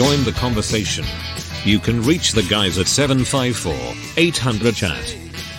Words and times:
Join 0.00 0.24
the 0.24 0.32
conversation. 0.32 1.04
You 1.62 1.78
can 1.78 2.00
reach 2.00 2.32
the 2.32 2.44
guys 2.44 2.78
at 2.78 2.86
754 2.86 3.74
800 4.16 4.74
chat. 4.74 5.04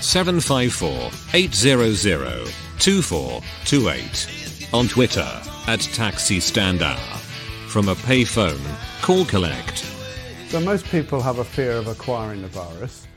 754 0.02 1.12
800 1.32 2.52
2428. 2.80 4.74
On 4.74 4.88
Twitter 4.88 5.42
at 5.68 5.82
Taxi 5.82 6.40
Stand 6.40 6.82
Hour. 6.82 6.98
From 7.68 7.88
a 7.88 7.94
payphone, 7.94 8.60
call 9.04 9.26
collect. 9.26 9.86
So 10.48 10.60
most 10.60 10.88
people 10.88 11.22
have 11.22 11.38
a 11.38 11.44
fear 11.44 11.74
of 11.74 11.86
acquiring 11.86 12.42
the 12.42 12.48
virus. 12.48 13.08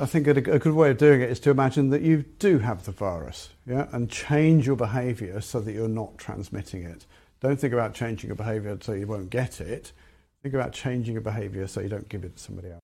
I 0.00 0.06
think 0.06 0.26
a, 0.26 0.32
a 0.32 0.58
good 0.58 0.74
way 0.74 0.90
of 0.90 0.98
doing 0.98 1.20
it 1.20 1.30
is 1.30 1.38
to 1.38 1.50
imagine 1.50 1.90
that 1.90 2.02
you 2.02 2.24
do 2.40 2.58
have 2.58 2.86
the 2.86 2.90
virus, 2.90 3.50
yeah, 3.64 3.86
and 3.92 4.10
change 4.10 4.66
your 4.66 4.74
behaviour 4.74 5.40
so 5.40 5.60
that 5.60 5.70
you're 5.70 5.86
not 5.86 6.18
transmitting 6.18 6.82
it. 6.82 7.06
Don't 7.42 7.58
think 7.58 7.72
about 7.72 7.92
changing 7.92 8.28
your 8.28 8.36
behaviour 8.36 8.78
so 8.80 8.92
you 8.92 9.08
won't 9.08 9.28
get 9.28 9.60
it. 9.60 9.92
Think 10.42 10.54
about 10.54 10.72
changing 10.72 11.12
your 11.14 11.22
behaviour 11.22 11.66
so 11.68 11.80
you 11.80 11.88
don't 11.88 12.08
give 12.08 12.24
it 12.24 12.36
to 12.36 12.42
somebody 12.42 12.70
else. 12.70 12.80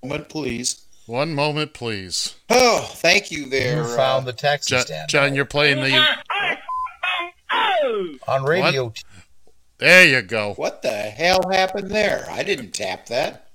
One 0.00 0.10
moment, 0.10 0.28
please. 0.28 0.82
One 1.06 1.34
moment, 1.34 1.72
please. 1.72 2.34
Oh, 2.50 2.80
thank 2.96 3.30
you 3.30 3.48
there. 3.48 3.78
You 3.82 3.96
found 3.96 4.26
the 4.26 4.32
Taxi 4.32 4.74
John, 4.74 4.84
Stand 4.84 5.08
John 5.08 5.34
you're 5.34 5.44
playing 5.44 5.82
the. 5.82 6.16
On 8.28 8.44
Radio 8.44 8.84
What? 8.86 9.02
There 9.78 10.06
you 10.06 10.22
go. 10.22 10.54
What 10.54 10.82
the 10.82 10.90
hell 10.90 11.48
happened 11.50 11.90
there? 11.90 12.26
I 12.30 12.42
didn't 12.42 12.72
tap 12.72 13.06
that. 13.06 13.48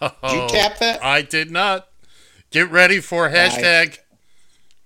Did 0.00 0.10
you 0.10 0.40
Oh, 0.40 0.48
tap 0.48 0.78
that? 0.78 1.04
I 1.04 1.22
did 1.22 1.50
not. 1.50 1.88
Get 2.50 2.70
ready 2.70 3.00
for 3.00 3.28
hashtag 3.30 3.98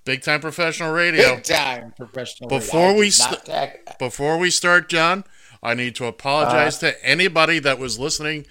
Big 0.07 0.23
Time 0.23 0.41
Professional 0.41 0.93
Radio. 0.93 1.35
Big 1.35 1.45
time 1.45 1.93
professional. 1.97 2.49
Before 2.49 2.89
radio. 2.89 2.99
We 3.01 3.07
did 3.07 3.13
st- 3.15 3.99
Before 3.99 4.39
we 4.39 4.51
start, 4.51 4.89
John, 4.89 5.25
I 5.63 5.75
need 5.75 5.95
to 5.97 6.07
apologize 6.07 6.77
Uh. 6.83 6.93
to 6.93 7.05
anybody 7.05 7.59
that 7.59 7.79
was 7.79 7.99
listening 7.99 8.47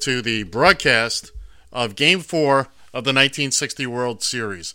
to 0.00 0.22
the 0.22 0.44
broadcast 0.44 1.32
of 1.72 1.96
Game 1.96 2.20
4 2.20 2.68
of 2.94 3.04
the 3.04 3.12
1960 3.12 3.86
World 3.86 4.22
Series 4.22 4.74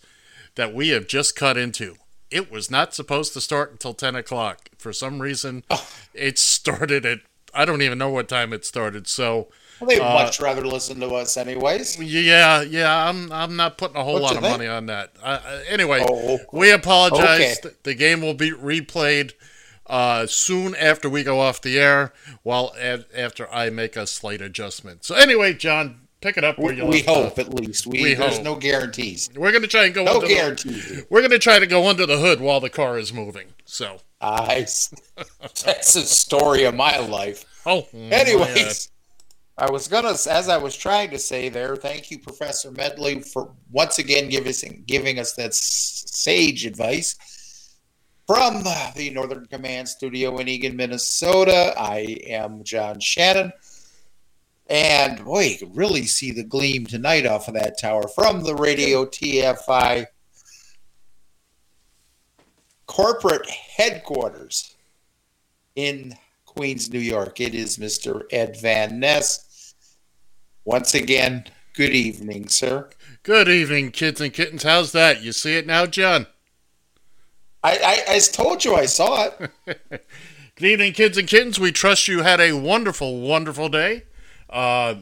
that 0.56 0.74
we 0.74 0.90
have 0.90 1.08
just 1.08 1.36
cut 1.36 1.58
into. 1.58 1.96
It 2.30 2.52
was 2.52 2.70
not 2.70 2.94
supposed 2.94 3.32
to 3.34 3.42
start 3.42 3.72
until 3.72 3.94
10 3.94 4.16
o'clock. 4.16 4.70
For 4.78 4.92
some 4.92 5.22
reason, 5.22 5.64
Oh. 5.70 5.88
it 6.14 6.38
started 6.38 7.06
at, 7.06 7.20
I 7.54 7.64
don't 7.66 7.82
even 7.82 7.98
know 7.98 8.10
what 8.10 8.28
time 8.28 8.52
it 8.52 8.66
started. 8.66 9.08
So, 9.08 9.48
well, 9.80 9.90
they'd 9.90 10.00
uh, 10.00 10.14
much 10.14 10.40
rather 10.40 10.66
listen 10.66 11.00
to 11.00 11.08
us, 11.16 11.38
anyways. 11.38 12.00
yeah, 12.02 12.62
yeah, 12.62 13.08
I'm 13.10 13.32
I'm 13.32 13.56
not 13.56 13.78
putting 13.78 13.98
a 13.98 14.04
whole 14.04 14.14
What 14.16 14.22
lot 14.24 14.36
of 14.38 14.42
think? 14.42 14.58
money 14.58 14.68
on 14.70 14.86
that. 14.88 15.12
Uh, 15.22 15.40
anyway, 15.68 16.06
Oh, 16.08 16.40
we 16.54 16.72
apologize. 16.72 17.60
Okay. 17.66 17.76
The 17.84 17.94
game 17.94 18.22
will 18.22 18.34
be 18.34 18.52
replayed 18.52 19.34
uh, 19.88 20.26
soon 20.28 20.76
after 20.76 21.10
we 21.10 21.24
go 21.24 21.40
off 21.42 21.62
the 21.62 21.80
air, 21.80 22.14
while 22.44 22.74
a- 22.80 23.06
after 23.16 23.52
I 23.54 23.70
make 23.70 23.96
a 23.96 24.08
slight 24.08 24.42
adjustment. 24.42 25.04
So 25.04 25.14
anyway, 25.16 25.54
John, 25.54 26.08
pick 26.22 26.38
it 26.38 26.44
up 26.44 26.58
where 26.58 26.74
we, 26.74 26.78
you 26.82 26.86
we 26.88 26.96
left 27.04 27.08
off. 27.10 27.16
hope 27.36 27.40
at 27.40 27.54
least. 27.54 27.86
We, 27.86 28.02
We 28.02 28.14
there's 28.16 28.36
hope. 28.38 28.44
no 28.46 28.56
guarantees. 28.56 29.30
We're 29.36 29.52
gonna 29.52 29.68
try 29.68 29.86
and 29.86 29.94
go 29.94 30.04
No 30.06 30.16
under 30.16 30.28
the, 30.28 30.34
guarantees. 30.34 31.04
We're 31.10 31.22
gonna 31.22 31.38
try 31.40 31.60
to 31.60 31.68
go 31.68 31.88
under 31.88 32.06
the 32.06 32.18
hood 32.18 32.40
while 32.42 32.60
the 32.60 32.70
car 32.70 32.98
is 32.98 33.14
moving. 33.14 33.48
So, 33.66 34.00
I, 34.22 34.66
that's 35.64 35.94
the 35.94 36.02
story 36.02 36.64
of 36.64 36.74
my 36.74 36.98
life. 37.00 37.46
oh, 37.68 37.88
Anyways, 37.94 38.90
I 39.58 39.72
was 39.72 39.88
gonna, 39.88 40.10
as 40.10 40.50
I 40.50 40.58
was 40.58 40.76
trying 40.76 41.12
to 41.12 41.20
say 41.20 41.48
there, 41.48 41.78
thank 41.78 42.12
you, 42.12 42.20
Professor 42.20 42.72
Medley, 42.72 43.22
for 43.22 43.54
once 43.72 44.00
again 44.00 44.28
giving 44.28 44.50
us, 44.50 44.64
giving 44.86 45.18
us 45.18 45.34
that 45.34 45.54
sage 45.54 46.66
advice 46.66 47.16
from 48.28 48.64
the 48.96 49.12
Northern 49.14 49.46
Command 49.46 49.88
Studio 49.88 50.38
in 50.40 50.48
Eagan, 50.48 50.76
Minnesota. 50.76 51.74
I 51.78 52.18
am 52.28 52.66
John 52.66 53.00
Shannon, 53.00 53.54
and 54.68 55.24
boy, 55.24 55.44
you 55.44 55.58
can 55.58 55.74
really 55.74 56.06
see 56.06 56.32
the 56.32 56.44
gleam 56.44 56.86
tonight 56.86 57.26
off 57.26 57.48
of 57.48 57.54
that 57.54 57.80
tower 57.80 58.10
from 58.10 58.44
the 58.44 58.56
Radio 58.56 59.06
TFI 59.06 60.08
corporate 62.88 63.50
headquarters 63.50 64.76
in 65.76 66.16
Queens, 66.56 66.92
New 66.92 67.00
York. 67.00 67.42
It 67.42 67.54
is 67.54 67.78
Mr. 67.78 68.24
Ed 68.32 68.58
Van 68.62 69.00
Ness. 69.00 69.74
Once 70.64 70.94
again, 70.94 71.46
good 71.74 71.92
evening, 71.92 72.48
sir. 72.48 72.90
Good 73.24 73.50
evening, 73.50 73.92
kids 73.92 74.22
and 74.22 74.32
kittens. 74.32 74.64
How's 74.64 74.92
that? 74.94 75.22
You 75.22 75.34
see 75.34 75.58
it 75.58 75.68
now, 75.68 75.86
John? 75.86 76.28
I, 77.64 78.04
I, 78.08 78.16
I 78.16 78.20
told 78.20 78.64
you 78.64 78.76
I 78.76 78.86
saw 78.86 79.28
it. 79.28 79.52
Good 80.56 80.68
evening, 80.68 80.94
kids 80.94 81.18
and 81.18 81.28
kittens. 81.28 81.60
We 81.60 81.72
trust 81.72 82.08
you 82.08 82.22
had 82.22 82.40
a 82.40 82.54
wonderful, 82.54 83.20
wonderful 83.20 83.68
day. 83.68 84.04
Uh, 84.50 84.96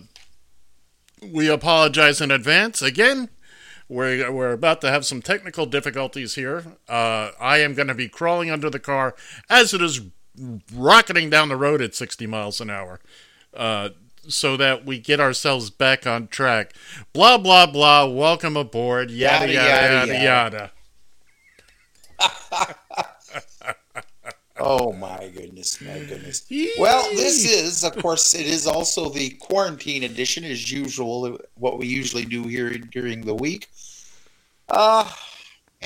we 1.22 1.48
apologize 1.48 2.22
in 2.22 2.32
advance. 2.32 2.82
Again, 2.82 3.30
we're, 3.88 4.32
we're 4.32 4.54
about 4.54 4.82
to 4.82 4.90
have 4.90 5.06
some 5.06 5.22
technical 5.22 5.68
difficulties 5.68 6.36
here. 6.36 6.64
Uh, 6.90 7.32
I 7.40 7.60
am 7.60 7.76
going 7.76 7.90
to 7.90 7.94
be 7.94 8.10
crawling 8.10 8.50
under 8.50 8.70
the 8.70 8.80
car 8.80 9.14
as 9.50 9.74
it 9.74 9.82
is 9.82 10.02
rocketing 10.74 11.30
down 11.30 11.50
the 11.50 11.56
road 11.56 11.82
at 11.82 11.96
60 11.96 12.26
miles 12.28 12.60
an 12.62 12.70
hour 12.70 13.00
uh, 13.56 13.90
so 14.28 14.56
that 14.58 14.86
we 14.86 15.00
get 15.00 15.20
ourselves 15.20 15.70
back 15.70 16.08
on 16.08 16.28
track. 16.28 16.74
Blah, 17.14 17.38
blah, 17.38 17.66
blah. 17.66 18.06
Welcome 18.06 18.56
aboard. 18.58 19.12
Yada, 19.12 19.52
Yada, 19.52 20.14
yada, 20.14 20.24
yada. 20.24 20.72
Oh 24.60 24.94
my 24.94 25.32
goodness, 25.36 25.82
my 25.82 25.98
goodness. 26.08 26.46
Well, 26.78 27.02
this 27.16 27.44
is, 27.44 27.84
of 27.84 27.96
course, 27.98 28.36
it 28.36 28.46
is 28.46 28.68
also 28.68 29.10
the 29.10 29.32
quarantine 29.32 30.04
edition, 30.04 30.44
as 30.44 30.72
usual, 30.72 31.40
what 31.56 31.80
we 31.80 31.88
usually 31.88 32.24
do 32.24 32.44
here 32.44 32.70
during 32.78 33.22
the 33.22 33.34
week. 33.34 33.68
Uh, 34.70 35.10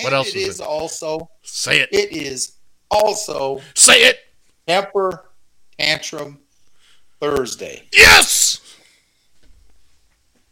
What 0.02 0.12
else 0.12 0.28
it 0.36 0.36
is 0.40 0.47
is 0.56 0.59
it? 0.59 0.66
also, 0.66 1.30
Say 1.44 1.80
it. 1.80 1.90
it 1.94 2.12
is 2.12 2.56
also 2.91 3.62
Say 3.74 4.02
it. 4.02 4.19
Temper 4.67 5.25
Tantrum 5.79 6.39
Thursday. 7.19 7.88
Yes! 7.94 8.61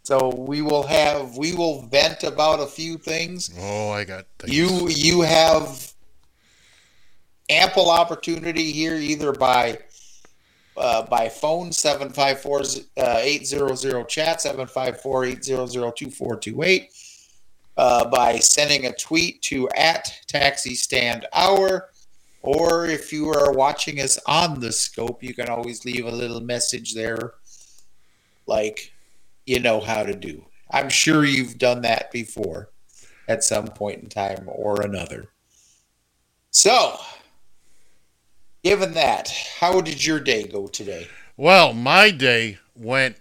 So 0.03 0.29
we 0.29 0.61
will 0.61 0.83
have 0.83 1.35
we 1.35 1.53
will 1.53 1.81
vent 1.87 2.23
about 2.23 2.59
a 2.59 2.67
few 2.67 2.97
things. 2.97 3.49
Oh, 3.59 3.89
I 3.89 4.03
got 4.03 4.25
things. 4.37 4.55
You 4.55 4.87
you 4.87 5.21
have 5.21 5.93
ample 7.49 7.89
opportunity 7.89 8.71
here 8.71 8.95
either 8.95 9.31
by 9.31 9.79
uh, 10.77 11.03
by 11.07 11.29
phone 11.29 11.71
754 11.71 12.59
uh, 12.97 13.19
800 13.21 14.07
chat 14.07 14.41
754 14.41 15.25
800 15.25 15.95
2428 15.95 16.89
uh, 17.77 18.09
by 18.09 18.37
sending 18.39 18.85
a 18.85 18.93
tweet 18.93 19.41
to 19.41 19.69
at 19.69 20.13
taxi 20.27 20.75
stand 20.75 21.25
hour 21.33 21.89
or 22.45 22.85
if 22.85 23.11
you 23.11 23.29
are 23.29 23.51
watching 23.51 23.99
us 23.99 24.17
on 24.27 24.59
the 24.59 24.71
scope 24.71 25.23
you 25.23 25.33
can 25.33 25.49
always 25.49 25.85
leave 25.85 26.05
a 26.05 26.11
little 26.11 26.41
message 26.41 26.93
there 26.93 27.33
like 28.47 28.91
you 29.45 29.59
know 29.59 29.79
how 29.79 30.03
to 30.03 30.15
do 30.15 30.45
i'm 30.71 30.89
sure 30.89 31.25
you've 31.25 31.57
done 31.57 31.81
that 31.81 32.11
before 32.11 32.69
at 33.27 33.43
some 33.43 33.67
point 33.67 34.01
in 34.03 34.09
time 34.09 34.43
or 34.47 34.81
another 34.81 35.29
so 36.51 36.97
given 38.63 38.93
that 38.93 39.31
how 39.59 39.81
did 39.81 40.05
your 40.05 40.19
day 40.19 40.43
go 40.43 40.67
today 40.67 41.07
Well, 41.37 41.73
my 41.73 42.11
day 42.11 42.59
went. 42.75 43.17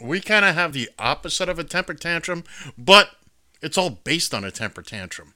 We 0.00 0.20
kind 0.20 0.44
of 0.44 0.54
have 0.54 0.72
the 0.72 0.88
opposite 0.98 1.48
of 1.48 1.58
a 1.58 1.64
temper 1.64 1.94
tantrum, 1.94 2.44
but 2.76 3.10
it's 3.60 3.76
all 3.76 3.90
based 3.90 4.32
on 4.32 4.44
a 4.44 4.52
temper 4.52 4.82
tantrum. 4.82 5.34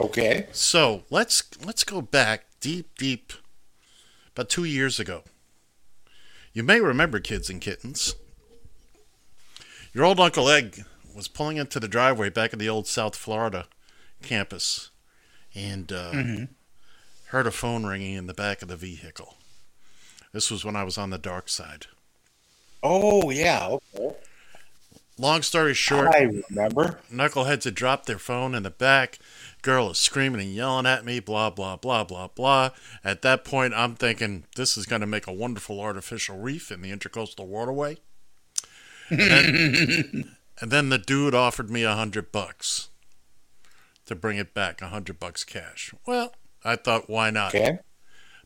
Okay 0.00 0.46
So 0.52 1.02
let's 1.10 1.42
let's 1.64 1.84
go 1.84 2.00
back 2.00 2.44
deep, 2.60 2.96
deep 2.98 3.32
about 4.34 4.48
two 4.48 4.64
years 4.64 4.98
ago. 5.00 5.22
You 6.52 6.62
may 6.62 6.80
remember, 6.80 7.20
kids 7.20 7.48
and 7.48 7.60
kittens. 7.60 8.14
Your 9.92 10.04
old 10.04 10.20
Uncle 10.20 10.48
Egg 10.48 10.84
was 11.14 11.28
pulling 11.28 11.56
into 11.56 11.80
the 11.80 11.88
driveway 11.88 12.30
back 12.30 12.52
at 12.52 12.58
the 12.58 12.68
old 12.68 12.86
South 12.86 13.16
Florida 13.16 13.66
campus 14.22 14.90
and 15.54 15.90
uh, 15.92 16.46
heard 17.26 17.46
a 17.46 17.50
phone 17.50 17.84
ringing 17.86 18.14
in 18.14 18.26
the 18.26 18.34
back 18.34 18.62
of 18.62 18.68
the 18.68 18.76
vehicle. 18.76 19.36
This 20.32 20.50
was 20.50 20.64
when 20.64 20.76
I 20.76 20.84
was 20.84 20.96
on 20.96 21.10
the 21.10 21.18
dark 21.18 21.48
side. 21.48 21.86
Oh 22.82 23.30
yeah, 23.30 23.76
okay. 23.94 24.16
Long 25.18 25.42
story 25.42 25.74
short, 25.74 26.14
I 26.14 26.30
remember. 26.48 27.00
knuckleheads 27.12 27.64
had 27.64 27.74
dropped 27.74 28.06
their 28.06 28.18
phone 28.18 28.54
in 28.54 28.62
the 28.62 28.70
back. 28.70 29.18
Girl 29.62 29.90
is 29.90 29.98
screaming 29.98 30.40
and 30.40 30.54
yelling 30.54 30.86
at 30.86 31.04
me, 31.04 31.20
blah, 31.20 31.50
blah, 31.50 31.76
blah, 31.76 32.04
blah, 32.04 32.28
blah. 32.28 32.70
At 33.04 33.22
that 33.22 33.44
point, 33.44 33.74
I'm 33.74 33.94
thinking 33.94 34.44
this 34.56 34.76
is 34.76 34.86
going 34.86 35.00
to 35.00 35.06
make 35.06 35.26
a 35.26 35.32
wonderful 35.32 35.80
artificial 35.80 36.38
reef 36.38 36.70
in 36.70 36.80
the 36.80 36.90
intercoastal 36.90 37.46
waterway. 37.46 37.98
And 39.10 39.20
then, 39.20 40.36
and 40.60 40.70
then 40.70 40.88
the 40.88 40.98
dude 40.98 41.34
offered 41.34 41.70
me 41.70 41.82
a 41.82 41.94
hundred 41.94 42.32
bucks 42.32 42.88
to 44.06 44.14
bring 44.14 44.38
it 44.38 44.54
back, 44.54 44.80
a 44.80 44.88
hundred 44.88 45.18
bucks 45.18 45.44
cash. 45.44 45.92
Well, 46.06 46.34
I 46.64 46.76
thought, 46.76 47.10
why 47.10 47.30
not? 47.30 47.54
Okay. 47.54 47.80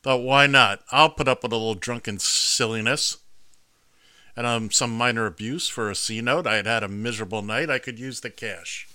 Thought, 0.02 0.22
why 0.22 0.46
not? 0.46 0.80
I'll 0.90 1.10
put 1.10 1.28
up 1.28 1.42
with 1.42 1.52
a 1.52 1.56
little 1.56 1.74
drunken 1.74 2.18
silliness 2.18 3.18
and 4.36 4.46
um, 4.46 4.70
some 4.70 4.96
minor 4.96 5.26
abuse 5.26 5.68
for 5.68 5.90
a 5.90 5.94
C 5.94 6.20
note. 6.20 6.46
I 6.46 6.56
had 6.56 6.66
had 6.66 6.82
a 6.82 6.88
miserable 6.88 7.42
night. 7.42 7.70
I 7.70 7.78
could 7.78 7.98
use 7.98 8.20
the 8.20 8.30
cash. 8.30 8.88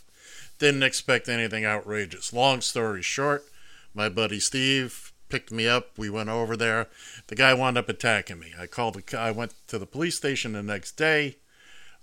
Didn't 0.59 0.83
expect 0.83 1.29
anything 1.29 1.65
outrageous. 1.65 2.33
Long 2.33 2.61
story 2.61 3.01
short, 3.01 3.45
my 3.93 4.09
buddy 4.09 4.39
Steve 4.39 5.13
picked 5.29 5.51
me 5.51 5.67
up. 5.67 5.97
We 5.97 6.09
went 6.09 6.29
over 6.29 6.57
there. 6.57 6.87
The 7.27 7.35
guy 7.35 7.53
wound 7.53 7.77
up 7.77 7.87
attacking 7.87 8.39
me. 8.39 8.53
I 8.59 8.67
called. 8.67 8.95
The, 8.95 9.19
I 9.19 9.31
went 9.31 9.53
to 9.67 9.79
the 9.79 9.85
police 9.85 10.17
station 10.17 10.53
the 10.53 10.63
next 10.63 10.93
day. 10.93 11.37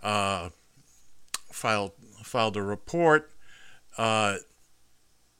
Uh, 0.02 0.50
filed 1.52 1.92
filed 2.22 2.56
a 2.56 2.62
report. 2.62 3.30
Uh, 3.98 4.36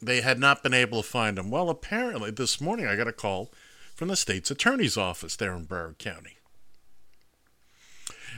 they 0.00 0.20
had 0.20 0.38
not 0.38 0.62
been 0.62 0.74
able 0.74 1.02
to 1.02 1.08
find 1.08 1.38
him. 1.38 1.50
Well, 1.50 1.70
apparently 1.70 2.30
this 2.30 2.60
morning 2.60 2.86
I 2.86 2.96
got 2.96 3.08
a 3.08 3.12
call 3.12 3.50
from 3.94 4.08
the 4.08 4.16
state's 4.16 4.50
attorney's 4.50 4.96
office 4.96 5.36
there 5.36 5.54
in 5.54 5.66
Broward 5.66 5.98
County. 5.98 6.36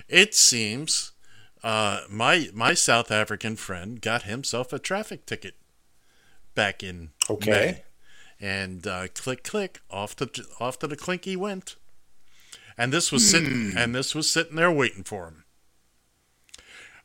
It 0.08 0.34
seems 0.34 1.12
uh, 1.64 2.02
my 2.10 2.48
my 2.54 2.74
South 2.74 3.10
African 3.10 3.56
friend 3.56 4.00
got 4.00 4.22
himself 4.24 4.72
a 4.72 4.78
traffic 4.78 5.26
ticket 5.26 5.54
back 6.54 6.82
in 6.82 7.10
Okay. 7.30 7.50
May, 7.50 7.82
and 8.40 8.86
uh, 8.86 9.08
click 9.14 9.44
click 9.44 9.80
off 9.90 10.16
to 10.16 10.30
off 10.60 10.78
to 10.80 10.86
the 10.86 10.96
clink 10.96 11.24
he 11.24 11.36
went, 11.36 11.76
and 12.76 12.92
this 12.92 13.12
was 13.12 13.24
sitting 13.24 13.72
and 13.76 13.94
this 13.94 14.14
was 14.14 14.30
sitting 14.30 14.56
there 14.56 14.72
waiting 14.72 15.04
for 15.04 15.26
him. 15.26 15.44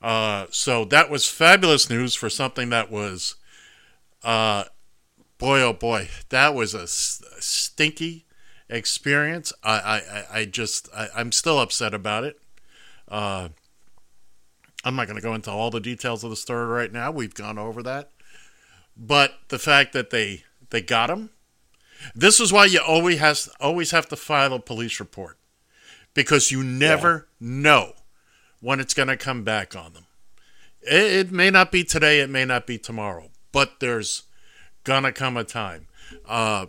Uh, 0.02 0.48
so 0.52 0.84
that 0.86 1.10
was 1.10 1.30
fabulous 1.30 1.90
news 1.90 2.14
for 2.14 2.30
something 2.30 2.70
that 2.70 2.92
was, 2.92 3.36
uh, 4.24 4.66
boy 5.38 5.62
oh 5.62 5.74
boy, 5.74 6.10
that 6.30 6.54
was 6.54 6.74
a 6.74 6.88
stinky 6.88 8.26
experience. 8.70 9.54
I 9.64 9.74
I, 10.32 10.40
I- 10.42 10.46
just 10.46 10.90
I, 10.96 11.10
I'm 11.16 11.32
still 11.32 11.60
upset 11.60 11.94
about 11.94 12.24
it. 12.26 12.40
I'm 14.84 14.96
not 14.96 15.08
going 15.08 15.16
to 15.16 15.22
go 15.22 15.34
into 15.34 15.52
all 15.52 15.70
the 15.70 15.80
details 15.80 16.24
of 16.24 16.30
the 16.30 16.36
story 16.36 16.66
right 16.66 16.92
now. 16.92 17.12
We've 17.12 17.34
gone 17.34 17.58
over 17.58 17.82
that, 17.84 18.10
but 18.98 19.34
the 19.50 19.60
fact 19.60 19.94
that 19.94 20.10
they 20.10 20.44
they 20.70 20.82
got 20.82 21.10
him. 21.10 21.30
This 22.14 22.40
is 22.40 22.52
why 22.52 22.66
you 22.66 22.80
always 22.80 23.20
has 23.20 23.50
always 23.60 23.92
have 23.92 24.08
to 24.10 24.16
file 24.16 24.54
a 24.54 24.60
police 24.60 25.00
report 25.00 25.38
because 26.14 26.52
you 26.52 26.64
never 26.64 27.28
know 27.40 27.94
when 28.60 28.80
it's 28.80 28.94
going 28.94 29.08
to 29.08 29.18
come 29.18 29.44
back 29.44 29.76
on 29.76 29.94
them. 29.94 30.06
It, 30.82 31.28
it 31.28 31.32
may 31.32 31.50
not 31.50 31.72
be 31.72 31.84
today, 31.84 32.20
it 32.20 32.30
may 32.30 32.46
not 32.46 32.68
be 32.68 32.78
tomorrow, 32.78 33.30
but 33.52 33.80
there's 33.80 34.24
gonna 34.84 35.12
come 35.12 35.38
a 35.38 35.44
time. 35.44 35.88
Uh, 36.28 36.68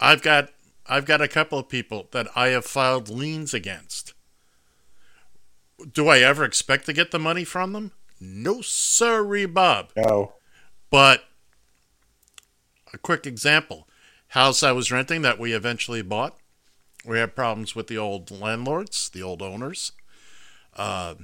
I've 0.00 0.22
got 0.22 0.50
I've 0.86 1.04
got 1.04 1.20
a 1.20 1.28
couple 1.28 1.58
of 1.58 1.68
people 1.68 2.08
that 2.12 2.28
I 2.36 2.48
have 2.48 2.64
filed 2.64 3.08
liens 3.08 3.52
against. 3.52 4.14
Do 5.92 6.08
I 6.08 6.20
ever 6.20 6.44
expect 6.44 6.86
to 6.86 6.92
get 6.92 7.10
the 7.10 7.18
money 7.18 7.44
from 7.44 7.72
them? 7.72 7.92
No, 8.20 8.62
sorry, 8.62 9.46
Bob. 9.46 9.90
No. 9.96 10.34
But 10.90 11.24
a 12.92 12.98
quick 12.98 13.26
example 13.26 13.86
house 14.28 14.62
I 14.62 14.72
was 14.72 14.90
renting 14.90 15.22
that 15.22 15.38
we 15.38 15.52
eventually 15.52 16.02
bought. 16.02 16.36
We 17.04 17.18
had 17.18 17.36
problems 17.36 17.74
with 17.74 17.86
the 17.86 17.98
old 17.98 18.30
landlords, 18.30 19.08
the 19.08 19.22
old 19.22 19.42
owners. 19.42 19.92
Uh, 20.76 21.14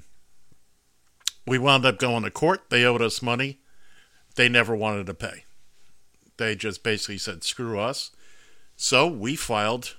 we 1.46 1.58
wound 1.58 1.84
up 1.84 1.98
going 1.98 2.22
to 2.22 2.30
court. 2.30 2.70
They 2.70 2.84
owed 2.84 3.02
us 3.02 3.20
money. 3.20 3.58
They 4.36 4.48
never 4.48 4.76
wanted 4.76 5.06
to 5.06 5.14
pay. 5.14 5.44
They 6.36 6.54
just 6.54 6.82
basically 6.82 7.18
said, 7.18 7.42
screw 7.42 7.78
us. 7.78 8.10
So 8.76 9.06
we 9.06 9.36
filed, 9.36 9.96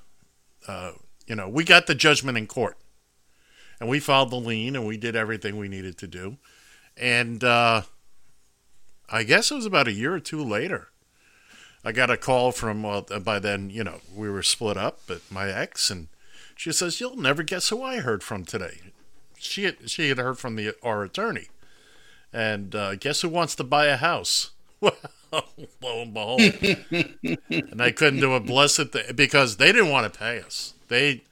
uh, 0.68 0.94
you 1.28 1.36
know, 1.36 1.50
we 1.50 1.64
got 1.64 1.88
the 1.88 1.96
judgment 1.96 2.38
in 2.38 2.48
court. 2.48 2.78
And 3.84 3.90
we 3.90 4.00
filed 4.00 4.30
the 4.30 4.38
lien 4.38 4.78
and 4.78 4.88
we 4.88 4.96
did 4.96 5.14
everything 5.14 5.58
we 5.58 5.68
needed 5.68 5.98
to 5.98 6.08
do. 6.08 6.38
And 6.96 7.44
uh, 7.44 7.82
I 9.10 9.24
guess 9.24 9.52
it 9.52 9.56
was 9.56 9.66
about 9.66 9.90
a 9.90 9.92
year 9.92 10.14
or 10.14 10.22
two 10.22 10.42
later. 10.42 10.88
I 11.84 11.92
got 11.92 12.10
a 12.10 12.16
call 12.16 12.54
from, 12.54 12.84
well, 12.84 13.02
by 13.02 13.40
then, 13.40 13.70
you 13.70 13.84
know, 13.84 14.00
we 14.16 14.30
were 14.30 14.42
split 14.42 14.78
up, 14.78 15.02
but 15.06 15.20
my 15.30 15.50
ex, 15.50 15.90
and 15.90 16.08
she 16.56 16.72
says, 16.72 17.02
You'll 17.02 17.18
never 17.18 17.44
guess 17.44 17.68
who 17.68 17.84
I 17.84 17.98
heard 17.98 18.24
from 18.24 18.46
today. 18.46 18.80
She 19.38 19.66
had, 19.66 19.90
she 19.90 20.08
had 20.08 20.18
heard 20.18 20.38
from 20.38 20.56
the 20.56 20.74
our 20.82 21.04
attorney. 21.04 21.50
And 22.32 22.74
uh, 22.74 22.96
guess 22.96 23.20
who 23.20 23.28
wants 23.28 23.54
to 23.56 23.66
buy 23.66 23.88
a 23.88 23.98
house? 23.98 24.52
Well, 25.34 25.46
lo 25.82 26.02
and 26.04 26.14
behold. 26.14 26.42
and 27.50 27.82
I 27.82 27.90
couldn't 27.90 28.20
do 28.20 28.34
a 28.34 28.40
blessed 28.40 28.90
thing 28.90 29.16
because 29.16 29.58
they 29.58 29.72
didn't 29.72 29.90
want 29.90 30.14
to 30.14 30.20
pay 30.20 30.40
us. 30.40 30.76
They 30.90 31.24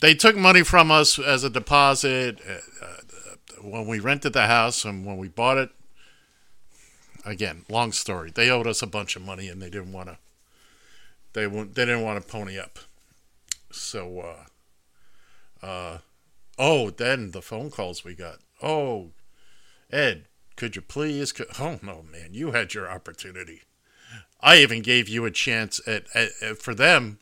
they 0.00 0.14
took 0.14 0.36
money 0.36 0.62
from 0.62 0.90
us 0.90 1.18
as 1.18 1.44
a 1.44 1.50
deposit 1.50 2.40
uh, 2.48 2.84
uh, 2.84 3.62
when 3.62 3.86
we 3.86 3.98
rented 3.98 4.32
the 4.32 4.46
house 4.46 4.84
and 4.84 5.04
when 5.06 5.16
we 5.16 5.28
bought 5.28 5.58
it 5.58 5.70
again, 7.24 7.64
long 7.68 7.92
story. 7.92 8.30
They 8.30 8.48
owed 8.48 8.66
us 8.66 8.82
a 8.82 8.86
bunch 8.86 9.16
of 9.16 9.22
money, 9.22 9.48
and 9.48 9.60
they 9.60 9.68
didn't 9.68 9.92
want 9.92 10.08
to. 10.08 10.18
They 11.32 11.46
won't. 11.46 11.74
They 11.74 11.84
didn't 11.84 12.04
want 12.04 12.22
to 12.24 12.32
pony 12.32 12.58
up. 12.58 12.78
So, 13.70 14.20
uh, 15.62 15.66
uh, 15.66 15.98
oh, 16.58 16.90
then 16.90 17.32
the 17.32 17.42
phone 17.42 17.70
calls 17.70 18.04
we 18.04 18.14
got. 18.14 18.38
Oh, 18.62 19.10
Ed, 19.90 20.26
could 20.56 20.76
you 20.76 20.82
please? 20.82 21.32
co- 21.32 21.44
Oh 21.58 21.78
no, 21.82 22.04
man, 22.10 22.30
you 22.32 22.52
had 22.52 22.72
your 22.72 22.90
opportunity. 22.90 23.62
I 24.40 24.58
even 24.58 24.82
gave 24.82 25.08
you 25.08 25.24
a 25.24 25.30
chance 25.30 25.80
at, 25.86 26.04
at, 26.14 26.30
at 26.40 26.58
for 26.58 26.74
them. 26.74 27.18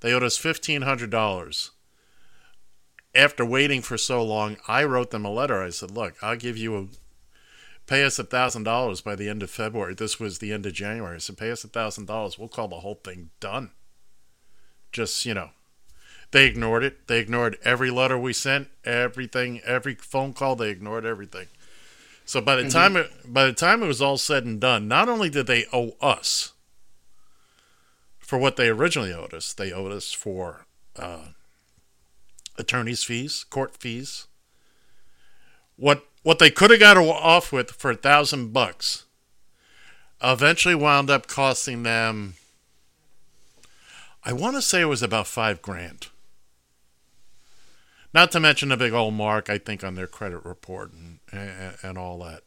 They 0.00 0.12
owed 0.12 0.22
us 0.22 0.36
fifteen 0.38 0.82
hundred 0.82 1.10
dollars. 1.10 1.70
After 3.14 3.44
waiting 3.44 3.80
for 3.80 3.96
so 3.96 4.22
long, 4.22 4.56
I 4.66 4.84
wrote 4.84 5.10
them 5.10 5.24
a 5.24 5.30
letter. 5.30 5.62
I 5.62 5.70
said, 5.70 5.90
"Look, 5.92 6.14
I'll 6.22 6.36
give 6.36 6.56
you 6.56 6.76
a 6.76 6.86
pay 7.86 8.04
us 8.04 8.18
a 8.18 8.24
thousand 8.24 8.64
dollars 8.64 9.00
by 9.00 9.14
the 9.14 9.28
end 9.28 9.42
of 9.42 9.50
February. 9.50 9.94
This 9.94 10.18
was 10.18 10.38
the 10.38 10.52
end 10.52 10.66
of 10.66 10.72
January. 10.72 11.20
So 11.20 11.34
pay 11.34 11.50
us 11.50 11.64
a 11.64 11.68
thousand 11.68 12.06
dollars. 12.06 12.38
We'll 12.38 12.48
call 12.48 12.68
the 12.68 12.80
whole 12.80 13.00
thing 13.02 13.30
done. 13.40 13.70
Just 14.92 15.24
you 15.26 15.34
know, 15.34 15.50
they 16.30 16.46
ignored 16.46 16.84
it. 16.84 17.06
They 17.08 17.20
ignored 17.20 17.58
every 17.64 17.90
letter 17.90 18.18
we 18.18 18.32
sent, 18.32 18.68
everything, 18.84 19.60
every 19.64 19.94
phone 19.94 20.32
call. 20.32 20.56
They 20.56 20.70
ignored 20.70 21.04
everything. 21.04 21.48
So 22.26 22.40
by 22.40 22.56
the 22.56 22.70
time 22.70 22.96
it, 22.96 23.10
by 23.26 23.44
the 23.44 23.52
time 23.52 23.82
it 23.82 23.86
was 23.86 24.00
all 24.00 24.16
said 24.16 24.44
and 24.44 24.60
done, 24.60 24.88
not 24.88 25.08
only 25.08 25.28
did 25.28 25.46
they 25.46 25.66
owe 25.72 25.92
us 26.00 26.52
for 28.18 28.38
what 28.38 28.56
they 28.56 28.68
originally 28.68 29.12
owed 29.12 29.34
us, 29.34 29.52
they 29.52 29.72
owed 29.72 29.92
us 29.92 30.10
for 30.12 30.64
uh, 30.96 31.28
attorney's 32.58 33.04
fees, 33.04 33.44
court 33.44 33.76
fees. 33.76 34.26
What 35.76 36.04
what 36.22 36.38
they 36.38 36.50
could 36.50 36.70
have 36.70 36.80
got 36.80 36.96
off 36.96 37.52
with 37.52 37.70
for 37.72 37.90
a 37.90 37.96
thousand 37.96 38.52
bucks 38.52 39.04
eventually 40.22 40.74
wound 40.74 41.10
up 41.10 41.26
costing 41.26 41.82
them 41.82 42.34
I 44.24 44.32
want 44.32 44.56
to 44.56 44.62
say 44.62 44.80
it 44.80 44.86
was 44.86 45.02
about 45.02 45.26
five 45.26 45.60
grand. 45.60 46.08
Not 48.14 48.32
to 48.32 48.40
mention 48.40 48.72
a 48.72 48.76
big 48.76 48.92
old 48.92 49.14
mark, 49.14 49.50
I 49.50 49.58
think, 49.58 49.84
on 49.84 49.96
their 49.96 50.06
credit 50.06 50.44
report 50.44 50.92
and 50.92 51.18
and, 51.30 51.76
and 51.82 51.98
all 51.98 52.18
that. 52.20 52.42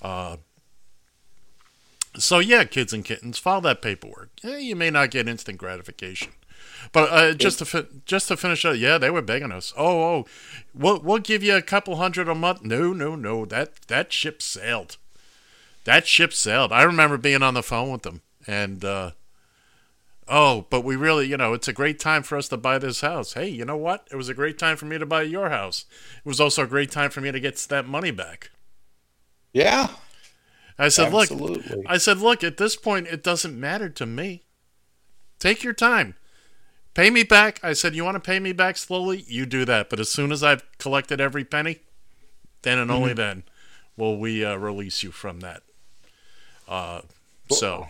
Uh, 0.00 0.36
so 2.16 2.38
yeah, 2.38 2.64
kids 2.64 2.92
and 2.92 3.04
kittens, 3.04 3.38
file 3.38 3.60
that 3.62 3.82
paperwork. 3.82 4.30
Yeah, 4.42 4.58
you 4.58 4.76
may 4.76 4.90
not 4.90 5.10
get 5.10 5.26
instant 5.26 5.58
gratification, 5.58 6.32
but 6.92 7.10
uh, 7.10 7.34
just 7.34 7.58
to 7.58 7.64
fi- 7.64 7.86
just 8.04 8.28
to 8.28 8.36
finish 8.36 8.64
up, 8.64 8.76
yeah, 8.76 8.98
they 8.98 9.10
were 9.10 9.22
begging 9.22 9.52
us. 9.52 9.72
Oh, 9.76 10.02
oh, 10.02 10.26
we'll 10.74 11.00
we'll 11.00 11.18
give 11.18 11.42
you 11.42 11.56
a 11.56 11.62
couple 11.62 11.96
hundred 11.96 12.28
a 12.28 12.34
month. 12.34 12.62
No, 12.62 12.92
no, 12.92 13.14
no. 13.16 13.44
That 13.44 13.74
that 13.88 14.12
ship 14.12 14.42
sailed. 14.42 14.96
That 15.84 16.06
ship 16.06 16.32
sailed. 16.32 16.72
I 16.72 16.82
remember 16.82 17.16
being 17.16 17.42
on 17.42 17.54
the 17.54 17.62
phone 17.62 17.90
with 17.90 18.02
them, 18.02 18.22
and 18.46 18.84
uh, 18.84 19.12
oh, 20.28 20.66
but 20.70 20.82
we 20.82 20.96
really, 20.96 21.26
you 21.26 21.36
know, 21.36 21.52
it's 21.52 21.68
a 21.68 21.72
great 21.72 21.98
time 21.98 22.22
for 22.22 22.36
us 22.36 22.48
to 22.48 22.56
buy 22.56 22.78
this 22.78 23.00
house. 23.00 23.34
Hey, 23.34 23.48
you 23.48 23.64
know 23.64 23.76
what? 23.76 24.06
It 24.10 24.16
was 24.16 24.28
a 24.28 24.34
great 24.34 24.58
time 24.58 24.76
for 24.76 24.86
me 24.86 24.98
to 24.98 25.06
buy 25.06 25.22
your 25.22 25.50
house. 25.50 25.84
It 26.18 26.28
was 26.28 26.40
also 26.40 26.64
a 26.64 26.68
great 26.68 26.90
time 26.90 27.10
for 27.10 27.20
me 27.20 27.32
to 27.32 27.40
get 27.40 27.56
that 27.56 27.86
money 27.86 28.10
back. 28.10 28.50
Yeah. 29.52 29.88
I 30.78 30.88
said, 30.88 31.12
Absolutely. 31.14 31.76
look, 31.76 31.86
I 31.86 31.96
said, 31.96 32.18
look, 32.18 32.44
at 32.44 32.58
this 32.58 32.76
point, 32.76 33.06
it 33.06 33.22
doesn't 33.22 33.58
matter 33.58 33.88
to 33.88 34.04
me. 34.04 34.42
Take 35.38 35.62
your 35.62 35.72
time. 35.72 36.14
Pay 36.96 37.10
me 37.10 37.24
back. 37.24 37.60
I 37.62 37.74
said, 37.74 37.94
you 37.94 38.04
want 38.06 38.14
to 38.14 38.20
pay 38.20 38.40
me 38.40 38.54
back 38.54 38.78
slowly? 38.78 39.22
You 39.28 39.44
do 39.44 39.66
that. 39.66 39.90
But 39.90 40.00
as 40.00 40.10
soon 40.10 40.32
as 40.32 40.42
I've 40.42 40.64
collected 40.78 41.20
every 41.20 41.44
penny, 41.44 41.80
then 42.62 42.78
and 42.78 42.90
only 42.90 43.12
then 43.12 43.42
will 43.98 44.18
we 44.18 44.42
uh, 44.42 44.56
release 44.56 45.02
you 45.02 45.10
from 45.10 45.40
that. 45.40 45.62
Uh, 46.66 47.02
so, 47.50 47.88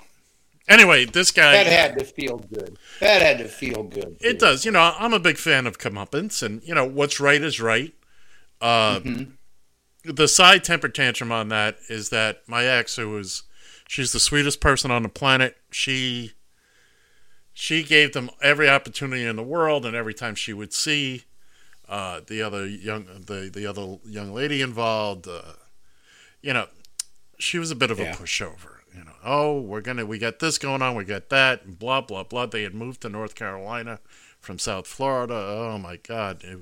anyway, 0.68 1.04
this 1.04 1.30
guy. 1.30 1.52
That 1.52 1.66
had 1.66 1.98
to 2.00 2.04
feel 2.04 2.38
good. 2.38 2.76
That 2.98 3.22
had 3.22 3.38
to 3.38 3.46
feel 3.46 3.84
good. 3.84 4.16
It 4.20 4.40
does. 4.40 4.64
You 4.64 4.72
know, 4.72 4.92
I'm 4.98 5.12
a 5.12 5.20
big 5.20 5.38
fan 5.38 5.68
of 5.68 5.78
comeuppance, 5.78 6.42
and 6.42 6.60
you 6.64 6.74
know 6.74 6.84
what's 6.84 7.20
right 7.20 7.40
is 7.40 7.60
right. 7.60 7.94
Uh, 8.60 8.98
The 10.04 10.28
side 10.28 10.62
temper 10.62 10.88
tantrum 10.88 11.32
on 11.32 11.48
that 11.48 11.78
is 11.88 12.10
that 12.10 12.42
my 12.46 12.64
ex, 12.64 12.96
who 12.96 13.10
was, 13.10 13.42
she's 13.88 14.12
the 14.12 14.20
sweetest 14.20 14.60
person 14.60 14.90
on 14.90 15.02
the 15.02 15.08
planet. 15.08 15.56
She, 15.70 16.32
she 17.58 17.82
gave 17.82 18.12
them 18.12 18.28
every 18.42 18.68
opportunity 18.68 19.24
in 19.24 19.36
the 19.36 19.42
world, 19.42 19.86
and 19.86 19.96
every 19.96 20.12
time 20.12 20.34
she 20.34 20.52
would 20.52 20.74
see 20.74 21.24
uh, 21.88 22.20
the 22.26 22.42
other 22.42 22.66
young, 22.66 23.06
the 23.26 23.50
the 23.52 23.66
other 23.66 23.96
young 24.04 24.34
lady 24.34 24.60
involved, 24.60 25.26
uh, 25.26 25.54
you 26.42 26.52
know, 26.52 26.66
she 27.38 27.58
was 27.58 27.70
a 27.70 27.74
bit 27.74 27.90
of 27.90 27.98
Yeah. 27.98 28.12
a 28.12 28.14
pushover. 28.14 28.80
You 28.94 29.04
know, 29.04 29.14
oh, 29.24 29.58
we're 29.60 29.80
gonna, 29.80 30.04
we 30.04 30.18
got 30.18 30.38
this 30.38 30.58
going 30.58 30.82
on, 30.82 30.94
we 30.96 31.04
got 31.04 31.30
that, 31.30 31.64
and 31.64 31.78
blah 31.78 32.02
blah 32.02 32.24
blah. 32.24 32.44
They 32.44 32.62
had 32.62 32.74
moved 32.74 33.00
to 33.02 33.08
North 33.08 33.34
Carolina 33.34 34.00
from 34.38 34.58
South 34.58 34.86
Florida. 34.86 35.34
Oh 35.34 35.78
my 35.78 35.96
God! 35.96 36.44
It- 36.44 36.58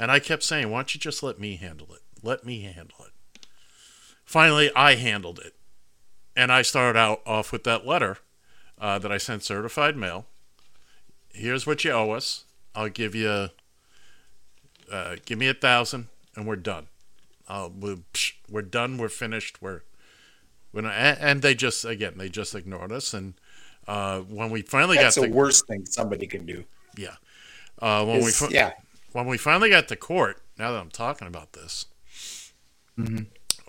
and 0.00 0.10
I 0.10 0.18
kept 0.18 0.42
saying, 0.42 0.68
why 0.70 0.78
don't 0.78 0.94
you 0.94 1.00
just 1.00 1.22
let 1.22 1.38
me 1.38 1.54
handle 1.56 1.86
it? 1.94 2.02
Let 2.20 2.44
me 2.44 2.62
handle 2.62 2.98
it. 3.06 3.46
Finally, 4.24 4.70
I 4.74 4.96
handled 4.96 5.38
it, 5.38 5.54
and 6.34 6.50
I 6.50 6.62
started 6.62 6.98
out 6.98 7.22
off 7.24 7.52
with 7.52 7.62
that 7.64 7.86
letter 7.86 8.18
uh, 8.80 8.98
that 8.98 9.10
I 9.10 9.18
sent 9.18 9.42
certified 9.42 9.96
mail. 9.96 10.26
Here's 11.32 11.66
what 11.66 11.84
you 11.84 11.92
owe 11.92 12.12
us. 12.12 12.44
I'll 12.74 12.88
give 12.88 13.14
you, 13.14 13.48
uh, 14.90 15.16
give 15.24 15.38
me 15.38 15.48
a 15.48 15.54
thousand, 15.54 16.08
and 16.34 16.46
we're 16.46 16.56
done. 16.56 16.88
Uh, 17.48 17.68
we're, 17.78 17.96
psh, 18.12 18.32
we're 18.50 18.62
done. 18.62 18.98
We're 18.98 19.08
finished. 19.08 19.62
We're, 19.62 19.82
we're 20.72 20.82
not, 20.82 20.92
and, 20.94 21.42
they 21.42 21.54
just 21.54 21.84
again 21.84 22.14
they 22.16 22.28
just 22.28 22.54
ignored 22.54 22.92
us. 22.92 23.14
And 23.14 23.34
uh, 23.88 24.20
when 24.20 24.50
we 24.50 24.62
finally 24.62 24.96
That's 24.96 25.16
got 25.16 25.22
the 25.22 25.28
to 25.28 25.34
worst 25.34 25.66
thing 25.66 25.86
somebody 25.86 26.26
can 26.26 26.44
do. 26.44 26.64
yeah, 26.96 27.16
uh, 27.80 28.04
when 28.04 28.24
we 28.24 28.32
yeah. 28.50 28.72
when 29.12 29.26
we 29.26 29.38
finally 29.38 29.70
got 29.70 29.88
to 29.88 29.96
court, 29.96 30.42
now 30.58 30.72
that 30.72 30.80
I'm 30.80 30.90
talking 30.90 31.28
about 31.28 31.52
this, 31.52 31.86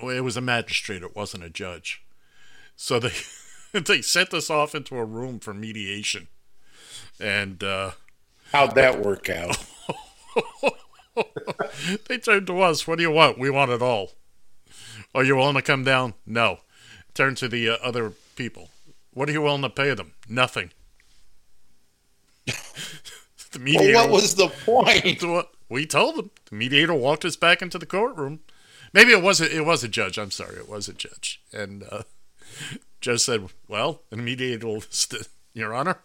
well, 0.01 0.09
it 0.09 0.21
was 0.21 0.37
a 0.37 0.41
magistrate. 0.41 1.03
It 1.03 1.15
wasn't 1.15 1.43
a 1.43 1.49
judge. 1.49 2.03
So 2.75 2.99
they 2.99 3.11
they 3.85 4.01
sent 4.01 4.33
us 4.33 4.49
off 4.49 4.73
into 4.75 4.95
a 4.97 5.05
room 5.05 5.39
for 5.39 5.53
mediation, 5.53 6.27
and 7.19 7.63
uh, 7.63 7.91
How'd 8.51 8.75
that 8.75 9.01
work 9.03 9.29
out? 9.29 9.57
they 12.07 12.17
turned 12.17 12.47
to 12.47 12.61
us. 12.61 12.87
What 12.87 12.97
do 12.97 13.03
you 13.03 13.11
want? 13.11 13.37
We 13.37 13.49
want 13.49 13.71
it 13.71 13.81
all. 13.81 14.11
Are 15.13 15.23
you 15.23 15.35
willing 15.35 15.55
to 15.55 15.61
come 15.61 15.83
down? 15.83 16.13
No. 16.25 16.59
Turn 17.13 17.35
to 17.35 17.47
the 17.47 17.69
uh, 17.69 17.77
other 17.83 18.13
people. 18.35 18.69
What 19.13 19.27
are 19.27 19.31
you 19.31 19.41
willing 19.41 19.63
to 19.63 19.69
pay 19.69 19.93
them? 19.95 20.13
Nothing. 20.29 20.71
the 22.45 22.53
Well, 23.55 23.63
mediator. 23.63 23.93
what 23.97 24.09
was 24.11 24.35
the 24.35 24.47
point? 24.49 25.23
We 25.69 25.85
told 25.85 26.15
them. 26.15 26.31
The 26.49 26.55
mediator 26.55 26.93
walked 26.93 27.25
us 27.25 27.35
back 27.35 27.61
into 27.61 27.77
the 27.79 27.85
courtroom. 27.85 28.41
Maybe 28.93 29.11
it 29.11 29.21
wasn't. 29.21 29.51
It 29.51 29.65
was 29.65 29.83
a 29.83 29.87
judge. 29.87 30.17
I'm 30.17 30.31
sorry, 30.31 30.55
it 30.57 30.69
was 30.69 30.87
a 30.87 30.93
judge. 30.93 31.41
And 31.51 31.83
uh, 31.91 32.03
judge 33.01 33.21
said, 33.21 33.49
"Well," 33.67 34.01
and 34.11 34.23
mediator, 34.23 34.67
will 34.67 34.81
st- 34.89 35.27
Your 35.53 35.73
Honor, 35.73 35.97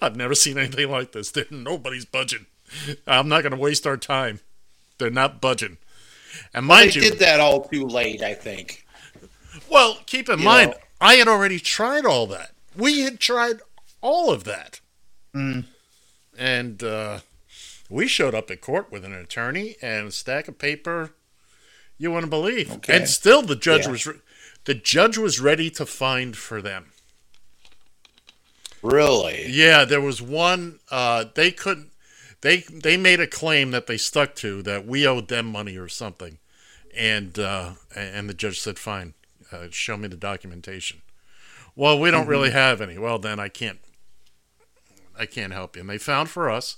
I've 0.00 0.16
never 0.16 0.34
seen 0.34 0.58
anything 0.58 0.90
like 0.90 1.12
this. 1.12 1.30
There, 1.30 1.44
nobody's 1.50 2.04
budging. 2.04 2.46
I'm 3.06 3.28
not 3.28 3.42
going 3.42 3.52
to 3.54 3.58
waste 3.58 3.86
our 3.86 3.96
time. 3.96 4.40
They're 4.98 5.10
not 5.10 5.40
budging. 5.40 5.78
And 6.54 6.66
mind 6.66 6.94
you, 6.94 7.02
did 7.02 7.18
that 7.20 7.40
all 7.40 7.62
too 7.68 7.84
late, 7.86 8.22
I 8.22 8.34
think. 8.34 8.84
well, 9.70 9.98
keep 10.06 10.28
in 10.28 10.38
You 10.40 10.44
mind, 10.44 10.70
know. 10.72 10.76
I 11.00 11.14
had 11.14 11.28
already 11.28 11.58
tried 11.58 12.04
all 12.04 12.26
that. 12.28 12.52
We 12.76 13.00
had 13.00 13.20
tried 13.20 13.60
all 14.00 14.30
of 14.30 14.44
that. 14.44 14.80
And 16.36 16.82
uh, 16.82 17.20
we 17.88 18.06
showed 18.08 18.34
up 18.34 18.50
at 18.50 18.60
court 18.60 18.90
with 18.90 19.04
an 19.04 19.12
attorney 19.14 19.76
and 19.82 20.08
a 20.08 20.12
stack 20.12 20.48
of 20.48 20.58
paper 20.58 21.10
you 21.96 22.10
wouldn't 22.12 22.30
believe. 22.30 22.72
Okay. 22.72 22.96
And 22.96 23.08
still 23.08 23.42
the 23.42 23.56
judge 23.56 23.84
Yeah. 23.86 23.90
was 23.92 24.06
re- 24.06 24.20
the 24.68 24.74
judge 24.74 25.16
was 25.16 25.40
ready 25.40 25.70
to 25.70 25.86
find 25.86 26.36
for 26.36 26.60
them. 26.60 26.92
Really? 28.82 29.46
Yeah, 29.48 29.86
there 29.86 30.02
was 30.02 30.20
one 30.20 30.80
uh, 30.90 31.24
they 31.34 31.50
couldn't 31.52 31.88
they 32.42 32.58
they 32.70 32.98
made 32.98 33.18
a 33.18 33.26
claim 33.26 33.70
that 33.70 33.86
they 33.86 33.96
stuck 33.96 34.34
to 34.36 34.60
that 34.64 34.86
we 34.86 35.06
owed 35.06 35.28
them 35.28 35.46
money 35.46 35.78
or 35.78 35.88
something. 35.88 36.36
And 36.94 37.38
uh, 37.38 37.72
and 37.96 38.28
the 38.28 38.34
judge 38.34 38.60
said, 38.60 38.78
"Fine, 38.78 39.14
uh, 39.50 39.68
show 39.70 39.96
me 39.96 40.06
the 40.06 40.18
documentation." 40.18 41.00
Well, 41.74 41.98
we 41.98 42.10
don't 42.10 42.26
really 42.26 42.50
have 42.50 42.82
any. 42.82 42.98
Well, 42.98 43.18
then 43.18 43.40
I 43.40 43.48
can't 43.48 43.78
I 45.18 45.24
can't 45.24 45.54
help 45.54 45.76
you. 45.76 45.80
And 45.80 45.88
they 45.88 45.96
found 45.96 46.28
for 46.28 46.50
us. 46.50 46.76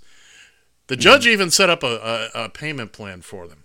The 0.87 0.97
judge 0.97 1.27
even 1.27 1.51
set 1.51 1.69
up 1.69 1.83
a, 1.83 2.31
a, 2.35 2.45
a 2.45 2.49
payment 2.51 2.93
plan 2.93 3.23
for 3.23 3.49
them. 3.49 3.60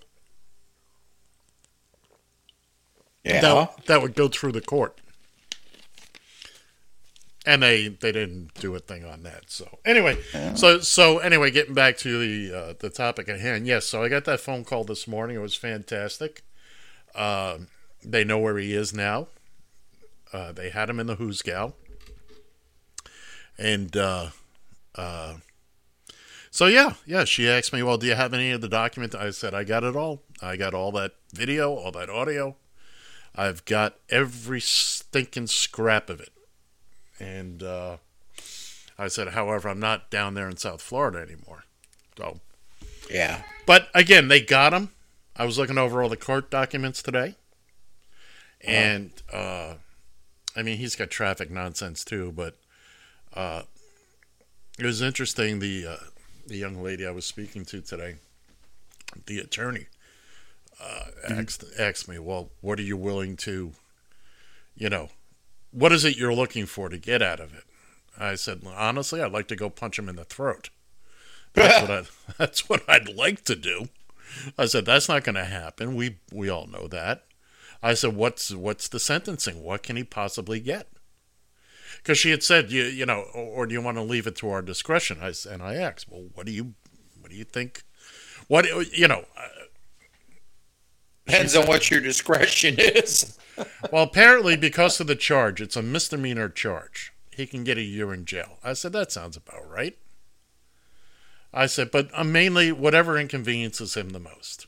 Yeah. 3.25 3.41
that, 3.41 3.86
that 3.88 4.01
would 4.01 4.15
go 4.15 4.27
through 4.27 4.53
the 4.53 4.62
court. 4.62 5.00
And 7.48 7.62
they 7.62 7.89
they 7.89 8.12
didn't 8.12 8.55
do 8.55 8.74
a 8.74 8.79
thing 8.79 9.05
on 9.05 9.22
that. 9.24 9.51
So 9.51 9.77
anyway, 9.86 10.17
so 10.55 10.79
so 10.79 11.20
anyway, 11.20 11.51
getting 11.51 11.75
back 11.75 11.96
to 12.00 12.17
the 12.17 12.58
uh, 12.58 12.74
the 12.79 12.89
topic 12.89 13.29
at 13.29 13.39
hand. 13.39 13.67
Yes, 13.67 13.86
so 13.86 14.01
I 14.01 14.10
got 14.10 14.25
that 14.25 14.39
phone 14.39 14.63
call 14.63 14.84
this 14.84 15.08
morning. 15.08 15.36
It 15.36 15.41
was 15.41 15.53
fantastic. 15.55 16.44
Um 17.13 17.67
they 18.03 18.24
know 18.24 18.39
where 18.39 18.58
he 18.58 18.74
is 18.74 18.94
now. 18.94 19.27
Uh, 20.32 20.51
they 20.51 20.70
had 20.70 20.89
him 20.89 21.00
in 21.00 21.08
the 21.08 21.15
hoosegow. 21.17 21.74
And 23.58 23.96
uh, 23.96 24.29
uh, 24.96 25.36
so 26.51 26.65
yeah, 26.65 26.94
yeah. 27.05 27.24
She 27.24 27.48
asked 27.50 27.72
me, 27.72 27.84
"Well, 27.84 27.98
do 27.98 28.05
you 28.08 28.15
have 28.15 28.34
any 28.34 28.51
of 28.51 28.62
the 28.62 28.67
document?" 28.67 29.15
I 29.15 29.29
said, 29.32 29.53
"I 29.53 29.63
got 29.63 29.84
it 29.84 29.96
all. 29.96 30.24
I 30.41 30.58
got 30.58 30.74
all 30.74 30.91
that 30.94 31.13
video, 31.34 31.74
all 31.74 31.91
that 31.94 32.10
audio." 32.10 32.58
I've 33.36 33.65
got 33.65 33.96
every 34.10 34.62
stinking 34.62 35.48
scrap 35.48 36.10
of 36.10 36.20
it. 36.22 36.32
And 37.20 37.62
uh, 37.63 37.98
I 38.98 39.08
said, 39.08 39.30
however, 39.30 39.70
I'm 39.70 39.80
not 39.80 40.10
down 40.10 40.34
there 40.34 40.50
in 40.50 40.58
South 40.58 40.82
Florida 40.82 41.20
anymore. 41.20 41.63
So, 42.18 42.39
Yeah. 43.10 43.44
but 43.65 43.89
again, 43.94 44.27
they 44.30 44.42
got 44.42 44.74
him. 44.74 44.89
I 45.36 45.46
was 45.46 45.58
looking 45.58 45.77
over 45.77 46.01
all 46.01 46.08
the 46.10 46.15
court 46.15 46.50
documents 46.50 47.01
today, 47.04 47.36
and 48.62 49.12
uh, 49.34 49.74
I 50.56 50.62
mean, 50.62 50.77
he's 50.77 50.96
got 50.96 51.10
traffic 51.10 51.51
nonsense 51.51 52.06
too. 52.06 52.32
But 52.32 52.56
uh, 53.34 53.63
it 54.80 54.86
was 54.86 55.01
interesting. 55.01 55.60
The 55.60 55.88
uh, 55.88 55.96
the 56.48 56.56
young 56.56 56.82
lady 56.82 57.06
I 57.06 57.12
was 57.12 57.25
speaking 57.25 57.65
to 57.65 57.82
today, 57.82 58.15
the 59.25 59.39
attorney, 59.39 59.88
uh, 60.82 61.05
asked 61.29 61.63
asked 61.77 62.08
me, 62.08 62.20
"Well, 62.20 62.51
what 62.62 62.79
are 62.79 62.84
you 62.84 62.98
willing 62.98 63.38
to, 63.38 63.74
you 64.75 64.89
know, 64.89 65.10
what 65.72 65.91
is 65.91 66.05
it 66.05 66.17
you're 66.17 66.34
looking 66.34 66.65
for 66.65 66.89
to 66.89 66.98
get 66.98 67.22
out 67.22 67.39
of 67.39 67.53
it?" 67.53 67.63
I 68.17 68.36
said, 68.36 68.62
"Honestly, 68.65 69.22
I'd 69.22 69.32
like 69.32 69.48
to 69.50 69.55
go 69.55 69.70
punch 69.70 70.00
him 70.00 70.10
in 70.10 70.15
the 70.15 70.25
throat." 70.25 70.70
That's 71.55 71.82
what 71.82 71.91
I, 71.91 72.03
that's 72.38 72.70
what 72.70 72.89
I'd 72.89 73.15
like 73.15 73.46
to 73.46 73.55
do. 73.55 73.88
I 74.58 74.65
said 74.65 74.86
that's 74.86 75.08
not 75.08 75.24
going 75.24 75.36
to 75.36 75.46
happen. 75.46 75.96
We 75.96 76.17
we 76.34 76.50
all 76.50 76.67
know 76.67 76.88
that. 76.89 77.24
I 77.82 77.94
said 77.94 78.15
what's 78.15 78.53
what's 78.53 78.89
the 78.89 79.00
sentencing? 79.00 79.63
What 79.63 79.82
can 79.82 79.96
he 79.96 80.03
possibly 80.03 80.60
get? 80.60 80.88
Because 81.98 82.17
she 82.17 82.32
had 82.32 82.44
said 82.44 82.72
you 82.72 82.84
you 82.84 83.05
know 83.05 83.25
or, 83.34 83.44
or 83.44 83.65
do 83.67 83.74
you 83.74 83.82
want 83.82 83.96
to 83.96 84.03
leave 84.03 84.27
it 84.27 84.36
to 84.38 84.50
our 84.50 84.62
discretion? 84.62 85.20
I 85.22 85.34
and 85.50 85.63
I 85.63 85.75
asked, 85.75 86.08
well, 86.10 86.25
what 86.34 86.46
do 86.46 86.51
you 86.51 86.74
what 87.22 87.32
do 87.32 87.38
you 87.38 87.46
think? 87.46 87.84
What 88.48 88.65
you 88.91 89.08
know? 89.08 89.25
Depends 91.27 91.55
on 91.55 91.67
what 91.67 91.89
your 91.89 92.01
discretion 92.01 92.75
is. 92.79 93.38
Well, 93.91 94.03
apparently 94.03 94.55
because 94.58 95.00
of 95.00 95.08
the 95.08 95.15
charge, 95.15 95.62
it's 95.62 95.75
a 95.75 95.82
misdemeanor 95.82 96.50
charge. 96.50 97.13
He 97.32 97.46
can 97.48 97.63
get 97.63 97.77
a 97.77 97.82
year 97.84 98.13
in 98.13 98.25
jail. 98.25 98.60
I 98.63 98.74
said 98.74 98.94
that 98.94 99.12
sounds 99.12 99.36
about 99.38 99.70
right. 99.70 99.98
I 101.53 101.65
said, 101.67 101.89
but 101.91 102.10
uh, 102.13 102.24
mainly 102.24 102.72
whatever 102.72 103.17
inconveniences 103.17 103.96
him 103.96 104.10
the 104.10 104.20
most. 104.20 104.67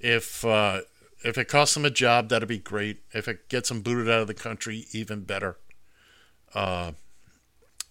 If 0.00 0.44
uh, 0.44 0.82
if 1.24 1.36
it 1.38 1.48
costs 1.48 1.76
him 1.76 1.84
a 1.84 1.90
job, 1.90 2.28
that'd 2.28 2.48
be 2.48 2.58
great. 2.58 3.02
If 3.12 3.26
it 3.28 3.48
gets 3.48 3.70
him 3.70 3.80
booted 3.82 4.08
out 4.08 4.22
of 4.22 4.26
the 4.28 4.34
country, 4.34 4.86
even 4.92 5.22
better. 5.24 5.56
uh, 6.54 6.92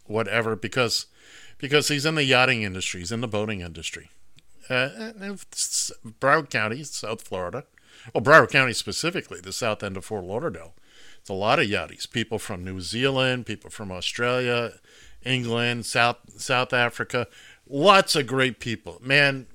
whatever, 0.05 0.55
because 0.55 1.07
because 1.57 1.87
he's 1.87 2.05
in 2.05 2.15
the 2.15 2.23
yachting 2.23 2.63
industry, 2.63 3.01
he's 3.01 3.11
in 3.11 3.21
the 3.21 3.27
boating 3.27 3.61
industry. 3.61 4.09
Uh, 4.69 5.11
Broward 6.19 6.49
County, 6.49 6.83
South 6.83 7.21
Florida, 7.21 7.63
well, 8.13 8.23
Broward 8.23 8.51
County 8.51 8.73
specifically, 8.73 9.39
the 9.41 9.53
south 9.53 9.83
end 9.83 9.97
of 9.97 10.05
Fort 10.05 10.23
Lauderdale. 10.23 10.73
It's 11.19 11.29
a 11.29 11.33
lot 11.33 11.59
of 11.59 11.67
yachties, 11.67 12.09
people 12.09 12.39
from 12.39 12.63
New 12.63 12.79
Zealand, 12.79 13.45
people 13.45 13.69
from 13.69 13.91
Australia, 13.91 14.73
England, 15.23 15.85
South 15.85 16.17
South 16.39 16.73
Africa, 16.73 17.27
lots 17.67 18.15
of 18.15 18.27
great 18.27 18.59
people. 18.59 18.99
Man, 19.01 19.47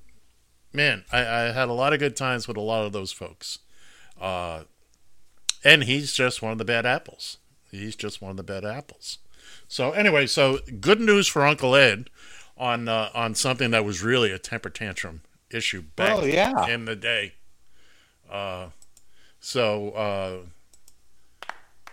man, 0.71 1.05
I, 1.11 1.19
I 1.19 1.39
had 1.51 1.69
a 1.69 1.73
lot 1.73 1.93
of 1.93 1.99
good 1.99 2.15
times 2.15 2.47
with 2.47 2.57
a 2.57 2.61
lot 2.61 2.85
of 2.85 2.93
those 2.93 3.11
folks. 3.11 3.59
Uh, 4.19 4.63
and 5.63 5.85
he's 5.85 6.13
just 6.13 6.41
one 6.41 6.51
of 6.51 6.57
the 6.57 6.65
bad 6.65 6.85
apples. 6.85 7.37
He's 7.71 7.95
just 7.95 8.21
one 8.21 8.31
of 8.31 8.37
the 8.37 8.43
bad 8.43 8.65
apples. 8.65 9.17
So 9.67 9.91
anyway, 9.91 10.27
so 10.27 10.59
good 10.79 10.99
news 10.99 11.27
for 11.27 11.45
Uncle 11.45 11.75
Ed 11.75 12.09
on 12.57 12.87
uh, 12.87 13.09
on 13.13 13.35
something 13.35 13.71
that 13.71 13.83
was 13.85 14.01
really 14.03 14.31
a 14.31 14.39
temper 14.39 14.69
tantrum 14.69 15.21
issue 15.51 15.81
back 15.95 16.17
Oh, 16.19 16.25
yeah. 16.25 16.67
in 16.67 16.85
the 16.85 16.95
day. 16.95 17.33
Uh, 18.29 18.67
so 19.39 19.89
uh, 19.91 20.37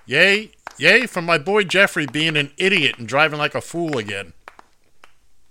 yay, 0.06 0.50
yay 0.78 1.06
from 1.06 1.24
my 1.26 1.38
boy 1.38 1.64
Jeffrey 1.64 2.06
being 2.06 2.36
an 2.36 2.52
idiot 2.56 2.96
and 2.98 3.06
driving 3.08 3.38
like 3.38 3.54
a 3.54 3.60
fool 3.60 3.98
again. 3.98 4.32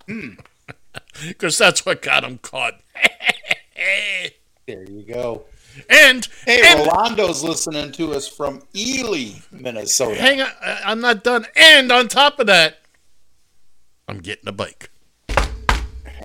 Because 1.28 1.58
that's 1.58 1.86
what 1.86 2.02
got 2.02 2.24
him 2.24 2.40
caught. 2.40 2.80
There 4.68 4.84
you 4.90 5.04
go. 5.04 5.46
and 5.90 6.28
Hey, 6.46 6.62
and, 6.64 6.88
Rolando's 6.88 7.44
listening 7.44 7.92
to 7.94 8.12
us 8.14 8.28
from 8.28 8.62
Ely, 8.76 9.40
Minnesota. 9.52 10.20
hang 10.20 10.42
on, 10.42 10.50
I'm 10.64 11.00
not 11.02 11.24
done. 11.24 11.46
And 11.56 11.92
on 11.92 12.08
top 12.08 12.40
of 12.40 12.46
that, 12.48 12.78
I'm 14.08 14.20
getting 14.20 14.48
a 14.48 14.52
bike. 14.52 14.92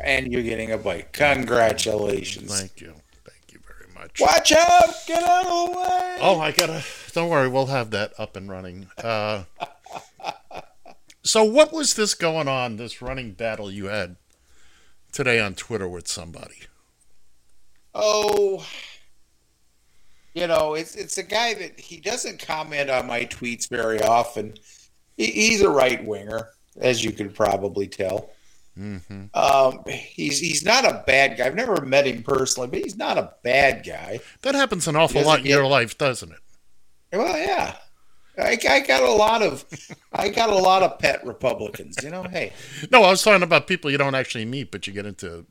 And 0.05 0.31
you're 0.31 0.43
getting 0.43 0.71
a 0.71 0.79
bike. 0.79 1.13
Congratulations. 1.15 2.59
Thank 2.59 2.81
you, 2.81 2.93
thank 3.25 3.53
you 3.53 3.59
very 3.67 3.91
much. 3.95 4.21
Watch 4.21 4.53
out! 4.53 4.95
Get 5.07 5.23
out 5.23 5.47
of 5.47 5.73
the 5.73 5.79
way! 5.79 6.19
Oh, 6.21 6.39
I 6.41 6.53
gotta. 6.53 6.85
Don't 7.13 7.31
worry, 7.31 7.49
we'll 7.49 7.67
have 7.67 7.91
that 7.93 8.13
up 8.19 8.37
and 8.37 8.51
running. 8.51 8.89
Uh, 9.03 9.45
so, 11.23 11.43
what 11.43 11.73
was 11.73 11.95
this 11.95 12.13
going 12.13 12.49
on? 12.49 12.77
This 12.77 13.01
running 13.01 13.33
battle 13.33 13.71
you 13.71 13.87
had 13.87 14.17
today 15.11 15.41
on 15.41 15.55
Twitter 15.55 15.89
with 15.89 16.07
somebody? 16.07 16.65
Oh, 17.95 18.67
you 20.35 20.47
know, 20.47 20.75
it's 20.75 20.97
it's 20.97 21.17
a 21.17 21.23
guy 21.23 21.55
that 21.55 21.81
he 21.81 21.99
doesn't 21.99 22.41
comment 22.41 22.91
on 22.91 23.07
my 23.07 23.25
tweets 23.25 23.69
very 23.71 24.03
often. 24.03 24.55
He, 25.17 25.27
he's 25.27 25.63
a 25.63 25.71
right 25.71 26.05
winger, 26.05 26.51
as 26.77 27.03
you 27.03 27.13
can 27.13 27.31
probably 27.31 27.87
tell. 27.87 28.31
Mm-hmm. 28.79 29.27
Um, 29.35 29.85
he's 29.87 30.41
he's 30.41 30.65
not 30.65 30.85
a 30.85 31.05
bad 31.07 31.37
guy. 31.37 31.47
I've 31.47 31.55
never 31.55 31.81
met 31.83 32.07
him 32.07 32.23
personally, 32.23 32.69
but 32.69 32.81
he's 32.81 32.97
not 32.97 33.19
a 33.19 33.33
bad 33.43 33.85
guy. 33.87 34.21
That 34.43 34.55
happens 34.55 34.89
an 34.89 34.97
awful 34.97 35.23
lot 35.23 35.41
in 35.41 35.47
your 35.47 35.67
life, 35.67 35.97
doesn't 35.97 36.33
it? 36.33 36.39
Well, 37.13 37.39
yeah. 37.39 37.77
I, 38.37 38.59
I 38.69 38.81
got 38.81 39.03
a 39.03 39.13
lot 39.13 39.43
of 39.43 39.65
I 40.13 40.29
got 40.29 40.51
a 40.51 40.57
lot 40.57 40.83
of 40.83 40.99
pet 40.99 41.25
Republicans. 41.25 41.97
You 42.03 42.11
know, 42.11 42.23
hey, 42.31 42.53
No, 42.91 43.05
I 43.05 43.11
was 43.11 43.23
talking 43.23 43.43
about 43.43 43.67
people 43.67 43.91
you 43.91 43.99
don't 43.99 44.15
actually 44.15 44.45
meet, 44.45 44.71
but 44.71 44.87
you 44.87 44.93
get 44.93 45.07
into 45.07 45.47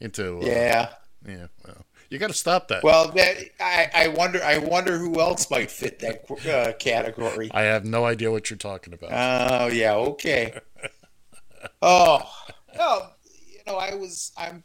into. 0.00 0.38
Uh, 0.38 0.44
yeah. 0.44 0.90
yeah. 1.26 1.46
Well, 1.64 1.86
you 2.10 2.18
got 2.18 2.28
to 2.28 2.34
stop 2.34 2.68
that. 2.68 2.82
Well, 2.82 3.08
that, 3.12 3.36
I 3.60 3.90
I 3.94 4.08
wonder 4.08 4.42
I 4.42 4.58
wonder 4.58 4.98
who 4.98 5.20
else 5.20 5.50
might 5.50 5.70
fit 5.70 6.00
that 6.00 6.30
uh, 6.46 6.72
category. 6.74 7.50
I 7.52 7.62
have 7.62 7.84
no 7.84 8.04
idea 8.04 8.30
what 8.30 8.50
you're 8.50 8.56
talking 8.58 8.92
about. 8.92 9.10
Oh 9.12 9.68
yeah, 9.68 9.94
okay. 9.94 10.58
Oh, 11.82 12.22
no, 12.76 13.08
you 13.24 13.60
know, 13.66 13.76
I 13.76 13.94
was 13.94 14.32
I'm 14.36 14.64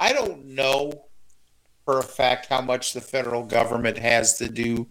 I 0.00 0.12
don't 0.12 0.46
know 0.46 1.06
for 1.84 1.98
a 1.98 2.02
fact 2.02 2.46
how 2.46 2.60
much 2.60 2.92
the 2.92 3.00
federal 3.00 3.44
government 3.44 3.98
has 3.98 4.36
to 4.38 4.48
do 4.48 4.86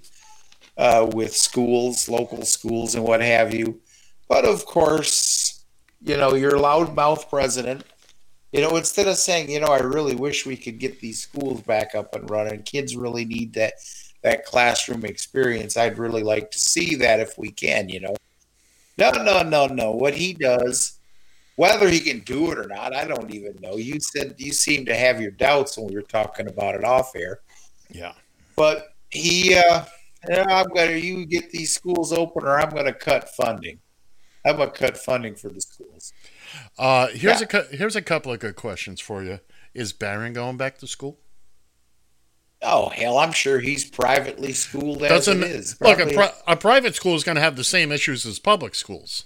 uh, 0.77 1.07
with 1.13 1.35
schools, 1.35 2.09
local 2.09 2.43
schools, 2.45 2.95
and 2.95 3.03
what 3.03 3.21
have 3.21 3.53
you. 3.53 3.79
But 4.27 4.45
of 4.45 4.65
course, 4.65 5.63
you 6.01 6.17
know, 6.17 6.35
your 6.35 6.53
loudmouth 6.53 7.29
president. 7.29 7.83
You 8.51 8.61
know, 8.61 8.77
instead 8.77 9.07
of 9.07 9.17
saying, 9.17 9.51
you 9.51 9.59
know, 9.59 9.67
I 9.67 9.79
really 9.79 10.15
wish 10.15 10.45
we 10.45 10.55
could 10.55 10.79
get 10.79 10.99
these 10.99 11.21
schools 11.21 11.61
back 11.61 11.93
up 11.95 12.15
and 12.15 12.29
running. 12.29 12.63
Kids 12.63 12.95
really 12.95 13.25
need 13.25 13.53
that 13.53 13.73
that 14.23 14.45
classroom 14.45 15.05
experience. 15.05 15.77
I'd 15.77 15.99
really 15.99 16.23
like 16.23 16.51
to 16.51 16.59
see 16.59 16.95
that 16.95 17.19
if 17.19 17.37
we 17.37 17.51
can. 17.51 17.89
You 17.89 18.01
know. 18.01 18.15
No, 18.97 19.11
no, 19.11 19.43
no, 19.43 19.67
no. 19.67 19.91
What 19.91 20.15
he 20.15 20.33
does, 20.33 20.96
whether 21.57 21.89
he 21.89 21.99
can 21.99 22.19
do 22.21 22.51
it 22.51 22.57
or 22.57 22.67
not, 22.67 22.95
I 22.95 23.03
don't 23.05 23.31
even 23.33 23.57
know. 23.61 23.75
You 23.75 23.99
said 23.99 24.35
you 24.37 24.53
seem 24.53 24.85
to 24.85 24.95
have 24.95 25.19
your 25.21 25.31
doubts 25.31 25.77
when 25.77 25.87
we 25.87 25.95
were 25.95 26.01
talking 26.01 26.47
about 26.47 26.73
it 26.75 26.83
off 26.85 27.15
air. 27.15 27.41
yeah. 27.91 28.13
But 28.55 28.95
he, 29.09 29.53
uh, 29.55 29.85
"Yeah, 30.27 30.45
I'm 30.49 30.67
gonna 30.69 30.93
you 30.93 31.25
get 31.27 31.51
these 31.51 31.73
schools 31.73 32.11
open, 32.13 32.43
or 32.45 32.59
I'm 32.59 32.69
gonna 32.71 32.93
cut 32.93 33.29
funding. 33.35 33.79
I'm 34.45 34.57
gonna 34.57 34.71
cut 34.71 34.97
funding 34.97 35.35
for 35.35 35.49
the 35.49 35.61
schools. 35.61 36.13
Uh, 36.77 37.07
here's 37.07 37.41
Yeah. 37.41 37.59
a 37.71 37.75
here's 37.75 37.95
a 37.95 38.01
couple 38.01 38.31
of 38.31 38.39
good 38.39 38.55
questions 38.55 38.99
for 39.01 39.21
you. 39.23 39.39
Is 39.73 39.93
Barron 39.93 40.33
going 40.33 40.57
back 40.57 40.77
to 40.79 40.87
school? 40.87 41.19
Oh 42.63 42.89
hell, 42.89 43.19
I'm 43.19 43.31
sure 43.33 43.59
he's 43.59 43.85
privately 43.85 44.51
schooled 44.53 45.03
as 45.03 45.09
Doesn't 45.09 45.43
it 45.43 45.51
is. 45.51 45.79
look 45.79 45.93
a, 45.99 46.05
Probably- 46.05 46.15
pri- 46.15 46.33
a 46.47 46.55
private 46.55 46.95
school 46.95 47.15
is 47.15 47.23
going 47.23 47.35
to 47.35 47.41
have 47.41 47.55
the 47.55 47.63
same 47.63 47.91
issues 47.91 48.25
as 48.25 48.39
public 48.39 48.73
schools. 48.73 49.25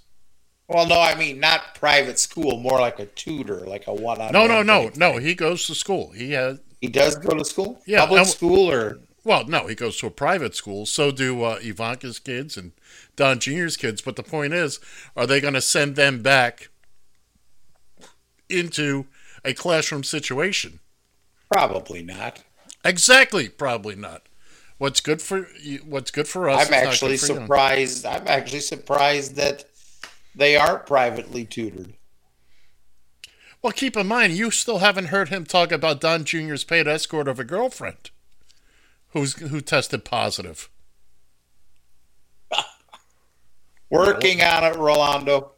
Well, 0.73 0.87
no, 0.87 0.99
I 0.99 1.15
mean 1.15 1.39
not 1.39 1.75
private 1.75 2.19
school, 2.19 2.57
more 2.57 2.79
like 2.79 2.99
a 2.99 3.05
tutor, 3.05 3.61
like 3.67 3.87
a 3.87 3.93
one-on. 3.93 4.31
No, 4.31 4.47
no, 4.47 4.63
no, 4.63 4.91
no. 4.95 5.17
He 5.17 5.35
goes 5.35 5.67
to 5.67 5.75
school. 5.75 6.11
He 6.11 6.31
has 6.31 6.59
He 6.79 6.87
does 6.87 7.15
go 7.15 7.37
to 7.37 7.45
school. 7.45 7.81
Yeah, 7.85 8.05
public 8.05 8.25
school 8.25 8.71
or 8.71 8.99
well, 9.23 9.45
no, 9.45 9.67
he 9.67 9.75
goes 9.75 9.97
to 9.97 10.07
a 10.07 10.11
private 10.11 10.55
school. 10.55 10.85
So 10.85 11.11
do 11.11 11.43
uh, 11.43 11.59
Ivanka's 11.61 12.17
kids 12.17 12.57
and 12.57 12.71
Don 13.15 13.39
Jr.'s 13.39 13.77
kids. 13.77 14.01
But 14.01 14.15
the 14.15 14.23
point 14.23 14.53
is, 14.53 14.79
are 15.15 15.27
they 15.27 15.39
going 15.39 15.53
to 15.53 15.61
send 15.61 15.95
them 15.95 16.23
back 16.23 16.69
into 18.49 19.05
a 19.45 19.53
classroom 19.53 20.03
situation? 20.03 20.79
probably 21.51 22.01
not. 22.01 22.41
Exactly, 22.83 23.49
probably 23.49 23.95
not. 23.95 24.23
What's 24.77 25.01
good 25.01 25.21
for 25.21 25.47
you, 25.61 25.79
what's 25.79 26.09
good 26.09 26.27
for 26.27 26.49
us? 26.49 26.67
I'm 26.67 26.73
actually 26.73 27.17
good 27.17 27.27
for 27.27 27.33
you. 27.33 27.39
surprised. 27.41 28.05
I'm 28.05 28.27
actually 28.27 28.61
surprised 28.61 29.35
that 29.35 29.65
they 30.35 30.55
aren't 30.55 30.85
privately 30.85 31.45
tutored. 31.45 31.93
Well, 33.61 33.73
keep 33.73 33.95
in 33.95 34.07
mind, 34.07 34.33
you 34.33 34.49
still 34.49 34.79
haven't 34.79 35.07
heard 35.07 35.29
him 35.29 35.45
talk 35.45 35.71
about 35.71 36.01
Don 36.01 36.25
Jr.'s 36.25 36.63
paid 36.63 36.87
escort 36.87 37.27
of 37.27 37.39
a 37.39 37.43
girlfriend 37.43 38.09
who's 39.09 39.33
who 39.33 39.61
tested 39.61 40.03
positive. 40.03 40.69
Working 43.89 44.41
on 44.41 44.63
it, 44.63 44.75
Rolando. 44.77 45.51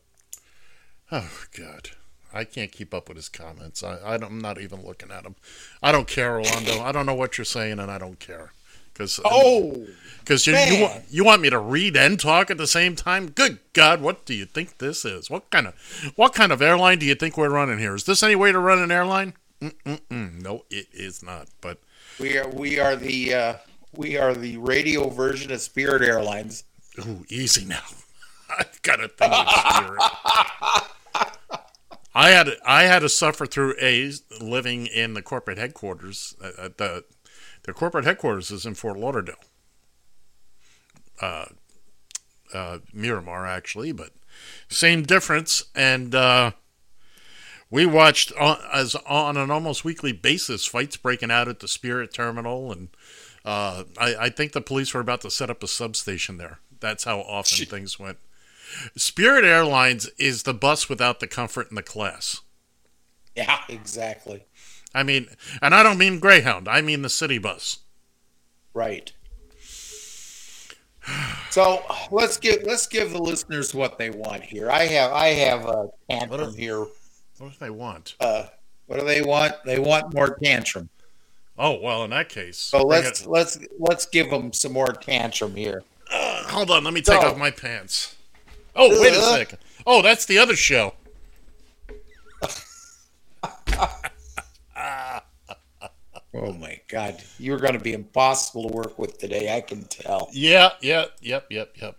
Oh 1.12 1.44
God, 1.58 1.92
I 2.34 2.44
can't 2.44 2.72
keep 2.72 2.94
up 2.94 3.08
with 3.08 3.18
his 3.18 3.30
comments. 3.30 3.84
I, 3.84 4.00
I 4.04 4.18
don't, 4.18 4.32
I'm 4.32 4.42
not 4.42 4.60
even 4.60 4.86
looking 4.86 5.12
at 5.12 5.26
him. 5.26 5.36
I 5.82 5.94
don't 5.94 6.08
care, 6.08 6.34
Rolando. 6.34 6.82
I 6.82 6.92
don't 6.92 7.06
know 7.06 7.14
what 7.14 7.38
you're 7.38 7.46
saying, 7.46 7.80
and 7.80 7.90
I 7.90 7.98
don't 7.98 8.20
care 8.20 8.52
because 8.94 9.20
Oh, 9.26 9.88
because 10.20 10.48
you 10.48 10.56
you 10.56 10.82
want, 10.84 11.04
you 11.10 11.24
want 11.26 11.42
me 11.42 11.50
to 11.50 11.60
read 11.60 11.98
and 11.98 12.20
talk 12.20 12.50
at 12.50 12.58
the 12.58 12.68
same 12.68 12.96
time. 12.96 13.30
Good 13.30 13.60
God, 13.74 14.02
what 14.02 14.26
do 14.26 14.34
you 14.34 14.46
think 14.46 14.78
this 14.78 15.04
is? 15.04 15.30
What 15.30 15.50
kind 15.50 15.68
of 15.68 15.74
what 16.16 16.34
kind 16.34 16.52
of 16.52 16.62
airline 16.62 17.00
do 17.00 17.06
you 17.06 17.16
think 17.16 17.38
we're 17.38 17.50
running 17.50 17.80
here? 17.80 17.96
Is 17.96 18.06
this 18.06 18.24
any 18.24 18.36
way 18.36 18.52
to 18.52 18.60
run 18.60 18.80
an 18.80 18.92
airline? 18.92 19.34
Mm-mm-mm. 19.62 20.42
No, 20.42 20.66
it 20.70 20.88
is 20.94 21.24
not. 21.24 21.48
But 21.62 21.80
we 22.20 22.38
are 22.38 22.48
we 22.50 22.80
are 22.80 22.96
the 22.96 23.34
uh, 23.34 23.54
we 23.96 24.18
are 24.18 24.34
the 24.34 24.58
radio 24.58 25.10
version 25.10 25.52
of 25.52 25.62
Spirit 25.62 26.02
Airlines. 26.02 26.64
Ooh, 27.00 27.26
easy 27.30 27.66
now. 27.66 27.84
I've 28.58 28.82
got 28.82 29.04
a 29.04 29.08
thing 29.08 29.30
with 29.30 29.50
spirit. 29.50 30.02
I 32.16 32.30
had 32.30 32.50
I 32.66 32.84
had 32.84 33.00
to 33.00 33.10
suffer 33.10 33.46
through 33.46 33.76
a 33.82 34.12
living 34.40 34.86
in 34.86 35.16
the 35.16 35.22
corporate 35.22 35.58
headquarters. 35.58 36.36
Uh, 36.42 36.52
uh, 36.58 36.70
the 36.78 37.04
the 37.64 37.74
corporate 37.74 38.06
headquarters 38.06 38.52
is 38.52 38.66
in 38.66 38.76
Fort 38.76 38.98
Lauderdale, 38.98 39.36
uh, 41.22 41.46
uh, 42.54 42.80
Miramar 42.94 43.46
actually, 43.48 43.92
but 43.92 44.12
same 44.70 45.04
difference. 45.04 45.64
And 45.76 46.14
uh, 46.14 46.52
we 47.70 47.86
watched 47.86 48.32
on, 48.34 48.58
as 48.72 48.96
on 49.08 49.38
an 49.38 49.50
almost 49.50 49.84
weekly 49.84 50.12
basis 50.12 50.66
fights 50.66 50.98
breaking 50.98 51.32
out 51.32 51.48
at 51.48 51.60
the 51.60 51.68
Spirit 51.68 52.14
Terminal, 52.14 52.72
and 52.72 52.90
uh, 53.46 53.84
I, 53.98 54.16
I 54.16 54.30
think 54.30 54.52
the 54.52 54.62
police 54.62 54.94
were 54.94 55.02
about 55.02 55.22
to 55.22 55.32
set 55.32 55.50
up 55.50 55.64
a 55.64 55.68
substation 55.68 56.38
there. 56.38 56.60
That's 56.80 57.06
how 57.06 57.22
often 57.22 57.66
things 57.66 57.98
went. 57.98 58.18
Spirit 58.96 59.46
Airlines 59.46 60.10
is 60.18 60.44
the 60.44 60.54
bus 60.54 60.90
without 60.90 61.20
the 61.20 61.28
comfort 61.28 61.70
and 61.70 61.78
the 61.78 61.84
class. 61.84 62.42
Yeah, 63.36 63.60
exactly. 63.70 64.46
I 64.94 65.04
mean, 65.04 65.28
and 65.62 65.74
I 65.74 65.82
don't 65.84 65.98
mean 65.98 66.20
Greyhound. 66.20 66.68
I 66.68 66.82
mean 66.82 67.02
the 67.02 67.10
city 67.10 67.38
bus. 67.38 67.80
Right. 68.74 69.12
So 71.50 71.84
let's 72.10 72.38
give 72.38 72.64
let's 72.64 72.88
give 72.88 73.12
the 73.12 73.22
listeners 73.22 73.76
what 73.76 74.00
they 74.00 74.10
want 74.10 74.42
here. 74.42 74.72
I 74.72 74.86
have 74.88 75.12
I 75.12 75.28
have 75.28 75.66
a 75.66 75.90
tantrum 76.10 76.42
What 76.48 76.56
here. 76.56 76.80
What 76.80 77.52
do 77.52 77.52
they 77.60 77.70
want? 77.70 78.16
Uh, 78.20 78.46
what 78.88 79.00
do 79.00 79.06
they 79.06 79.22
want? 79.22 79.54
They 79.64 79.78
want 79.78 80.14
more 80.16 80.36
tantrum. 80.42 80.90
Oh 81.60 81.80
well, 81.80 82.04
in 82.06 82.10
that 82.10 82.30
case. 82.30 82.58
So 82.58 82.82
let's 82.84 83.22
it- 83.22 83.28
let's 83.28 83.60
let's 83.78 84.08
give 84.08 84.32
them 84.32 84.52
some 84.52 84.74
more 84.74 84.88
tantrum 84.94 85.56
here. 85.56 85.84
Uh, 86.12 86.44
hold 86.48 86.72
on, 86.72 86.84
let 86.84 86.94
me 86.96 87.02
take 87.02 87.22
So- 87.22 87.28
off 87.28 87.38
my 87.38 87.52
pants. 87.52 88.16
Oh, 88.76 88.90
wait 89.00 89.14
a 89.14 89.18
Uh. 89.20 89.36
second. 89.36 89.60
Oh, 89.86 90.02
that's 90.02 90.26
the 90.26 90.40
other 90.40 90.56
show. 90.56 90.96
Oh 96.36 96.54
my 96.54 96.80
God, 96.88 97.22
you're 97.38 97.60
going 97.60 97.74
to 97.74 97.80
be 97.80 97.94
impossible 97.94 98.68
to 98.70 98.76
work 98.76 98.98
with 98.98 99.20
today. 99.20 99.56
I 99.56 99.62
can 99.62 99.84
tell. 99.84 100.30
Yeah, 100.32 100.72
yeah, 100.82 101.06
yep, 101.22 101.46
yep, 101.50 101.76
yep. 101.80 101.96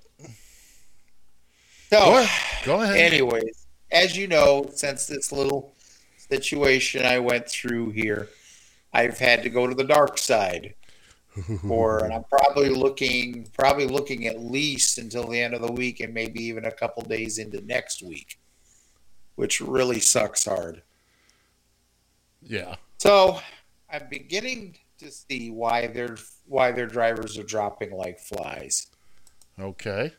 So, 1.91 2.01
Go 2.01 2.19
ahead. 2.19 2.65
Go 2.65 2.81
ahead. 2.83 2.97
anyways, 2.97 3.67
as 3.93 4.17
you 4.17 4.27
know, 4.27 4.69
since 4.75 5.07
this 5.07 5.31
little 5.31 5.75
situation 6.17 7.05
I 7.07 7.21
went 7.21 7.49
through 7.49 7.91
here, 7.91 8.29
I've 8.93 9.19
had 9.19 9.43
to 9.45 9.51
go 9.51 9.67
to 9.69 9.75
the 9.75 9.85
dark 9.85 10.19
side. 10.19 10.75
For 11.67 12.05
and 12.05 12.13
I'm 12.13 12.23
probably 12.25 12.69
looking 12.69 13.49
probably 13.59 13.89
looking 13.89 14.29
at 14.29 14.39
least 14.41 14.99
until 14.99 15.27
the 15.27 15.41
end 15.41 15.53
of 15.53 15.63
the 15.63 15.73
week 15.73 15.99
and 15.99 16.15
maybe 16.15 16.41
even 16.45 16.65
a 16.65 16.71
couple 16.71 17.03
days 17.03 17.39
into 17.39 17.61
next 17.67 18.05
week, 18.05 18.39
which 19.35 19.61
really 19.61 19.99
sucks 19.99 20.45
hard. 20.45 20.83
yeah. 22.41 22.77
So 22.99 23.41
I'm 23.95 24.09
beginning 24.11 24.77
to 24.99 25.11
see 25.11 25.51
why 25.51 25.87
their 25.89 26.17
why 26.47 26.73
their 26.73 26.87
drivers 26.87 27.39
are 27.39 27.45
dropping 27.45 27.93
like 27.93 28.19
flies. 28.21 28.89
Okay. 29.61 30.13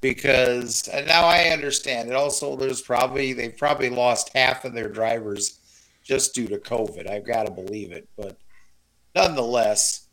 because 0.00 0.88
and 0.88 1.06
now 1.06 1.24
I 1.26 1.46
understand 1.50 2.10
it. 2.10 2.14
Also, 2.14 2.56
there's 2.56 2.82
probably 2.82 3.32
they've 3.32 3.56
probably 3.56 3.90
lost 3.90 4.30
half 4.34 4.64
of 4.64 4.74
their 4.74 4.88
drivers 4.88 5.60
just 6.04 6.34
due 6.34 6.48
to 6.48 6.58
COVID. 6.58 7.10
I've 7.10 7.26
got 7.26 7.46
to 7.46 7.52
believe 7.52 7.92
it, 7.92 8.08
but 8.16 8.38
nonetheless, 9.14 10.08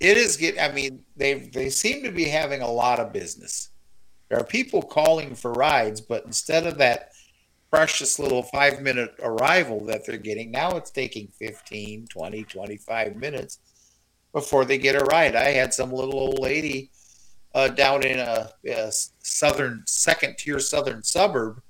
it 0.00 0.16
is 0.16 0.36
get. 0.36 0.60
I 0.60 0.72
mean, 0.72 1.04
they 1.16 1.34
they 1.34 1.70
seem 1.70 2.02
to 2.04 2.12
be 2.12 2.24
having 2.24 2.62
a 2.62 2.70
lot 2.70 3.00
of 3.00 3.12
business. 3.12 3.70
There 4.28 4.38
are 4.38 4.44
people 4.44 4.82
calling 4.82 5.34
for 5.34 5.52
rides, 5.52 6.00
but 6.00 6.24
instead 6.26 6.66
of 6.66 6.78
that 6.78 7.10
precious 7.70 8.18
little 8.18 8.42
five 8.42 8.80
minute 8.80 9.14
arrival 9.22 9.84
that 9.86 10.06
they're 10.06 10.16
getting, 10.16 10.50
now 10.50 10.76
it's 10.76 10.90
taking 10.90 11.28
15, 11.38 12.06
20, 12.06 12.44
25 12.44 13.16
minutes 13.16 13.58
before 14.32 14.64
they 14.64 14.78
get 14.78 15.00
a 15.00 15.04
ride. 15.04 15.36
I 15.36 15.50
had 15.50 15.74
some 15.74 15.92
little 15.92 16.18
old 16.18 16.38
lady 16.38 16.90
uh, 17.54 17.68
down 17.68 18.02
in 18.02 18.18
a, 18.18 18.50
a 18.66 18.92
southern 19.20 19.82
second 19.86 20.36
tier 20.38 20.60
southern 20.60 21.02
suburb 21.02 21.62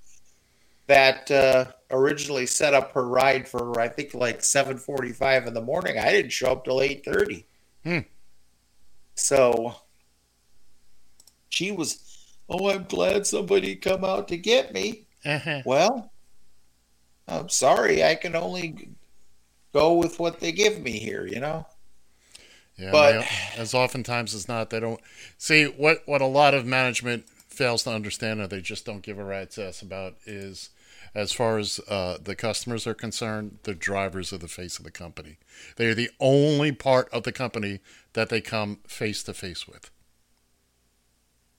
that 0.86 1.30
uh, 1.30 1.66
originally 1.90 2.46
set 2.46 2.74
up 2.74 2.92
her 2.92 3.06
ride 3.06 3.46
for 3.46 3.78
I 3.78 3.88
think 3.88 4.14
like 4.14 4.42
seven 4.42 4.78
forty 4.78 5.12
five 5.12 5.46
in 5.46 5.54
the 5.54 5.60
morning. 5.60 5.98
I 5.98 6.10
didn't 6.10 6.32
show 6.32 6.52
up 6.52 6.64
till 6.64 6.80
eight 6.80 7.04
thirty. 7.04 7.46
Hmm. 7.84 8.00
So 9.14 9.74
she 11.48 11.72
was, 11.72 12.26
oh, 12.48 12.70
I'm 12.70 12.84
glad 12.84 13.26
somebody 13.26 13.74
come 13.76 14.04
out 14.04 14.28
to 14.28 14.36
get 14.36 14.72
me. 14.72 15.07
Uh-huh. 15.24 15.62
Well, 15.64 16.12
I'm 17.26 17.48
sorry, 17.48 18.02
I 18.04 18.14
can 18.14 18.36
only 18.36 18.90
go 19.72 19.94
with 19.94 20.18
what 20.18 20.40
they 20.40 20.52
give 20.52 20.80
me 20.80 20.92
here. 20.98 21.26
You 21.26 21.40
know. 21.40 21.66
Yeah, 22.76 22.92
But- 22.92 23.26
as 23.56 23.74
oftentimes 23.74 24.34
as 24.34 24.46
not, 24.48 24.70
they 24.70 24.80
don't 24.80 25.00
see 25.36 25.64
what 25.64 26.02
what 26.06 26.20
a 26.20 26.26
lot 26.26 26.54
of 26.54 26.64
management 26.64 27.28
fails 27.48 27.82
to 27.82 27.90
understand, 27.90 28.40
or 28.40 28.46
they 28.46 28.60
just 28.60 28.86
don't 28.86 29.02
give 29.02 29.18
a 29.18 29.24
rat's 29.24 29.58
ass 29.58 29.82
about 29.82 30.14
is, 30.26 30.70
as 31.12 31.32
far 31.32 31.58
as 31.58 31.80
uh, 31.88 32.16
the 32.22 32.36
customers 32.36 32.86
are 32.86 32.94
concerned, 32.94 33.58
the 33.64 33.74
drivers 33.74 34.32
are 34.32 34.38
the 34.38 34.46
face 34.46 34.78
of 34.78 34.84
the 34.84 34.92
company. 34.92 35.38
They 35.74 35.86
are 35.86 35.94
the 35.94 36.10
only 36.20 36.70
part 36.70 37.08
of 37.12 37.24
the 37.24 37.32
company 37.32 37.80
that 38.12 38.28
they 38.28 38.40
come 38.40 38.78
face 38.86 39.24
to 39.24 39.34
face 39.34 39.66
with. 39.66 39.90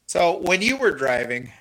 So 0.07 0.37
when 0.37 0.61
you 0.61 0.77
were 0.77 0.91
driving, 0.91 1.51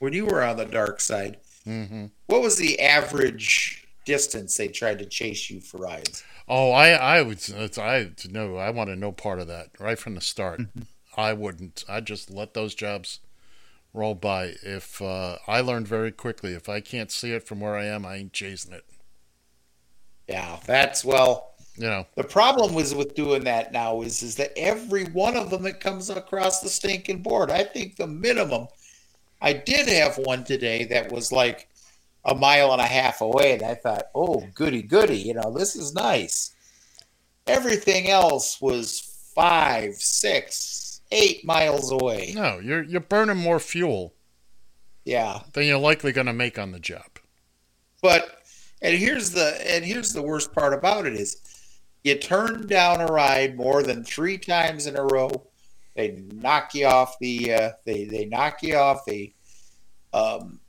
when 0.00 0.12
you 0.12 0.26
were 0.26 0.42
on 0.42 0.56
the 0.56 0.64
dark 0.64 1.00
side, 1.00 1.38
hmm 1.64 2.06
what 2.26 2.42
was 2.42 2.56
the 2.56 2.80
average 2.80 3.86
distance 4.04 4.56
they 4.56 4.66
tried 4.68 4.98
to 4.98 5.06
chase 5.06 5.48
you 5.50 5.60
for 5.60 5.78
rides? 5.78 6.24
Oh, 6.48 6.72
I 6.72 6.90
I 6.90 7.22
would 7.22 7.38
it's, 7.48 7.78
I 7.78 8.10
no, 8.28 8.56
I 8.56 8.70
wanted 8.70 8.98
no 8.98 9.12
part 9.12 9.38
of 9.38 9.46
that 9.46 9.68
right 9.78 9.98
from 9.98 10.16
the 10.16 10.20
start. 10.20 10.62
I 11.16 11.32
wouldn't. 11.32 11.84
I 11.88 12.00
just 12.00 12.30
let 12.30 12.54
those 12.54 12.74
jobs 12.74 13.20
roll 13.92 14.14
by. 14.14 14.54
If 14.62 15.00
uh, 15.02 15.36
I 15.46 15.60
learned 15.60 15.88
very 15.88 16.12
quickly, 16.12 16.54
if 16.54 16.68
I 16.68 16.80
can't 16.80 17.10
see 17.10 17.32
it 17.32 17.46
from 17.46 17.60
where 17.60 17.76
I 17.76 17.84
am, 17.84 18.06
I 18.06 18.16
ain't 18.16 18.32
chasing 18.32 18.72
it. 18.72 18.84
Yeah, 20.28 20.58
that's 20.66 21.04
well. 21.04 21.54
You 21.76 21.86
know. 21.86 22.06
The 22.14 22.24
problem 22.24 22.74
was 22.74 22.94
with 22.94 23.14
doing 23.14 23.44
that 23.44 23.72
now 23.72 24.02
is 24.02 24.22
is 24.22 24.36
that 24.36 24.52
every 24.56 25.04
one 25.06 25.36
of 25.36 25.50
them 25.50 25.62
that 25.62 25.80
comes 25.80 26.10
across 26.10 26.60
the 26.60 26.68
stinking 26.68 27.22
board, 27.22 27.50
I 27.50 27.64
think 27.64 27.96
the 27.96 28.06
minimum. 28.06 28.68
I 29.40 29.52
did 29.54 29.88
have 29.88 30.18
one 30.18 30.44
today 30.44 30.84
that 30.86 31.10
was 31.10 31.32
like 31.32 31.68
a 32.24 32.34
mile 32.34 32.72
and 32.72 32.80
a 32.80 32.86
half 32.86 33.20
away, 33.20 33.54
and 33.54 33.62
I 33.62 33.74
thought, 33.74 34.04
oh, 34.14 34.50
goody 34.54 34.82
goody, 34.82 35.18
you 35.18 35.34
know, 35.34 35.52
this 35.56 35.74
is 35.76 35.94
nice. 35.94 36.54
Everything 37.46 38.08
else 38.08 38.60
was 38.60 39.00
five, 39.34 39.94
six, 39.96 41.00
eight 41.10 41.44
miles 41.44 41.90
away. 41.90 42.34
No, 42.34 42.58
you're 42.58 42.82
you're 42.82 43.00
burning 43.00 43.36
more 43.36 43.60
fuel 43.60 44.14
Yeah, 45.04 45.40
than 45.52 45.64
you're 45.64 45.78
likely 45.78 46.12
going 46.12 46.26
to 46.26 46.32
make 46.32 46.58
on 46.58 46.72
the 46.72 46.80
job. 46.80 47.18
But 48.02 48.42
and 48.82 48.96
here's 48.96 49.30
the 49.32 49.60
and 49.70 49.84
here's 49.84 50.12
the 50.12 50.22
worst 50.22 50.52
part 50.54 50.72
about 50.74 51.06
it 51.06 51.14
is 51.14 51.36
you 52.04 52.16
turn 52.16 52.66
down 52.66 53.00
a 53.00 53.06
ride 53.06 53.56
more 53.56 53.82
than 53.82 54.04
three 54.04 54.38
times 54.38 54.86
in 54.86 54.96
a 54.96 55.02
row, 55.04 55.46
they 55.94 56.22
knock 56.32 56.74
you 56.74 56.86
off 56.86 57.18
the 57.20 57.52
uh, 57.52 57.70
they 57.84 58.04
they 58.04 58.24
knock 58.26 58.62
you 58.62 58.76
off 58.76 59.04
they 59.06 59.34
um 60.12 60.60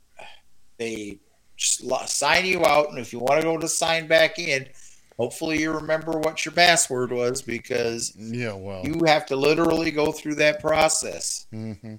they 0.78 1.18
sign 1.56 2.44
you 2.44 2.64
out 2.64 2.88
and 2.90 2.98
if 2.98 3.12
you 3.12 3.18
want 3.18 3.40
to 3.40 3.46
go 3.46 3.56
to 3.58 3.68
sign 3.68 4.06
back 4.06 4.38
in 4.38 4.68
hopefully 5.16 5.60
you 5.60 5.70
remember 5.72 6.12
what 6.18 6.44
your 6.44 6.52
password 6.52 7.12
was 7.12 7.40
because 7.42 8.14
Yeah, 8.16 8.54
well. 8.54 8.84
you 8.84 9.00
have 9.06 9.26
to 9.26 9.36
literally 9.36 9.90
go 9.90 10.10
through 10.10 10.36
that 10.36 10.60
process. 10.60 11.46
Hmm 11.50 11.96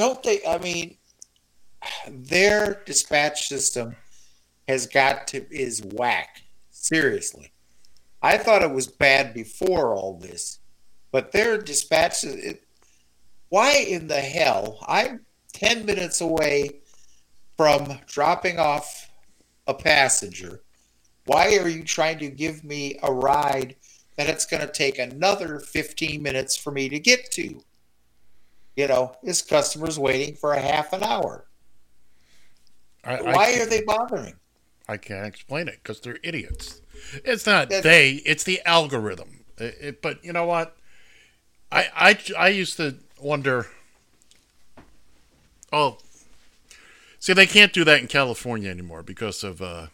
don't 0.00 0.22
they 0.22 0.40
i 0.48 0.56
mean 0.56 0.96
their 2.08 2.82
dispatch 2.86 3.48
system 3.48 3.94
has 4.66 4.86
got 4.86 5.26
to 5.26 5.44
is 5.54 5.82
whack. 5.82 6.42
Seriously. 6.70 7.52
I 8.22 8.38
thought 8.38 8.62
it 8.62 8.70
was 8.70 8.86
bad 8.86 9.34
before 9.34 9.94
all 9.94 10.16
this 10.18 10.59
but 11.12 11.32
their 11.32 11.58
dispatch 11.58 12.24
it, 12.24 12.62
why 13.48 13.72
in 13.72 14.06
the 14.06 14.20
hell 14.20 14.78
i'm 14.86 15.24
10 15.52 15.84
minutes 15.84 16.20
away 16.20 16.80
from 17.56 17.98
dropping 18.06 18.58
off 18.58 19.10
a 19.66 19.74
passenger 19.74 20.60
why 21.26 21.56
are 21.56 21.68
you 21.68 21.84
trying 21.84 22.18
to 22.18 22.28
give 22.28 22.64
me 22.64 22.98
a 23.02 23.12
ride 23.12 23.76
that 24.16 24.28
it's 24.28 24.46
going 24.46 24.60
to 24.60 24.72
take 24.72 24.98
another 24.98 25.60
15 25.60 26.22
minutes 26.22 26.56
for 26.56 26.70
me 26.70 26.88
to 26.88 26.98
get 26.98 27.30
to 27.30 27.62
you 28.76 28.88
know, 28.88 29.14
this 29.22 29.42
customer's 29.42 29.98
waiting 29.98 30.34
for 30.34 30.54
a 30.54 30.60
half 30.60 30.92
an 30.94 31.02
hour. 31.02 31.44
I, 33.04 33.16
I 33.16 33.32
Why 33.34 33.60
are 33.60 33.66
they 33.66 33.82
bothering? 33.82 34.34
I 34.88 34.96
can't 34.96 35.26
explain 35.26 35.68
it 35.68 35.80
because 35.82 36.00
they're 36.00 36.18
idiots. 36.22 36.80
It's 37.24 37.44
not 37.44 37.68
That's- 37.68 37.82
they; 37.82 38.12
it's 38.24 38.44
the 38.44 38.60
algorithm. 38.64 39.44
It- 39.58 39.76
it- 39.80 40.02
but 40.02 40.24
you 40.24 40.32
know 40.32 40.46
what? 40.46 40.76
I, 41.72 41.88
I 41.94 42.18
I 42.38 42.48
used 42.48 42.76
to 42.78 42.96
wonder. 43.20 43.66
Oh, 45.72 45.98
see, 47.18 47.32
they 47.32 47.46
can't 47.46 47.72
do 47.72 47.84
that 47.84 48.00
in 48.00 48.08
California 48.08 48.70
anymore 48.70 49.02
because 49.02 49.44
of 49.44 49.62
uh, 49.62 49.86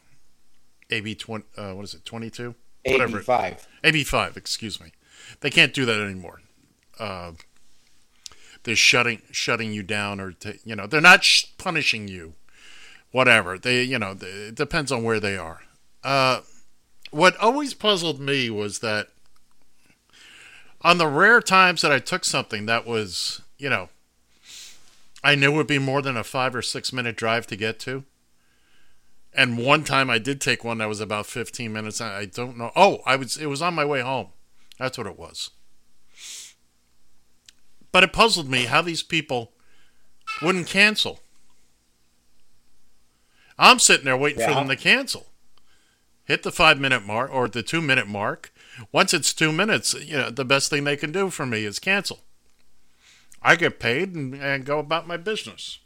AB 0.90 1.14
twenty. 1.16 1.44
Uh, 1.56 1.72
what 1.72 1.84
is 1.84 1.94
it? 1.94 2.04
Twenty 2.04 2.30
two. 2.30 2.54
Whatever. 2.84 3.18
85. 3.18 3.66
AB 3.82 4.04
five. 4.04 4.36
Excuse 4.36 4.80
me. 4.80 4.92
They 5.40 5.50
can't 5.50 5.74
do 5.74 5.84
that 5.86 6.00
anymore. 6.00 6.40
Uh, 7.00 7.32
they're 8.62 8.76
shutting 8.76 9.22
shutting 9.32 9.72
you 9.72 9.82
down, 9.82 10.20
or 10.20 10.34
you 10.64 10.76
know, 10.76 10.86
they're 10.86 11.00
not 11.00 11.24
sh- 11.24 11.46
punishing 11.58 12.08
you. 12.08 12.34
Whatever 13.12 13.58
they, 13.58 13.82
you 13.82 13.98
know, 13.98 14.14
th- 14.14 14.50
it 14.50 14.54
depends 14.54 14.92
on 14.92 15.02
where 15.02 15.20
they 15.20 15.36
are. 15.36 15.62
Uh, 16.04 16.40
what 17.10 17.36
always 17.38 17.74
puzzled 17.74 18.20
me 18.20 18.50
was 18.50 18.80
that 18.80 19.08
on 20.86 20.98
the 20.98 21.08
rare 21.08 21.40
times 21.40 21.82
that 21.82 21.90
I 21.90 21.98
took 21.98 22.24
something 22.24 22.66
that 22.66 22.86
was, 22.86 23.42
you 23.58 23.68
know, 23.68 23.88
I 25.24 25.34
knew 25.34 25.50
would 25.50 25.66
be 25.66 25.80
more 25.80 26.00
than 26.00 26.16
a 26.16 26.22
five 26.22 26.54
or 26.54 26.62
six 26.62 26.92
minute 26.92 27.16
drive 27.16 27.48
to 27.48 27.56
get 27.56 27.80
to. 27.80 28.04
And 29.34 29.58
one 29.58 29.82
time 29.82 30.08
I 30.08 30.18
did 30.18 30.40
take 30.40 30.62
one 30.62 30.78
that 30.78 30.88
was 30.88 31.00
about 31.00 31.26
15 31.26 31.72
minutes. 31.72 32.00
I 32.00 32.18
I 32.18 32.24
don't 32.26 32.56
know. 32.56 32.70
Oh, 32.76 33.00
I 33.04 33.16
was, 33.16 33.36
it 33.36 33.46
was 33.46 33.60
on 33.60 33.74
my 33.74 33.84
way 33.84 34.00
home. 34.00 34.28
That's 34.78 34.96
what 34.96 35.08
it 35.08 35.18
was. 35.18 35.50
But 37.90 38.04
it 38.04 38.12
puzzled 38.12 38.48
me 38.48 38.66
how 38.66 38.80
these 38.80 39.02
people 39.02 39.50
wouldn't 40.40 40.68
cancel. 40.68 41.18
I'm 43.58 43.80
sitting 43.80 44.04
there 44.04 44.16
waiting 44.16 44.46
for 44.46 44.54
them 44.54 44.68
to 44.68 44.76
cancel. 44.76 45.26
Hit 46.26 46.44
the 46.44 46.52
five 46.52 46.78
minute 46.78 47.04
mark 47.04 47.34
or 47.34 47.48
the 47.48 47.64
two 47.64 47.82
minute 47.82 48.06
mark. 48.06 48.52
Once 48.92 49.14
it's 49.14 49.32
two 49.32 49.52
minutes, 49.52 49.94
you 49.94 50.16
know, 50.16 50.30
the 50.30 50.44
best 50.44 50.70
thing 50.70 50.84
they 50.84 50.96
can 50.96 51.12
do 51.12 51.30
for 51.30 51.46
me 51.46 51.64
is 51.64 51.78
cancel. 51.78 52.20
I 53.42 53.56
get 53.56 53.78
paid 53.78 54.14
and, 54.14 54.34
and 54.34 54.64
go 54.64 54.78
about 54.78 55.06
my 55.06 55.16
business. 55.16 55.78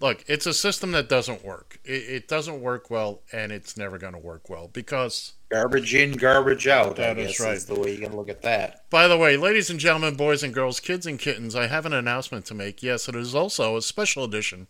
Look, 0.00 0.24
it's 0.26 0.46
a 0.46 0.54
system 0.54 0.92
that 0.92 1.10
doesn't 1.10 1.44
work. 1.44 1.78
It, 1.84 2.08
it 2.08 2.28
doesn't 2.28 2.62
work 2.62 2.90
well, 2.90 3.20
and 3.32 3.52
it's 3.52 3.76
never 3.76 3.98
going 3.98 4.14
to 4.14 4.18
work 4.18 4.48
well 4.48 4.68
because 4.72 5.34
Garbage 5.50 5.94
in, 5.94 6.12
garbage 6.12 6.68
out. 6.68 6.96
That 6.96 7.18
I 7.18 7.22
is 7.22 7.26
guess 7.32 7.40
right. 7.40 7.56
is 7.56 7.66
the 7.66 7.78
way 7.78 7.92
you 7.92 7.98
can 7.98 8.16
look 8.16 8.28
at 8.28 8.40
that. 8.42 8.88
By 8.88 9.08
the 9.08 9.18
way, 9.18 9.36
ladies 9.36 9.68
and 9.68 9.80
gentlemen, 9.80 10.14
boys 10.14 10.42
and 10.42 10.54
girls, 10.54 10.80
kids 10.80 11.06
and 11.06 11.18
kittens, 11.18 11.56
I 11.56 11.66
have 11.66 11.84
an 11.84 11.92
announcement 11.92 12.46
to 12.46 12.54
make. 12.54 12.82
Yes, 12.82 13.08
it 13.08 13.16
is 13.16 13.34
also 13.34 13.76
a 13.76 13.82
special 13.82 14.24
edition 14.24 14.68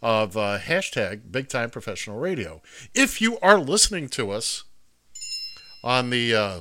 of 0.00 0.36
uh, 0.36 0.58
hashtag 0.58 1.30
Big 1.30 1.48
Time 1.48 1.70
Professional 1.70 2.18
Radio. 2.18 2.62
If 2.94 3.20
you 3.20 3.38
are 3.40 3.58
listening 3.58 4.08
to 4.10 4.30
us 4.30 4.64
on 5.82 6.10
the 6.10 6.34
uh, 6.34 6.60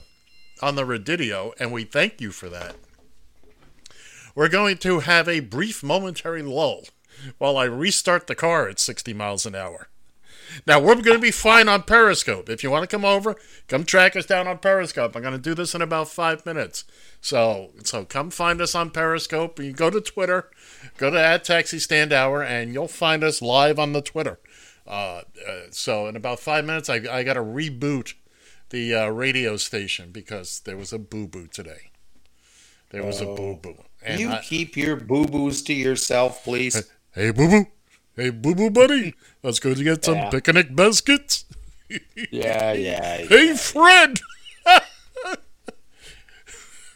on 0.62 0.76
the 0.76 0.84
Redidio, 0.84 1.54
and 1.60 1.72
we 1.72 1.84
thank 1.84 2.22
you 2.22 2.32
for 2.32 2.50
that, 2.50 2.76
we're 4.36 4.50
going 4.50 4.78
to 4.78 5.00
have 5.00 5.28
a 5.28 5.40
brief 5.40 5.84
momentary 5.84 6.42
lull 6.42 6.84
while 7.38 7.58
I 7.58 7.66
restart 7.66 8.28
the 8.28 8.36
car 8.36 8.68
at 8.68 8.80
60 8.80 9.14
miles 9.14 9.46
an 9.46 9.56
hour. 9.56 9.88
Now 10.68 10.80
we're 10.80 10.96
going 10.96 11.18
to 11.18 11.20
be 11.20 11.32
fine 11.32 11.70
on 11.70 11.84
Periscope. 11.84 12.50
If 12.50 12.64
you 12.64 12.70
want 12.70 12.84
to 12.84 12.94
come 12.94 13.06
over, 13.06 13.36
come 13.68 13.86
track 13.86 14.16
us 14.16 14.26
down 14.26 14.48
on 14.48 14.58
Periscope. 14.58 15.16
I'm 15.16 15.22
going 15.22 15.34
to 15.34 15.40
do 15.40 15.54
this 15.54 15.74
in 15.74 15.82
about 15.82 16.10
five 16.10 16.46
minutes. 16.46 16.84
So, 17.22 17.72
so 17.84 18.04
come 18.06 18.32
find 18.32 18.60
us 18.62 18.76
on 18.76 18.90
Periscope. 18.90 19.60
You 19.60 19.72
go 19.72 19.90
to 19.90 20.02
Twitter, 20.02 20.50
go 20.98 21.10
to 21.10 21.20
at 21.20 21.46
Taxi 21.46 21.80
Stand 21.80 22.12
Hour, 22.12 22.44
and 22.44 22.74
you'll 22.74 22.88
find 22.88 23.24
us 23.24 23.42
live 23.42 23.80
on 23.80 23.94
the 23.94 24.02
Twitter. 24.02 24.40
Uh, 24.86 25.22
uh, 25.48 25.62
so 25.70 26.08
in 26.08 26.16
about 26.16 26.40
five 26.40 26.66
minutes, 26.66 26.90
I, 26.90 26.96
I 27.10 27.24
got 27.24 27.36
to 27.36 27.42
reboot 27.42 28.16
the 28.72 28.96
uh, 28.96 29.08
radio 29.10 29.58
station 29.58 30.12
because 30.12 30.62
there 30.66 30.76
was 30.78 30.92
a 30.92 31.00
boo 31.00 31.28
boo 31.28 31.48
today. 31.48 31.92
There 32.90 33.04
was 33.04 33.22
a 33.22 33.26
boo 33.26 33.58
boo. 33.62 33.76
you 34.18 34.34
keep 34.44 34.76
your 34.76 34.96
boo 34.98 35.26
boos 35.26 35.62
to 35.64 35.74
yourself, 35.74 36.44
please. 36.44 36.90
Hey, 37.14 37.32
boo 37.32 37.48
boo. 37.48 37.68
Hey, 38.16 38.30
boo 38.32 38.56
boo 38.56 38.70
buddy. 38.70 39.16
Let's 39.44 39.60
go 39.60 39.74
to 39.74 39.84
get 39.84 40.04
some 40.04 40.16
Yeah. 40.16 40.30
picnic 40.30 40.76
biscuits. 40.76 41.46
yeah, 42.32 42.74
yeah. 42.74 43.18
Hey, 43.30 43.56
Fred. 43.56 44.20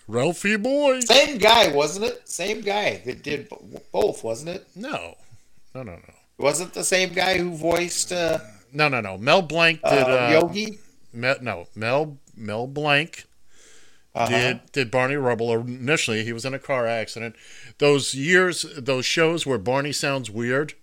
Ralphie 0.07 0.57
boy. 0.57 0.99
Same 1.01 1.37
guy, 1.37 1.71
wasn't 1.71 2.05
it? 2.05 2.27
Same 2.27 2.61
guy 2.61 3.01
that 3.05 3.23
did 3.23 3.49
both, 3.91 4.23
wasn't 4.23 4.49
it? 4.49 4.67
No. 4.75 5.15
No, 5.73 5.83
no, 5.83 5.93
no. 5.93 6.13
Wasn't 6.37 6.73
the 6.73 6.83
same 6.83 7.13
guy 7.13 7.37
who 7.37 7.55
voiced 7.55 8.11
uh, 8.11 8.39
No, 8.71 8.87
no, 8.87 9.01
no. 9.01 9.17
Mel 9.17 9.41
Blanc 9.41 9.79
uh, 9.83 9.95
did. 9.95 10.03
Uh, 10.03 10.29
Yogi? 10.41 10.79
Mel, 11.15 11.37
no, 11.41 11.67
Mel 11.75 12.17
Mel 12.35 12.67
Blanc 12.67 13.25
Uh-huh. 14.13 14.29
did 14.29 14.71
did 14.71 14.91
Barney 14.91 15.15
Rubble. 15.15 15.51
Initially, 15.53 16.23
he 16.23 16.33
was 16.33 16.45
in 16.45 16.53
a 16.53 16.59
car 16.59 16.85
accident. 16.87 17.35
Those 17.79 18.13
years, 18.13 18.65
those 18.77 19.05
shows 19.05 19.45
where 19.45 19.57
Barney 19.57 19.91
sounds 19.91 20.29
weird. 20.29 20.73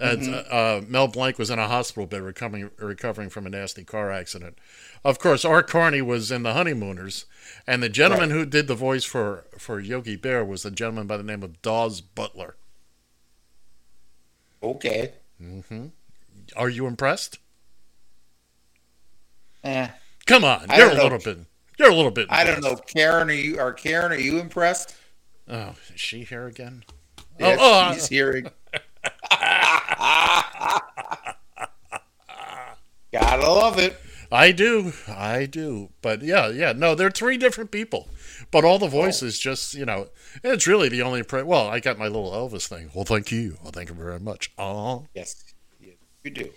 Uh, 0.00 0.16
uh, 0.50 0.80
Mel 0.88 1.06
Blanc 1.06 1.38
was 1.38 1.50
in 1.50 1.58
a 1.60 1.68
hospital 1.68 2.06
bed 2.06 2.22
recovering 2.22 2.70
recovering 2.78 3.28
from 3.28 3.46
a 3.46 3.50
nasty 3.50 3.84
car 3.84 4.10
accident. 4.10 4.58
Of 5.04 5.18
course, 5.18 5.44
Art 5.44 5.68
Carney 5.68 6.02
was 6.02 6.32
in 6.32 6.42
the 6.42 6.54
Honeymooners, 6.54 7.26
and 7.66 7.82
the 7.82 7.88
gentleman 7.88 8.30
who 8.30 8.44
did 8.46 8.66
the 8.66 8.74
voice 8.74 9.04
for 9.04 9.44
for 9.58 9.78
Yogi 9.78 10.16
Bear 10.16 10.44
was 10.44 10.64
a 10.64 10.70
gentleman 10.70 11.06
by 11.06 11.18
the 11.18 11.22
name 11.22 11.42
of 11.42 11.60
Daws 11.62 12.00
Butler. 12.00 12.56
Okay. 14.62 15.12
Mm-hmm. 15.40 15.86
Are 16.56 16.68
you 16.68 16.86
impressed? 16.86 17.38
Eh. 19.64 19.88
Come 20.26 20.44
on, 20.44 20.66
you're 20.76 20.90
a 20.90 20.94
know. 20.94 21.02
little 21.04 21.18
bit. 21.18 21.38
You're 21.78 21.90
a 21.90 21.94
little 21.94 22.10
bit. 22.10 22.26
I 22.30 22.44
don't 22.44 22.62
know. 22.62 22.76
Karen. 22.76 23.30
Are 23.30 23.32
you? 23.32 23.58
Are 23.58 23.72
Karen? 23.72 24.12
Are 24.12 24.16
you 24.16 24.38
impressed? 24.38 24.94
Oh, 25.48 25.74
is 25.92 26.00
she 26.00 26.24
here 26.24 26.46
again? 26.46 26.84
Yes, 27.38 27.58
oh, 27.60 27.88
oh, 27.90 27.94
she's 27.94 28.08
hearing. 28.08 28.46
Gotta 33.12 33.42
love 33.50 33.78
it. 33.78 33.96
I 34.30 34.50
do, 34.52 34.92
I 35.06 35.44
do. 35.44 35.90
But 36.00 36.22
yeah, 36.22 36.48
yeah. 36.48 36.72
No, 36.72 36.94
they're 36.94 37.10
three 37.10 37.36
different 37.36 37.70
people, 37.70 38.08
but 38.50 38.64
all 38.64 38.78
the 38.78 38.88
voices 38.88 39.38
just 39.38 39.74
you 39.74 39.84
know. 39.84 40.08
It's 40.42 40.66
really 40.66 40.88
the 40.88 41.02
only. 41.02 41.22
Pre- 41.22 41.42
well, 41.42 41.68
I 41.68 41.80
got 41.80 41.98
my 41.98 42.06
little 42.06 42.30
Elvis 42.32 42.66
thing. 42.66 42.90
Well, 42.94 43.04
thank 43.04 43.30
you. 43.30 43.58
Well, 43.62 43.72
thank 43.72 43.90
you 43.90 43.94
very 43.94 44.18
much. 44.20 44.50
Oh, 44.56 45.06
Yes, 45.14 45.44
you, 45.80 45.92
you 46.24 46.30
do. 46.30 46.50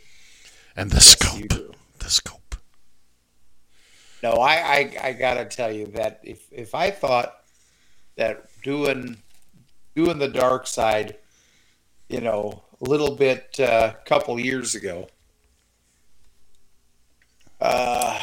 and 0.77 0.89
the 0.91 0.95
you 0.95 1.01
scope, 1.01 1.75
the 1.99 2.09
scope. 2.09 2.44
No, 4.25 4.37
I, 4.37 4.55
I, 4.55 4.97
I 5.03 5.13
gotta 5.13 5.45
tell 5.45 5.71
you 5.71 5.85
that 5.93 6.19
if 6.23 6.47
if 6.51 6.73
I 6.73 6.89
thought 6.89 7.43
that 8.15 8.49
doing 8.63 9.17
doing 9.95 10.17
the 10.17 10.27
dark 10.27 10.65
side, 10.65 11.17
you 12.09 12.21
know, 12.21 12.63
a 12.81 12.89
little 12.89 13.15
bit 13.15 13.57
a 13.59 13.71
uh, 13.71 13.93
couple 14.03 14.39
years 14.39 14.73
ago, 14.73 15.07
uh, 17.61 18.19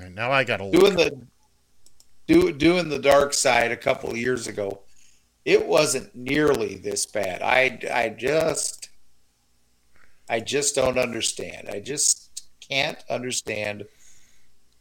And 0.00 0.14
now 0.14 0.32
I 0.32 0.44
got 0.44 0.56
to 0.56 0.70
doing 0.70 0.96
the 0.96 1.26
do, 2.26 2.50
doing 2.50 2.88
the 2.88 2.98
dark 2.98 3.34
side 3.34 3.72
a 3.72 3.76
couple 3.76 4.16
years 4.16 4.46
ago, 4.46 4.80
it 5.44 5.66
wasn't 5.66 6.14
nearly 6.16 6.76
this 6.76 7.04
bad. 7.04 7.42
I 7.42 7.78
I 7.92 8.08
just 8.08 8.88
I 10.30 10.40
just 10.40 10.74
don't 10.74 10.98
understand. 10.98 11.68
I 11.68 11.78
just 11.80 12.31
can't 12.68 12.98
understand 13.08 13.86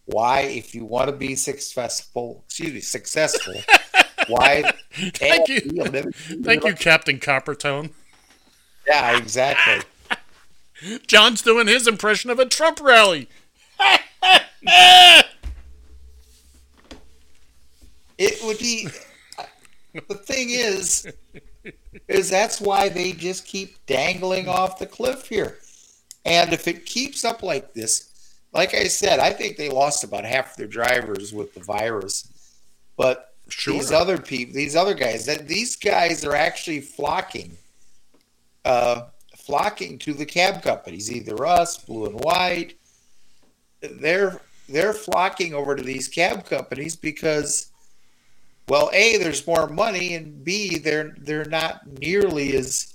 why 0.06 0.42
if 0.42 0.76
you 0.76 0.86
want 0.86 1.10
to 1.10 1.16
be 1.16 1.36
successful, 1.36 2.44
excuse 2.46 2.74
me, 2.74 2.82
successful, 2.82 3.56
why 4.28 4.72
Thank 4.94 5.48
you. 5.48 5.62
Thank 6.44 6.66
you, 6.66 6.74
Captain 6.74 7.20
Coppertone. 7.20 7.92
Yeah, 8.88 9.18
exactly. 9.18 9.86
John's 11.08 11.42
doing 11.42 11.68
his 11.68 11.88
impression 11.88 12.30
of 12.30 12.40
a 12.40 12.46
Trump 12.46 12.80
rally. 12.82 13.30
It 18.24 18.40
would 18.44 18.60
be. 18.60 18.88
The 19.96 20.14
thing 20.14 20.52
is, 20.52 21.12
is 22.08 22.30
that's 22.30 22.62
why 22.62 22.88
they 22.88 23.14
just 23.14 23.48
keep 23.48 23.84
dangling 23.88 24.48
off 24.48 24.78
the 24.78 24.86
cliff 24.86 25.28
here. 25.28 25.58
And 26.26 26.54
if 26.54 26.68
it 26.68 26.86
keeps 26.86 27.26
up 27.26 27.44
like 27.44 27.74
this, 27.74 28.36
like 28.54 28.74
I 28.74 28.86
said, 28.86 29.20
I 29.20 29.32
think 29.32 29.58
they 29.58 29.70
lost 29.70 30.04
about 30.04 30.26
half 30.26 30.56
their 30.56 30.68
drivers 30.68 31.34
with 31.34 31.54
the 31.54 31.62
virus. 31.62 32.28
But 32.98 33.34
Sure. 33.50 33.74
these 33.74 33.92
other 33.92 34.18
people, 34.18 34.54
these 34.54 34.76
other 34.76 34.94
guys, 34.94 35.26
that 35.26 35.48
these 35.48 35.76
guys 35.76 36.24
are 36.24 36.36
actually 36.36 36.80
flocking, 36.82 37.58
uh, 38.64 39.04
flocking 39.36 39.98
to 40.00 40.14
the 40.14 40.26
cab 40.26 40.62
companies, 40.62 41.12
either 41.12 41.46
us, 41.46 41.78
Blue 41.78 42.06
and 42.06 42.20
White. 42.24 42.76
They're 43.82 44.42
they're 44.70 44.94
flocking 44.94 45.54
over 45.54 45.76
to 45.76 45.84
these 45.84 46.08
cab 46.08 46.46
companies 46.46 46.96
because 46.96 47.72
well, 48.70 48.90
A, 48.94 49.18
there's 49.18 49.46
more 49.46 49.68
money, 49.68 50.14
and 50.16 50.46
B, 50.46 50.78
they're 50.78 51.16
they're 51.18 51.46
not 51.46 51.86
nearly 52.00 52.56
as 52.56 52.94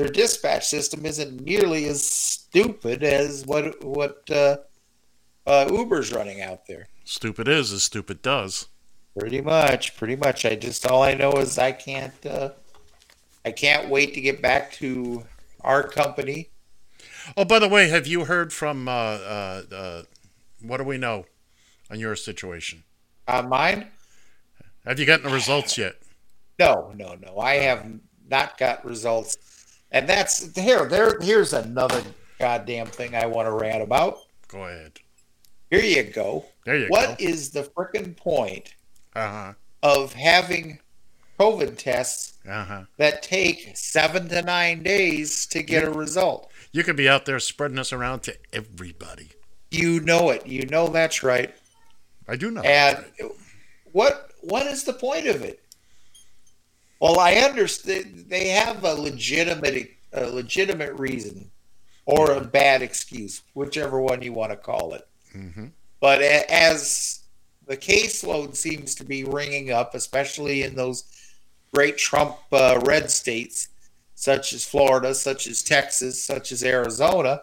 their 0.00 0.08
dispatch 0.08 0.66
system 0.66 1.04
isn't 1.04 1.42
nearly 1.42 1.84
as 1.84 2.02
stupid 2.02 3.02
as 3.02 3.44
what 3.44 3.84
what 3.84 4.22
uh, 4.30 4.56
uh, 5.46 5.68
Uber's 5.70 6.10
running 6.10 6.40
out 6.40 6.66
there. 6.66 6.88
Stupid 7.04 7.46
is 7.46 7.70
as 7.70 7.82
stupid 7.82 8.22
does. 8.22 8.68
Pretty 9.18 9.42
much, 9.42 9.94
pretty 9.98 10.16
much. 10.16 10.46
I 10.46 10.54
just 10.54 10.86
all 10.86 11.02
I 11.02 11.12
know 11.12 11.32
is 11.32 11.58
I 11.58 11.72
can't 11.72 12.14
uh, 12.24 12.50
I 13.44 13.50
can't 13.50 13.90
wait 13.90 14.14
to 14.14 14.22
get 14.22 14.40
back 14.40 14.72
to 14.74 15.24
our 15.60 15.86
company. 15.86 16.48
Oh, 17.36 17.44
by 17.44 17.58
the 17.58 17.68
way, 17.68 17.88
have 17.90 18.06
you 18.06 18.24
heard 18.24 18.54
from 18.54 18.88
uh, 18.88 18.92
uh, 18.92 19.62
uh, 19.70 20.02
what 20.62 20.78
do 20.78 20.84
we 20.84 20.96
know 20.96 21.26
on 21.90 22.00
your 22.00 22.16
situation? 22.16 22.84
On 23.28 23.50
mine? 23.50 23.88
Have 24.86 24.98
you 24.98 25.04
gotten 25.04 25.26
the 25.26 25.34
results 25.34 25.76
yet? 25.76 25.96
No, 26.58 26.90
no, 26.96 27.16
no. 27.20 27.38
I 27.38 27.56
have 27.56 27.84
not 28.30 28.56
got 28.56 28.82
results. 28.82 29.36
And 29.92 30.08
that's 30.08 30.54
here. 30.56 30.86
There. 30.86 31.18
Here's 31.20 31.52
another 31.52 32.02
goddamn 32.38 32.86
thing 32.86 33.14
I 33.14 33.26
want 33.26 33.46
to 33.46 33.52
rant 33.52 33.82
about. 33.82 34.18
Go 34.48 34.64
ahead. 34.64 34.98
Here 35.70 35.80
you 35.82 36.02
go. 36.04 36.46
There 36.64 36.76
you 36.76 36.86
What 36.88 37.18
go. 37.18 37.24
is 37.24 37.50
the 37.50 37.62
frickin' 37.62 38.16
point 38.16 38.74
Uh 39.14 39.28
huh. 39.28 39.52
of 39.82 40.12
having 40.12 40.78
COVID 41.38 41.76
tests 41.78 42.34
Uh 42.48 42.64
huh. 42.64 42.82
that 42.98 43.22
take 43.22 43.70
seven 43.76 44.28
to 44.28 44.42
nine 44.42 44.82
days 44.82 45.46
to 45.46 45.62
get 45.62 45.84
a 45.84 45.90
result? 45.90 46.50
You 46.72 46.84
could 46.84 46.96
be 46.96 47.08
out 47.08 47.24
there 47.26 47.38
spreading 47.40 47.76
this 47.76 47.92
around 47.92 48.20
to 48.24 48.36
everybody. 48.52 49.30
You 49.70 50.00
know 50.00 50.30
it. 50.30 50.46
You 50.46 50.66
know 50.66 50.88
that's 50.88 51.22
right. 51.22 51.52
I 52.28 52.36
do 52.36 52.50
know. 52.50 52.62
And 52.62 53.04
what 53.92 54.30
what 54.42 54.66
is 54.66 54.84
the 54.84 54.92
point 54.92 55.26
of 55.26 55.42
it? 55.42 55.60
Well, 57.00 57.18
I 57.18 57.34
understand 57.36 58.26
they 58.28 58.48
have 58.48 58.84
a 58.84 58.94
legitimate 58.94 59.92
a 60.12 60.26
legitimate 60.26 60.92
reason 60.98 61.50
or 62.04 62.32
a 62.32 62.40
bad 62.40 62.82
excuse, 62.82 63.42
whichever 63.54 64.00
one 64.00 64.22
you 64.22 64.32
want 64.32 64.50
to 64.50 64.56
call 64.56 64.94
it. 64.94 65.06
Mm-hmm. 65.34 65.66
But 66.00 66.20
as 66.20 67.20
the 67.66 67.76
caseload 67.76 68.56
seems 68.56 68.94
to 68.96 69.04
be 69.04 69.24
ringing 69.24 69.70
up, 69.70 69.94
especially 69.94 70.62
in 70.62 70.74
those 70.74 71.04
great 71.72 71.96
Trump 71.96 72.36
uh, 72.52 72.80
red 72.84 73.10
states, 73.10 73.68
such 74.14 74.52
as 74.52 74.66
Florida, 74.66 75.14
such 75.14 75.46
as 75.46 75.62
Texas, 75.62 76.22
such 76.22 76.52
as 76.52 76.64
Arizona, 76.64 77.42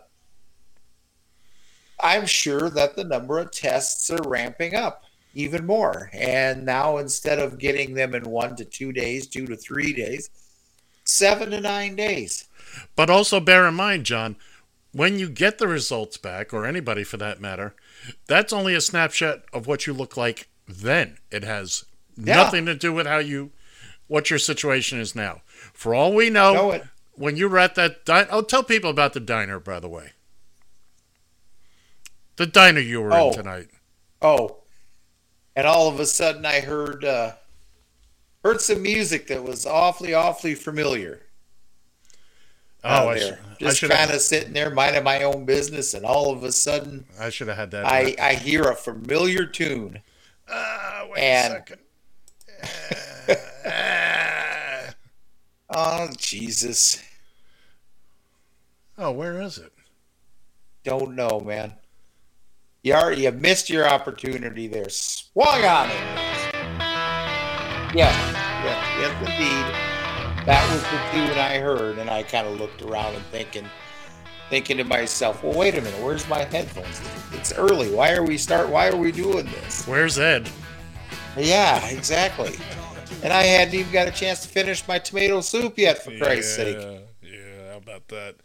I'm 2.00 2.26
sure 2.26 2.70
that 2.70 2.96
the 2.96 3.04
number 3.04 3.40
of 3.40 3.52
tests 3.52 4.10
are 4.12 4.22
ramping 4.28 4.76
up 4.76 5.04
even 5.38 5.66
more. 5.68 6.10
And 6.14 6.66
now 6.66 6.98
instead 6.98 7.38
of 7.38 7.60
getting 7.60 7.94
them 7.94 8.16
in 8.16 8.24
one 8.24 8.56
to 8.56 8.66
two 8.66 8.92
days, 8.92 9.28
two 9.28 9.46
to 9.46 9.56
three 9.56 9.94
days, 9.94 10.30
seven 11.04 11.52
to 11.52 11.62
nine 11.62 11.96
days. 11.96 12.46
But 12.96 13.10
also 13.10 13.40
bear 13.40 13.68
in 13.68 13.76
mind, 13.76 14.06
John, 14.06 14.36
when 14.94 15.20
you 15.20 15.30
get 15.30 15.60
the 15.60 15.68
results 15.68 16.18
back, 16.18 16.54
or 16.54 16.66
anybody 16.66 17.04
for 17.04 17.18
that 17.18 17.40
matter, 17.40 17.76
that's 18.26 18.52
only 18.52 18.74
a 18.74 18.82
snapshot 18.82 19.44
of 19.54 19.68
what 19.68 19.86
you 19.86 19.94
look 19.94 20.18
like 20.18 20.48
then. 20.68 21.18
It 21.30 21.44
has 21.44 21.86
Yeah. 22.18 22.36
nothing 22.38 22.66
to 22.66 22.74
do 22.74 22.92
with 22.92 23.06
how 23.06 23.20
you, 23.20 23.52
what 24.08 24.32
your 24.32 24.40
situation 24.40 25.00
is 25.00 25.14
now. 25.16 25.44
For 25.72 25.94
all 25.94 26.14
we 26.14 26.32
know, 26.32 26.54
Know 26.54 26.72
it. 26.72 26.84
when 27.14 27.38
you 27.38 27.48
were 27.48 27.60
at 27.60 27.76
that 27.76 28.06
diner, 28.06 28.28
oh, 28.32 28.42
tell 28.42 28.64
people 28.64 28.90
about 28.90 29.14
the 29.14 29.20
diner, 29.20 29.60
by 29.60 29.80
the 29.80 29.90
way. 29.90 30.14
The 32.38 32.48
diner 32.48 32.80
you 32.80 33.02
were 33.02 33.14
Oh. 33.14 33.30
in 33.30 33.34
tonight. 33.36 33.68
Oh, 34.22 34.64
and 35.58 35.66
all 35.66 35.90
of 35.90 36.00
a 36.00 36.06
sudden 36.06 36.46
I 36.46 36.60
heard 36.62 37.04
uh, 37.04 37.34
heard 38.44 38.62
some 38.62 38.84
music 38.84 39.28
that 39.28 39.44
was 39.44 39.66
awfully, 39.66 40.14
awfully 40.14 40.54
familiar. 40.54 41.24
Oh, 42.84 43.10
I, 43.10 43.18
should, 43.18 43.38
just 43.60 43.82
kind 43.82 44.12
of 44.12 44.22
sitting 44.22 44.54
there 44.54 44.70
minding 44.70 45.04
my 45.04 45.24
own 45.24 45.46
business, 45.46 45.96
and 45.96 46.06
all 46.06 46.32
of 46.32 46.44
a 46.44 46.52
sudden 46.52 47.06
I 47.20 47.30
should 47.32 47.48
have 47.48 47.58
had 47.58 47.72
that. 47.72 47.86
I 47.86 48.16
I 48.22 48.36
hear 48.36 48.62
a 48.70 48.76
familiar 48.76 49.48
tune. 49.48 50.00
Ah, 50.48 51.08
wait 51.10 51.20
and- 51.22 51.54
a 51.54 51.58
second. 51.58 51.80
Ah. 53.66 54.14
Oh 55.70 56.08
Jesus, 56.18 57.04
oh, 58.98 59.12
where 59.12 59.42
is 59.42 59.58
it? 59.58 59.74
don't 60.86 61.14
know, 61.14 61.42
man. 61.42 61.74
You 62.88 62.94
already 62.94 63.24
you 63.24 63.32
missed 63.34 63.70
your 63.70 63.86
opportunity 63.86 64.68
there. 64.68 64.88
Swung 64.88 65.66
on 65.66 65.90
it. 65.90 66.00
Yes, 67.94 68.16
yes, 68.64 68.88
yes, 68.98 69.12
indeed. 69.20 70.46
That 70.46 70.66
was 70.72 70.82
the 70.84 70.98
tune 71.12 71.38
I 71.38 71.58
heard, 71.58 71.98
and 71.98 72.10
I 72.10 72.24
kind 72.24 72.48
of 72.48 72.58
looked 72.58 72.82
around 72.84 73.16
and 73.16 73.26
thinking, 73.26 73.66
thinking 74.50 74.78
to 74.78 74.86
myself, 74.86 75.44
"Well, 75.44 75.52
wait 75.52 75.76
a 75.76 75.82
minute, 75.82 76.02
where's 76.02 76.26
my 76.30 76.46
headphones? 76.46 77.02
It's 77.34 77.52
early. 77.52 77.94
Why 77.94 78.14
are 78.14 78.24
we 78.24 78.38
start? 78.38 78.70
Why 78.70 78.88
are 78.88 78.96
we 78.96 79.12
doing 79.12 79.48
this?" 79.48 79.86
Where's 79.86 80.18
Ed? 80.18 80.50
Yeah, 81.36 81.86
exactly. 81.88 82.56
And 83.22 83.34
I 83.34 83.44
hadn't 83.44 83.74
even 83.74 83.92
got 83.92 84.08
a 84.08 84.12
chance 84.12 84.44
to 84.44 84.48
finish 84.48 84.88
my 84.88 84.98
tomato 84.98 85.42
soup 85.42 85.78
yet, 85.78 86.06
for 86.06 86.18
Christ's 86.18 86.56
sake. 86.56 86.78
Yeah, 87.22 87.72
how 87.72 87.80
about 87.80 88.08
that? 88.08 88.36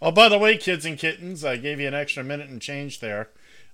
Oh, 0.00 0.10
by 0.10 0.28
the 0.28 0.38
way, 0.38 0.56
kids 0.56 0.84
and 0.84 0.98
kittens, 0.98 1.44
I 1.44 1.56
gave 1.56 1.78
you 1.78 1.86
an 1.86 1.94
extra 1.94 2.24
minute 2.24 2.48
and 2.48 2.60
change 2.60 2.98
there. 2.98 3.28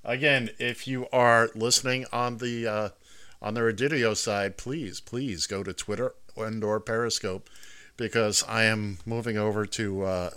Again, 0.09 0.49
if 0.59 0.89
you 0.89 1.07
are 1.13 1.51
listening 1.55 2.07
on 2.15 2.39
the 2.39 2.67
uh, 2.67 2.89
on 3.43 3.53
the 3.53 3.61
Redidio 3.61 4.17
side, 4.17 4.57
please, 4.57 5.01
please 5.01 5.47
go 5.47 5.63
to 5.63 5.75
Twitter 5.75 6.15
and 6.35 6.65
or 6.65 6.81
Periscope 6.81 7.51
because 7.99 8.43
I 8.49 8.65
am 8.65 9.01
moving 9.05 9.37
over 9.37 9.67
to. 9.67 10.05
Uh, 10.05 10.31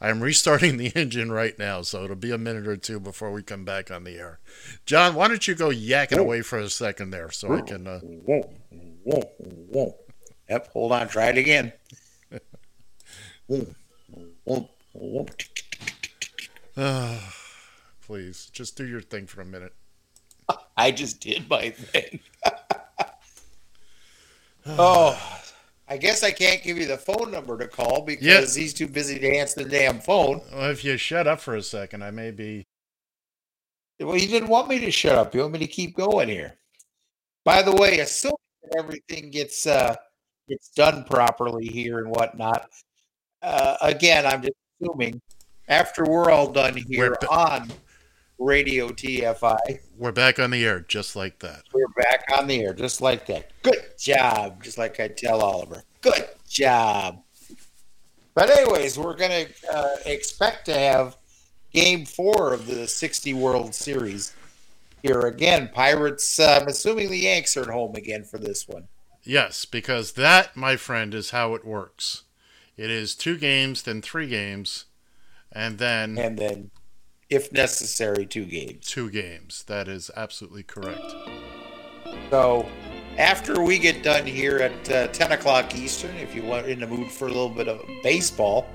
I 0.00 0.08
am 0.08 0.20
restarting 0.20 0.76
the 0.78 0.90
engine 0.96 1.30
right 1.30 1.56
now, 1.56 1.82
so 1.82 2.02
it'll 2.02 2.16
be 2.16 2.32
a 2.32 2.38
minute 2.38 2.66
or 2.66 2.76
two 2.76 2.98
before 2.98 3.30
we 3.30 3.44
come 3.44 3.64
back 3.64 3.88
on 3.92 4.02
the 4.02 4.18
air. 4.18 4.40
John, 4.84 5.14
why 5.14 5.28
don't 5.28 5.46
you 5.46 5.54
go 5.54 5.68
yakking 5.68 6.18
away 6.18 6.42
for 6.42 6.58
a 6.58 6.68
second 6.68 7.10
there 7.10 7.30
so 7.30 7.54
I 7.54 7.60
can. 7.60 7.86
Uh, 7.86 8.00
Whoa, 8.00 8.50
whoa, 9.04 9.30
whoa. 9.70 9.94
Yep, 10.50 10.72
hold 10.72 10.90
on, 10.90 11.06
try 11.06 11.28
it 11.28 11.38
again. 11.38 11.72
Whoa, 13.46 13.66
whoa, 14.42 14.68
whoa. 16.76 17.18
Please, 18.08 18.48
just 18.52 18.74
do 18.74 18.86
your 18.86 19.02
thing 19.02 19.26
for 19.26 19.42
a 19.42 19.44
minute. 19.44 19.74
I 20.76 20.90
just 20.90 21.20
did 21.20 21.48
my 21.48 21.68
thing. 21.68 22.20
oh, 24.66 25.40
I 25.86 25.98
guess 25.98 26.24
I 26.24 26.30
can't 26.30 26.62
give 26.62 26.78
you 26.78 26.86
the 26.86 26.96
phone 26.96 27.30
number 27.30 27.58
to 27.58 27.68
call 27.68 28.02
because 28.02 28.54
he's 28.54 28.72
too 28.72 28.88
busy 28.88 29.18
to 29.18 29.36
answer 29.36 29.62
the 29.62 29.68
damn 29.68 30.00
phone. 30.00 30.40
Well, 30.50 30.70
if 30.70 30.84
you 30.84 30.96
shut 30.96 31.26
up 31.26 31.40
for 31.40 31.54
a 31.54 31.62
second, 31.62 32.02
I 32.02 32.10
may 32.10 32.30
be. 32.30 32.64
Well, 34.00 34.16
you 34.16 34.28
didn't 34.28 34.48
want 34.48 34.68
me 34.68 34.78
to 34.78 34.90
shut 34.90 35.16
up. 35.16 35.34
You 35.34 35.42
want 35.42 35.52
me 35.52 35.58
to 35.58 35.66
keep 35.66 35.94
going 35.94 36.30
here. 36.30 36.54
By 37.44 37.62
the 37.62 37.72
way, 37.72 37.98
assuming 37.98 38.36
that 38.62 38.78
everything 38.78 39.30
gets 39.30 39.66
uh, 39.66 39.94
gets 40.48 40.70
done 40.70 41.04
properly 41.04 41.66
here 41.66 41.98
and 41.98 42.08
whatnot. 42.08 42.70
Uh, 43.42 43.76
again, 43.82 44.24
I'm 44.24 44.40
just 44.40 44.54
assuming 44.80 45.20
after 45.68 46.04
we're 46.04 46.30
all 46.30 46.50
done 46.50 46.74
here 46.74 47.10
We're 47.20 47.28
on 47.28 47.70
Radio 48.38 48.88
TFI, 48.90 49.80
We're 49.96 50.12
back 50.12 50.38
on 50.38 50.50
the 50.50 50.64
air 50.64 50.80
just 50.80 51.16
like 51.16 51.40
that. 51.40 51.62
we're 51.72 51.88
back 51.88 52.24
on 52.32 52.46
the 52.46 52.60
air 52.62 52.72
just 52.72 53.00
like 53.00 53.26
that. 53.26 53.50
Good 53.62 53.84
job, 53.98 54.62
just 54.62 54.78
like 54.78 55.00
I 55.00 55.08
tell 55.08 55.40
Oliver. 55.40 55.82
Good 56.00 56.28
job. 56.48 57.22
But 58.34 58.50
anyways, 58.50 58.96
we're 58.96 59.16
gonna 59.16 59.46
uh, 59.72 59.96
expect 60.06 60.66
to 60.66 60.74
have 60.78 61.16
Game 61.72 62.04
Four 62.04 62.54
of 62.54 62.66
the 62.66 62.86
60 62.86 63.34
World 63.34 63.74
Series 63.74 64.34
here 65.02 65.20
again. 65.22 65.70
Pirates. 65.74 66.38
Uh, 66.38 66.58
I'm 66.62 66.68
assuming 66.68 67.10
the 67.10 67.18
Yanks 67.18 67.56
are 67.56 67.62
at 67.62 67.68
home 67.68 67.96
again 67.96 68.22
for 68.22 68.38
this 68.38 68.68
one. 68.68 68.86
Yes, 69.24 69.64
because 69.64 70.12
that, 70.12 70.56
my 70.56 70.76
friend, 70.76 71.12
is 71.12 71.30
how 71.30 71.54
it 71.54 71.64
works. 71.64 72.22
It 72.76 72.90
is 72.90 73.16
two 73.16 73.36
games, 73.36 73.82
then 73.82 74.00
three 74.00 74.28
games, 74.28 74.84
and 75.50 75.78
then 75.78 76.16
and 76.16 76.38
then, 76.38 76.70
if 77.30 77.52
necessary, 77.52 78.26
two 78.26 78.44
games. 78.44 78.86
two 78.86 79.10
games. 79.10 79.64
That 79.66 79.88
is 79.88 80.10
absolutely 80.16 80.62
correct. 80.62 81.12
So, 82.30 82.66
after 83.18 83.60
we 83.62 83.78
get 83.78 84.02
done 84.02 84.24
here 84.26 84.58
at 84.58 84.90
uh, 84.90 85.06
10 85.08 85.32
o'clock 85.32 85.74
Eastern, 85.74 86.14
if 86.16 86.34
you 86.34 86.42
want 86.42 86.66
in 86.66 86.80
the 86.80 86.86
mood 86.86 87.10
for 87.10 87.24
a 87.26 87.28
little 87.28 87.48
bit 87.50 87.68
of 87.68 87.82
baseball, 88.02 88.66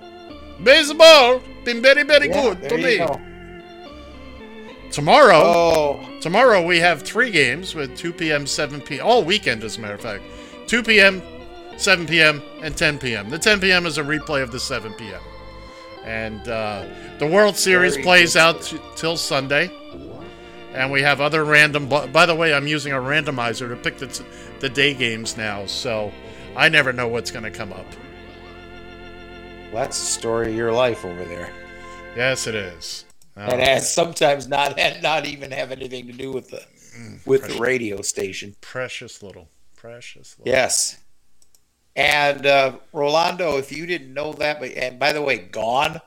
Baseball 0.63 1.41
been 1.65 1.81
very, 1.81 2.03
very 2.03 2.27
yeah, 2.29 2.41
good 2.41 2.61
there 2.61 2.69
to 2.69 2.77
me. 2.77 2.97
go. 2.99 3.19
Tomorrow, 4.91 5.41
Oh, 5.43 6.19
tomorrow 6.21 6.63
we 6.63 6.77
have 6.79 7.01
three 7.01 7.31
games 7.31 7.73
with 7.73 7.97
2 7.97 8.13
p.m., 8.13 8.45
7 8.45 8.79
p.m. 8.81 9.05
all 9.05 9.23
weekend, 9.23 9.63
as 9.63 9.77
a 9.77 9.81
matter 9.81 9.95
of 9.95 10.01
fact. 10.01 10.23
2 10.67 10.83
p.m., 10.83 11.23
7 11.77 12.05
p.m., 12.05 12.43
and 12.61 12.77
10 12.77 12.99
p.m. 12.99 13.29
The 13.31 13.39
10 13.39 13.59
p.m. 13.61 13.87
is 13.87 13.97
a 13.97 14.03
replay 14.03 14.43
of 14.43 14.51
the 14.51 14.59
7 14.59 14.93
p.m. 14.93 15.19
And 16.03 16.47
uh, 16.47 16.85
the 17.19 17.27
World 17.27 17.55
Series 17.55 17.93
Very 17.93 18.03
plays 18.03 18.35
out 18.35 18.61
t- 18.61 18.79
till 18.95 19.17
Sunday. 19.17 19.71
And 20.73 20.91
we 20.91 21.01
have 21.03 21.21
other 21.21 21.45
random. 21.45 21.87
By 21.87 22.25
the 22.25 22.35
way, 22.35 22.53
I'm 22.53 22.67
using 22.67 22.93
a 22.93 22.97
randomizer 22.97 23.69
to 23.69 23.75
pick 23.75 23.99
the, 23.99 24.07
t- 24.07 24.25
the 24.59 24.69
day 24.69 24.93
games 24.93 25.37
now, 25.37 25.65
so 25.67 26.11
I 26.55 26.67
never 26.69 26.91
know 26.91 27.07
what's 27.07 27.29
going 27.31 27.43
to 27.43 27.51
come 27.51 27.71
up. 27.71 27.85
well, 29.71 29.83
that's 29.83 29.99
the 29.99 30.05
story 30.05 30.49
of 30.49 30.55
your 30.55 30.71
life 30.71 31.05
over 31.05 31.23
there. 31.25 31.51
Yes, 32.15 32.47
it 32.47 32.55
is. 32.55 33.05
Now, 33.35 33.49
and 33.49 33.61
has 33.61 33.91
sometimes 33.91 34.47
not 34.47 34.77
not 35.01 35.25
even 35.25 35.51
have 35.51 35.71
anything 35.71 36.07
to 36.07 36.13
do 36.13 36.31
with 36.31 36.49
the 36.49 36.63
with 37.25 37.47
the 37.47 37.59
radio 37.59 38.01
station. 38.01 38.55
precious 38.61 39.23
little, 39.23 39.49
precious 39.75 40.37
little. 40.37 40.51
Yes. 40.53 40.99
And 41.95 42.45
uh, 42.45 42.77
Rolando, 42.91 43.57
if 43.57 43.71
you 43.71 43.85
didn't 43.85 44.13
know 44.13 44.33
that, 44.33 44.59
but 44.59 44.71
and 44.71 44.97
by 44.99 45.13
the 45.13 45.21
way, 45.21 45.37
gone. 45.37 46.01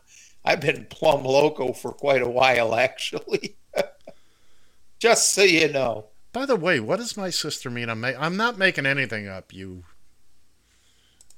I've 0.45 0.61
been 0.61 0.87
plumb 0.91 1.24
loco 1.24 1.72
for 1.72 1.93
quite 1.93 2.22
a 2.22 2.28
while, 2.28 2.74
actually. 2.87 3.57
Just 4.99 5.32
so 5.32 5.43
you 5.43 5.72
know. 5.72 6.07
By 6.32 6.47
the 6.47 6.57
way, 6.57 6.80
what 6.80 6.99
does 6.99 7.16
my 7.16 7.30
sister 7.30 7.70
mean? 7.70 7.89
I'm 7.89 8.01
ma- 8.01 8.12
I'm 8.18 8.37
not 8.37 8.59
making 8.59 8.87
anything 8.87 9.26
up. 9.28 9.53
You, 9.55 9.84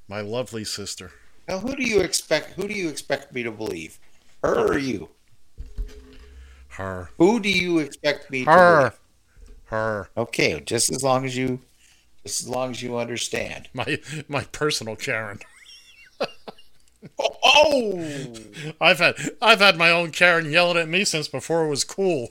my 0.08 0.20
lovely 0.20 0.64
sister. 0.64 1.12
Now, 1.48 1.58
who 1.58 1.74
do 1.76 1.82
you 1.82 2.00
expect? 2.00 2.52
Who 2.54 2.68
do 2.68 2.74
you 2.74 2.88
expect 2.88 3.32
me 3.32 3.42
to 3.42 3.50
believe? 3.50 3.98
Her 4.42 4.68
or 4.68 4.78
you? 4.78 5.08
Her, 6.68 7.10
Who 7.18 7.40
do 7.40 7.48
you 7.48 7.78
expect 7.78 8.30
me 8.30 8.44
to 8.44 8.50
her, 8.50 8.78
believe? 8.78 9.00
her. 9.64 10.08
Okay, 10.16 10.60
just 10.60 10.92
as 10.92 11.02
long 11.02 11.24
as 11.24 11.36
you, 11.36 11.60
as 12.28 12.48
long 12.48 12.70
as 12.70 12.82
you 12.82 12.98
understand. 12.98 13.68
My 13.74 13.98
my 14.28 14.44
personal 14.44 14.96
Karen. 14.96 15.40
Oh, 17.20 18.34
I've 18.80 18.98
had 18.98 19.14
I've 19.40 19.60
had 19.60 19.76
my 19.76 19.90
own 19.90 20.10
Karen 20.10 20.50
yelling 20.50 20.76
at 20.76 20.88
me 20.88 21.04
since 21.04 21.28
before 21.28 21.64
it 21.64 21.68
was 21.68 21.84
cool. 21.84 22.30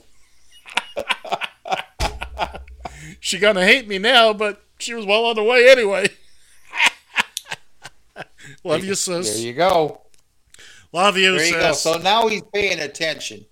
she 3.20 3.38
gonna 3.38 3.64
hate 3.64 3.88
me 3.88 3.98
now, 3.98 4.34
but 4.34 4.62
she 4.78 4.92
was 4.92 5.06
well 5.06 5.24
on 5.24 5.36
the 5.36 5.42
way 5.42 5.70
anyway. 5.70 6.08
Love 8.62 8.84
you, 8.84 8.94
sis. 8.94 9.36
There 9.36 9.46
you 9.46 9.54
go. 9.54 10.02
Love 10.92 11.16
you, 11.16 11.32
There 11.32 11.46
you 11.46 11.52
sis. 11.52 11.62
go. 11.62 11.72
So 11.72 11.98
now 11.98 12.28
he's 12.28 12.42
paying 12.52 12.78
attention. 12.78 13.46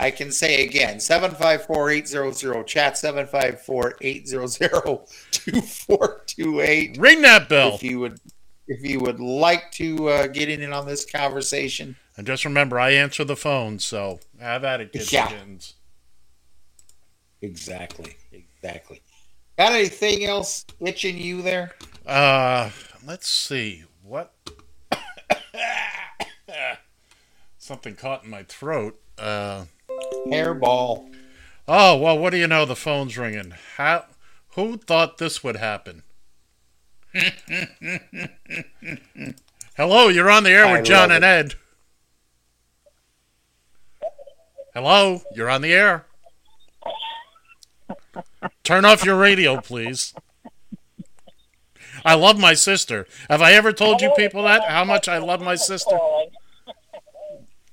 I 0.00 0.10
can 0.10 0.32
say 0.32 0.64
again 0.64 0.98
754 0.98 1.90
800 1.90 2.66
chat 2.66 2.96
754 2.96 3.96
800 4.00 5.06
2428. 5.30 6.96
Ring 6.98 7.20
that 7.20 7.50
bell. 7.50 7.74
If 7.74 7.82
you 7.82 8.00
would 8.00 8.18
if 8.66 8.82
you 8.82 9.00
would 9.00 9.20
like 9.20 9.70
to 9.72 10.08
uh, 10.08 10.26
get 10.28 10.48
in 10.48 10.72
on 10.72 10.86
this 10.86 11.04
conversation, 11.04 11.96
And 12.16 12.26
just 12.26 12.46
remember, 12.46 12.80
I 12.80 12.92
answer 12.92 13.24
the 13.24 13.36
phone, 13.36 13.78
so 13.78 14.20
have 14.38 14.64
at 14.64 14.80
it, 14.80 14.92
kids 14.92 15.12
Yeah. 15.12 15.30
exactly, 17.42 18.16
exactly. 18.32 19.02
Got 19.58 19.72
anything 19.72 20.24
else 20.24 20.64
itching 20.80 21.18
you 21.18 21.42
there? 21.42 21.74
Uh, 22.06 22.70
let's 23.06 23.28
see. 23.28 23.84
What? 24.02 24.32
Something 27.58 27.96
caught 27.96 28.24
in 28.24 28.30
my 28.30 28.44
throat. 28.44 28.98
Uh, 29.18 29.64
Hairball. 30.26 31.12
oh, 31.68 31.96
well, 31.96 32.18
what 32.18 32.30
do 32.30 32.36
you 32.36 32.46
know? 32.46 32.64
The 32.64 32.76
phone's 32.76 33.18
ringing. 33.18 33.54
How? 33.76 34.04
Who 34.54 34.76
thought 34.76 35.18
this 35.18 35.44
would 35.44 35.56
happen? 35.56 36.02
Hello, 39.76 40.08
you're 40.08 40.30
on 40.30 40.44
the 40.44 40.50
air 40.50 40.66
I 40.66 40.72
with 40.72 40.84
John 40.84 41.10
and 41.10 41.24
Ed. 41.24 41.54
Hello, 44.74 45.22
you're 45.34 45.50
on 45.50 45.62
the 45.62 45.72
air. 45.72 46.06
Turn 48.62 48.84
off 48.84 49.04
your 49.04 49.16
radio, 49.16 49.60
please. 49.60 50.14
I 52.04 52.14
love 52.14 52.38
my 52.38 52.54
sister. 52.54 53.06
Have 53.28 53.42
I 53.42 53.52
ever 53.52 53.72
told 53.72 54.00
you 54.00 54.12
people 54.16 54.44
that? 54.44 54.64
How 54.64 54.84
much 54.84 55.08
I 55.08 55.18
love 55.18 55.40
my 55.40 55.56
sister? 55.56 55.98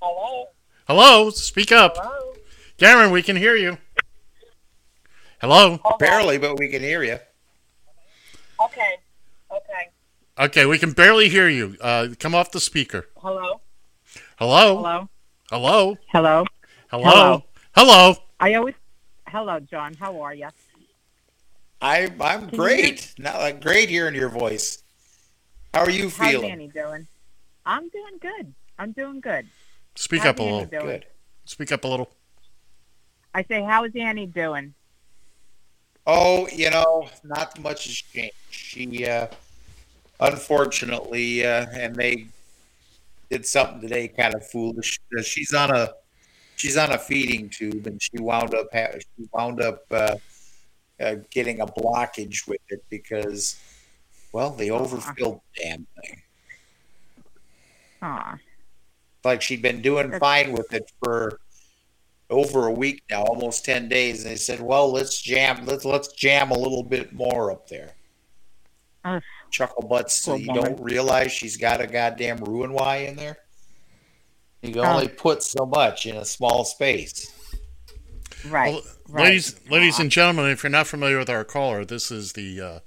Hello? 0.01 0.47
Hello, 0.87 1.29
speak 1.31 1.73
up. 1.73 1.97
Hello? 1.97 2.33
Garen, 2.77 3.11
we 3.11 3.21
can 3.21 3.35
hear 3.35 3.57
you. 3.57 3.77
Hello. 5.41 5.79
Barely, 5.99 6.37
but 6.37 6.57
we 6.57 6.69
can 6.69 6.81
hear 6.81 7.03
you. 7.03 7.17
Okay. 8.63 8.95
Okay. 9.51 9.89
Okay, 10.39 10.65
we 10.65 10.77
can 10.77 10.93
barely 10.93 11.27
hear 11.27 11.49
you. 11.49 11.75
Uh, 11.81 12.07
come 12.19 12.33
off 12.33 12.51
the 12.51 12.61
speaker. 12.61 13.07
Hello? 13.17 13.59
Hello. 14.39 14.77
Hello? 14.77 15.09
Hello. 15.49 15.97
Hello? 16.07 16.45
Hello. 16.89 17.03
Hello. 17.03 17.43
Hello. 17.75 18.15
I 18.39 18.53
always. 18.53 18.75
Hello, 19.27 19.59
John. 19.59 19.93
How 19.95 20.21
are 20.21 20.33
you? 20.33 20.47
I 21.81 22.09
I'm 22.21 22.49
you 22.49 22.57
great. 22.57 23.13
Not 23.19 23.35
like 23.35 23.61
great 23.61 23.89
hearing 23.89 24.15
your 24.15 24.29
voice. 24.29 24.83
How 25.73 25.81
are 25.81 25.89
you 25.89 26.09
feeling? 26.09 26.11
How's 26.11 26.31
feeling? 26.31 26.51
Annie 26.51 26.67
doing? 26.69 27.07
I'm 27.65 27.89
doing 27.89 28.19
good. 28.21 28.53
I'm 28.79 28.93
doing 28.93 29.19
good. 29.19 29.47
Speak 29.97 30.21
How's 30.21 30.29
up 30.29 30.39
a 30.39 30.43
Annie 30.43 30.51
little. 30.53 30.69
doing? 30.69 30.85
Good. 30.85 31.05
Speak 31.45 31.71
up 31.71 31.83
a 31.83 31.87
little. 31.87 32.09
I 33.33 33.43
say, 33.43 33.63
how's 33.63 33.89
Annie 33.95 34.27
doing? 34.27 34.73
Oh, 36.05 36.47
you 36.53 36.69
know, 36.69 37.09
not 37.23 37.59
much 37.59 37.85
has 37.85 37.95
changed. 37.95 38.35
She, 38.51 39.05
uh, 39.07 39.27
unfortunately, 40.19 41.45
uh, 41.45 41.65
and 41.73 41.95
they 41.95 42.27
did 43.29 43.45
something 43.45 43.81
today, 43.81 44.07
kind 44.07 44.35
of 44.35 44.47
foolish. 44.47 44.99
Uh, 45.17 45.21
She's 45.23 45.53
on 45.53 45.71
a 45.75 45.89
she's 46.55 46.77
on 46.77 46.91
a 46.91 46.97
feeding 46.97 47.49
tube, 47.49 47.87
and 47.87 48.01
she 48.01 48.19
wound 48.19 48.53
up 48.55 48.67
ha- 48.71 48.97
she 48.99 49.27
wound 49.33 49.61
up 49.61 49.81
uh, 49.91 50.15
uh, 50.99 51.15
getting 51.31 51.59
a 51.59 51.65
blockage 51.67 52.47
with 52.47 52.61
it 52.69 52.83
because, 52.89 53.59
well, 54.31 54.51
they 54.51 54.69
overfilled 54.69 55.41
the 55.55 55.61
damn 55.63 55.87
thing. 56.01 56.21
Aw. 58.03 58.37
Like 59.27 59.41
she'd 59.41 59.61
been 59.61 59.81
doing 59.81 60.17
fine 60.19 60.53
with 60.53 60.73
it 60.73 60.89
for 61.03 61.41
over 62.29 62.67
a 62.67 62.71
week 62.71 63.03
now, 63.09 63.23
almost 63.23 63.65
ten 63.65 63.89
days. 63.89 64.23
And 64.23 64.31
they 64.31 64.37
said, 64.37 64.61
"Well, 64.61 64.89
let's 64.89 65.21
jam. 65.21 65.65
Let's 65.65 65.83
let's 65.83 66.13
jam 66.13 66.49
a 66.51 66.57
little 66.57 66.81
bit 66.81 67.11
more 67.11 67.51
up 67.51 67.67
there." 67.67 67.91
Ugh. 69.03 69.21
Chuckle 69.51 69.85
butts. 69.85 70.13
So 70.13 70.35
you 70.35 70.53
don't 70.53 70.81
realize 70.81 71.33
she's 71.33 71.57
got 71.57 71.81
a 71.81 71.87
goddamn 71.87 72.37
Roux-en-Y 72.37 72.97
in 72.97 73.17
there. 73.17 73.37
You 74.61 74.71
can 74.71 74.85
only 74.85 75.09
put 75.09 75.43
so 75.43 75.65
much 75.65 76.05
in 76.05 76.15
a 76.15 76.25
small 76.25 76.63
space. 76.63 77.31
Right. 78.47 78.75
Well, 78.75 78.81
right. 79.09 79.25
Ladies, 79.25 79.59
ladies 79.69 79.99
Aw. 79.99 80.03
and 80.03 80.11
gentlemen, 80.11 80.51
if 80.51 80.63
you're 80.63 80.69
not 80.69 80.87
familiar 80.87 81.17
with 81.17 81.29
our 81.29 81.43
caller, 81.43 81.83
this 81.83 82.11
is 82.11 82.33
the 82.33 82.61
uh, 82.61 82.79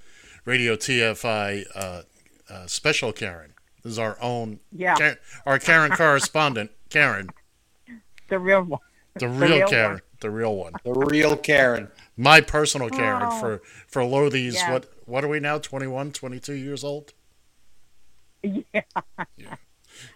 Radio 0.47 0.74
TFI 0.74 1.64
uh, 1.74 2.03
uh, 2.49 2.66
special 2.66 3.12
Karen. 3.12 3.53
This 3.83 3.93
is 3.93 3.99
our 3.99 4.16
own, 4.20 4.61
Yeah, 4.72 4.95
Karen, 4.97 5.16
our 5.47 5.59
Karen 5.59 5.91
correspondent, 5.93 6.70
Karen, 6.91 7.31
the 8.28 8.39
real 8.39 8.62
one. 8.62 8.81
the 9.14 9.28
real 9.28 9.59
real 9.59 9.68
Karen, 9.68 9.93
one. 9.93 10.01
the 10.20 10.31
real 10.31 10.55
one, 10.57 10.72
The 10.85 10.93
real 10.93 11.37
Karen. 11.37 11.89
my 12.16 12.41
personal 12.41 12.89
Karen 12.91 13.22
Oh. 13.24 13.41
for 13.41 13.62
for 13.89 14.03
Lothies. 14.03 14.55
Yeah. 14.55 14.72
What 14.72 14.87
what 15.07 15.24
are 15.24 15.28
we 15.28 15.41
now? 15.41 15.59
21, 15.59 16.12
22 16.12 16.53
years 16.55 16.85
old. 16.85 17.12
Yeah. 18.43 18.83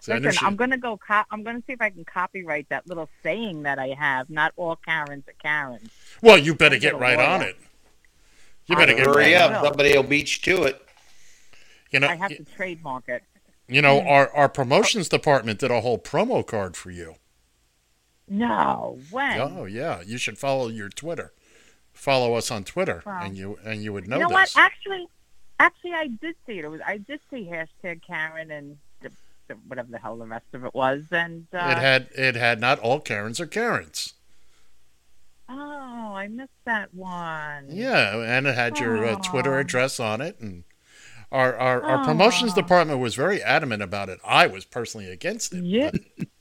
So 0.00 0.14
I 0.14 0.18
know 0.18 0.28
Listen, 0.28 0.40
she- 0.40 0.46
I'm 0.46 0.56
gonna 0.56 0.78
go. 0.78 0.96
Co- 0.96 1.24
I'm 1.30 1.42
gonna 1.42 1.62
see 1.66 1.74
if 1.74 1.80
I 1.82 1.90
can 1.90 2.04
copyright 2.06 2.68
that 2.70 2.86
little 2.86 3.08
saying 3.22 3.64
that 3.64 3.78
I 3.78 3.88
have. 3.88 4.30
Not 4.30 4.52
all 4.56 4.76
Karens 4.76 5.24
are 5.28 5.34
Karens. 5.42 5.90
well, 6.22 6.38
you 6.38 6.54
better 6.54 6.78
get 6.78 6.98
right 6.98 7.18
lawyer. 7.18 7.26
on 7.26 7.42
it. 7.42 7.56
You 8.66 8.76
I 8.76 8.78
better 8.78 8.92
will. 8.94 8.98
get 8.98 9.06
Hurry 9.08 9.32
right. 9.34 9.42
up! 9.42 9.62
will. 9.62 9.68
Somebody 9.70 9.94
will 9.96 10.02
beat 10.04 10.46
you 10.46 10.56
to 10.56 10.62
it. 10.64 10.80
You 11.90 12.00
know, 12.00 12.08
I 12.08 12.14
have 12.14 12.30
to 12.30 12.44
trademark 12.56 13.08
it. 13.08 13.22
You 13.68 13.80
know, 13.82 14.00
our 14.00 14.30
our 14.34 14.48
promotions 14.48 15.08
department 15.08 15.58
did 15.60 15.70
a 15.70 15.80
whole 15.80 15.98
promo 15.98 16.46
card 16.46 16.76
for 16.76 16.90
you. 16.90 17.16
No, 18.28 18.98
when? 19.10 19.38
Oh 19.40 19.64
yeah, 19.64 20.00
you 20.04 20.16
should 20.18 20.38
follow 20.38 20.68
your 20.68 20.88
Twitter. 20.88 21.32
Follow 21.92 22.34
us 22.34 22.50
on 22.50 22.64
Twitter, 22.64 23.02
Wow. 23.06 23.20
and 23.22 23.36
you 23.36 23.58
and 23.64 23.82
you 23.82 23.92
would 23.92 24.08
know, 24.08 24.16
you 24.16 24.22
know 24.22 24.28
this. 24.28 24.54
what? 24.54 24.64
Actually, 24.64 25.06
actually, 25.60 25.92
I 25.92 26.06
did 26.08 26.34
see 26.46 26.58
it. 26.58 26.64
It 26.64 26.68
was 26.68 26.80
I 26.86 26.98
did 26.98 27.20
see 27.30 27.48
hashtag 27.50 28.00
Karen 28.02 28.50
and 28.50 28.78
the, 29.02 29.10
the, 29.48 29.54
whatever 29.68 29.90
the 29.90 29.98
hell 29.98 30.16
the 30.16 30.26
rest 30.26 30.46
of 30.54 30.64
it 30.64 30.74
was. 30.74 31.04
And 31.10 31.46
uh, 31.52 31.58
it 31.76 31.78
had 31.78 32.08
it 32.16 32.34
had 32.34 32.60
not 32.60 32.78
all 32.80 32.98
Karens 33.00 33.40
or 33.40 33.46
Karens. 33.46 34.14
oh, 35.48 36.14
I 36.16 36.28
missed 36.28 36.50
that 36.64 36.94
one. 36.94 37.66
Yeah, 37.68 38.16
and 38.22 38.46
it 38.46 38.54
had 38.54 38.78
your 38.78 39.04
uh, 39.06 39.16
Twitter 39.16 39.58
address 39.58 40.00
on 40.00 40.20
it, 40.20 40.40
and 40.40 40.64
our 41.34 41.56
our, 41.56 41.82
our 41.82 42.04
promotions 42.04 42.54
department 42.54 43.00
was 43.00 43.14
very 43.14 43.42
adamant 43.42 43.82
about 43.82 44.08
it. 44.08 44.20
I 44.24 44.46
was 44.46 44.64
personally 44.64 45.10
against 45.10 45.52
it. 45.52 45.64
Yeah. 45.64 45.90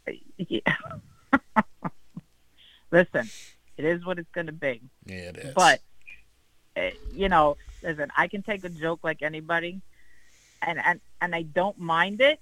yeah. 0.37 0.75
Listen, 2.91 3.27
it 3.75 3.85
is 3.85 4.05
what 4.05 4.19
it's 4.19 4.29
going 4.31 4.45
to 4.45 4.53
be. 4.53 4.81
Yeah, 5.05 5.15
it 5.15 5.37
is. 5.37 5.53
But 5.55 5.81
uh, 6.77 6.91
you 7.11 7.27
know, 7.27 7.57
listen, 7.81 8.11
I 8.15 8.27
can 8.27 8.43
take 8.43 8.63
a 8.63 8.69
joke 8.69 8.99
like 9.03 9.23
anybody, 9.23 9.81
and 10.61 10.79
and 10.79 11.01
and 11.19 11.33
I 11.33 11.41
don't 11.41 11.79
mind 11.79 12.21
it. 12.21 12.39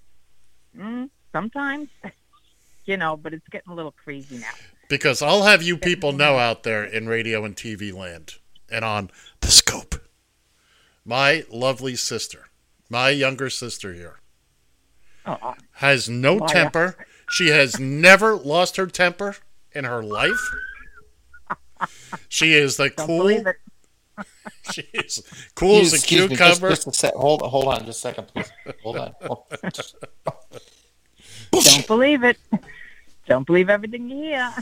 Mm, 0.78 1.10
sometimes, 1.32 1.88
you 2.86 2.98
know, 2.98 3.16
but 3.16 3.34
it's 3.34 3.48
getting 3.48 3.72
a 3.72 3.76
little 3.76 3.94
crazy 3.94 4.40
now. 4.40 4.52
because 4.90 5.22
I'll 5.22 5.44
have 5.44 5.64
you 5.64 5.78
people 5.78 6.12
know 6.12 6.38
out 6.38 6.64
there 6.64 6.84
in 6.84 7.08
radio 7.08 7.46
and 7.46 7.56
TV 7.56 7.94
land 7.94 8.34
and 8.70 8.84
on 8.84 9.10
the 9.40 9.48
scope, 9.48 9.96
my 11.06 11.44
lovely 11.50 11.96
sister, 11.96 12.46
my 12.90 13.10
younger 13.10 13.50
sister 13.50 13.94
here, 13.94 14.20
Oh, 15.26 15.54
has 15.74 16.10
no 16.10 16.36
Liar. 16.36 16.44
Uh, 16.44 16.48
temper. 16.54 17.06
She 17.30 17.48
has 17.50 17.80
never 17.80 18.36
lost 18.36 18.78
her 18.78 18.88
temper 18.88 19.36
in 19.72 19.86
her 19.86 20.04
life. 20.04 20.40
She 22.28 22.54
is 22.54 22.78
the 22.78 22.90
don't 22.90 23.08
cool. 23.08 23.44
She 24.72 24.84
is 24.94 25.24
cool 25.56 25.80
as 25.80 25.94
a 25.94 25.96
Excuse 25.96 26.30
me, 26.30 26.36
just, 26.36 26.60
cucumber. 26.60 26.70
just 26.70 26.88
a 26.88 26.94
sec. 26.94 27.14
Hold, 27.16 27.42
hold 27.42 27.66
on, 27.68 27.86
just 27.86 28.00
a 28.00 28.02
second, 28.02 28.28
please. 28.28 28.52
Hold 28.84 28.98
on. 28.98 29.16
Hold 29.22 29.46
on. 29.64 29.72
Don't 31.52 31.88
believe 31.88 32.24
it. 32.24 32.38
Don't 33.28 33.46
believe 33.48 33.70
everything 33.70 34.10
you 34.10 34.18
hear. 34.18 34.54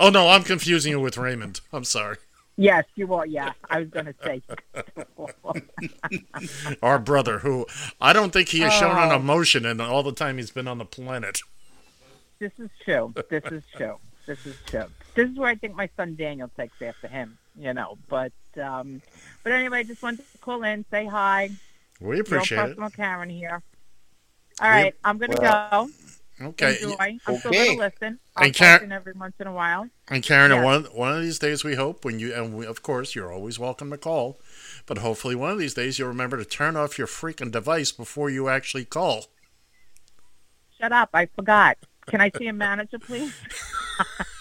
Oh 0.00 0.10
no, 0.10 0.28
I'm 0.28 0.42
confusing 0.42 0.90
you 0.92 1.00
with 1.00 1.16
Raymond. 1.16 1.60
I'm 1.72 1.84
sorry. 1.84 2.16
Yes, 2.56 2.84
you 2.94 3.12
are. 3.14 3.26
Yeah, 3.26 3.52
I 3.68 3.80
was 3.80 3.88
going 3.90 4.06
to 4.06 4.14
say. 4.24 4.42
Our 6.82 6.98
brother, 6.98 7.38
who 7.40 7.66
I 8.00 8.12
don't 8.12 8.32
think 8.32 8.48
he 8.48 8.60
has 8.60 8.72
shown 8.72 8.96
an 8.96 9.12
Oh. 9.12 9.16
emotion 9.16 9.66
in 9.66 9.80
all 9.80 10.02
the 10.02 10.12
time 10.12 10.38
he's 10.38 10.50
been 10.50 10.66
on 10.68 10.78
the 10.78 10.84
planet. 10.84 11.40
this 12.38 12.52
is 12.58 12.70
true. 12.84 13.12
This 13.30 13.44
is 13.44 13.62
true. 13.76 13.96
This 14.26 14.44
is 14.46 14.56
true. 14.66 14.84
This 15.14 15.30
is 15.30 15.36
where 15.38 15.48
I 15.50 15.54
think 15.54 15.74
my 15.74 15.88
son 15.96 16.16
Daniel 16.16 16.50
takes 16.56 16.80
after 16.82 17.08
him. 17.08 17.38
You 17.58 17.72
know, 17.74 17.96
but 18.08 18.32
um, 18.62 19.00
but 19.42 19.52
anyway, 19.52 19.78
I 19.78 19.82
just 19.82 20.02
wanted 20.02 20.30
to 20.32 20.38
call 20.38 20.62
in, 20.64 20.84
say 20.90 21.06
hi. 21.06 21.50
We 22.00 22.16
Your 22.16 22.22
appreciate 22.22 22.58
it. 22.58 22.66
personal 22.68 22.90
Karen 22.90 23.30
here. 23.30 23.62
All 24.60 24.68
right, 24.68 24.94
I'm 25.04 25.16
gonna 25.18 25.36
go. 25.36 25.88
Okay. 26.40 26.76
Enjoy. 26.82 26.96
I'm 27.00 27.18
still 27.18 27.34
Okay. 27.50 27.66
going 27.66 27.78
to 27.78 27.84
listen. 27.84 28.18
I'll 28.36 28.44
And 28.44 28.54
Karen- 28.54 28.92
every 28.92 29.14
once 29.14 29.34
in 29.40 29.46
a 29.46 29.52
while. 29.52 29.88
And 30.08 30.22
Karen, 30.22 30.50
Yeah. 30.50 30.62
one 30.62 30.84
one 30.86 31.16
of 31.16 31.22
these 31.22 31.38
days, 31.38 31.64
we 31.64 31.76
hope 31.76 32.04
when 32.04 32.18
you 32.18 32.34
and 32.34 32.52
we, 32.54 32.66
of 32.66 32.82
course 32.82 33.14
you're 33.14 33.32
always 33.32 33.58
welcome 33.58 33.90
to 33.90 33.96
call, 33.96 34.38
but 34.84 34.98
hopefully 34.98 35.34
one 35.34 35.50
of 35.52 35.58
these 35.58 35.72
days 35.74 35.98
you'll 35.98 36.08
remember 36.08 36.36
to 36.36 36.44
turn 36.44 36.76
off 36.76 36.98
your 36.98 37.06
freaking 37.06 37.50
device 37.50 37.90
before 37.90 38.28
you 38.28 38.48
actually 38.50 38.84
call. 38.84 39.26
Shut 40.78 40.92
up. 40.92 41.08
I 41.14 41.24
forgot. 41.26 41.78
Can 42.06 42.20
I 42.20 42.30
see 42.36 42.48
a 42.48 42.52
manager, 42.52 42.98
please? 42.98 43.32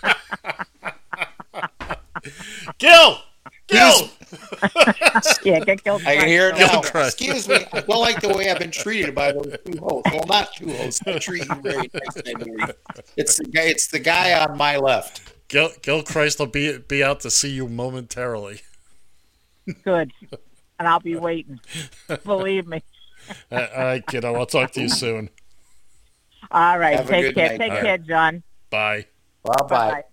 Gil, 2.77 3.19
Gil. 3.67 4.09
yeah, 5.43 5.59
get 5.59 5.83
killed. 5.83 6.01
I 6.05 6.17
can 6.17 6.27
hear 6.27 6.49
it 6.49 6.57
now. 6.57 6.81
Christ. 6.81 7.19
Excuse 7.21 7.47
me. 7.47 7.65
I 7.73 7.81
don't 7.81 7.99
like 7.99 8.21
the 8.21 8.29
way 8.29 8.49
I've 8.49 8.59
been 8.59 8.71
treated 8.71 9.15
by 9.15 9.31
those 9.31 9.55
two 9.65 9.79
hosts. 9.79 10.11
Well, 10.11 10.25
not 10.27 10.53
two 10.55 10.71
hosts. 10.71 11.01
I 11.07 11.17
treat 11.17 11.47
you 11.47 11.55
very 11.61 11.89
nice. 11.93 12.17
I 12.17 12.33
believe. 12.33 12.75
It's 13.17 13.37
the 13.37 13.45
guy. 13.45 13.63
It's 13.63 13.87
the 13.87 13.99
guy 13.99 14.39
on 14.39 14.57
my 14.57 14.77
left. 14.77 15.33
Gil, 15.47 15.69
Gil 15.81 16.03
Christ 16.03 16.39
will 16.39 16.47
be 16.47 16.77
be 16.77 17.03
out 17.03 17.21
to 17.21 17.31
see 17.31 17.49
you 17.49 17.67
momentarily. 17.67 18.61
Good. 19.83 20.11
And 20.77 20.87
I'll 20.87 20.99
be 20.99 21.15
waiting. 21.15 21.59
Believe 22.23 22.67
me. 22.67 22.83
All 23.51 23.67
right, 23.75 24.05
kiddo. 24.05 24.35
I'll 24.35 24.45
talk 24.45 24.71
to 24.73 24.81
you 24.81 24.89
soon. 24.89 25.29
All 26.51 26.77
right. 26.77 26.97
Have 26.97 27.07
Take 27.07 27.35
care. 27.35 27.49
night. 27.49 27.57
Take 27.57 27.71
All 27.71 27.81
care, 27.81 27.97
John. 27.97 28.43
Bye. 28.69 29.07
Bye 29.43 30.03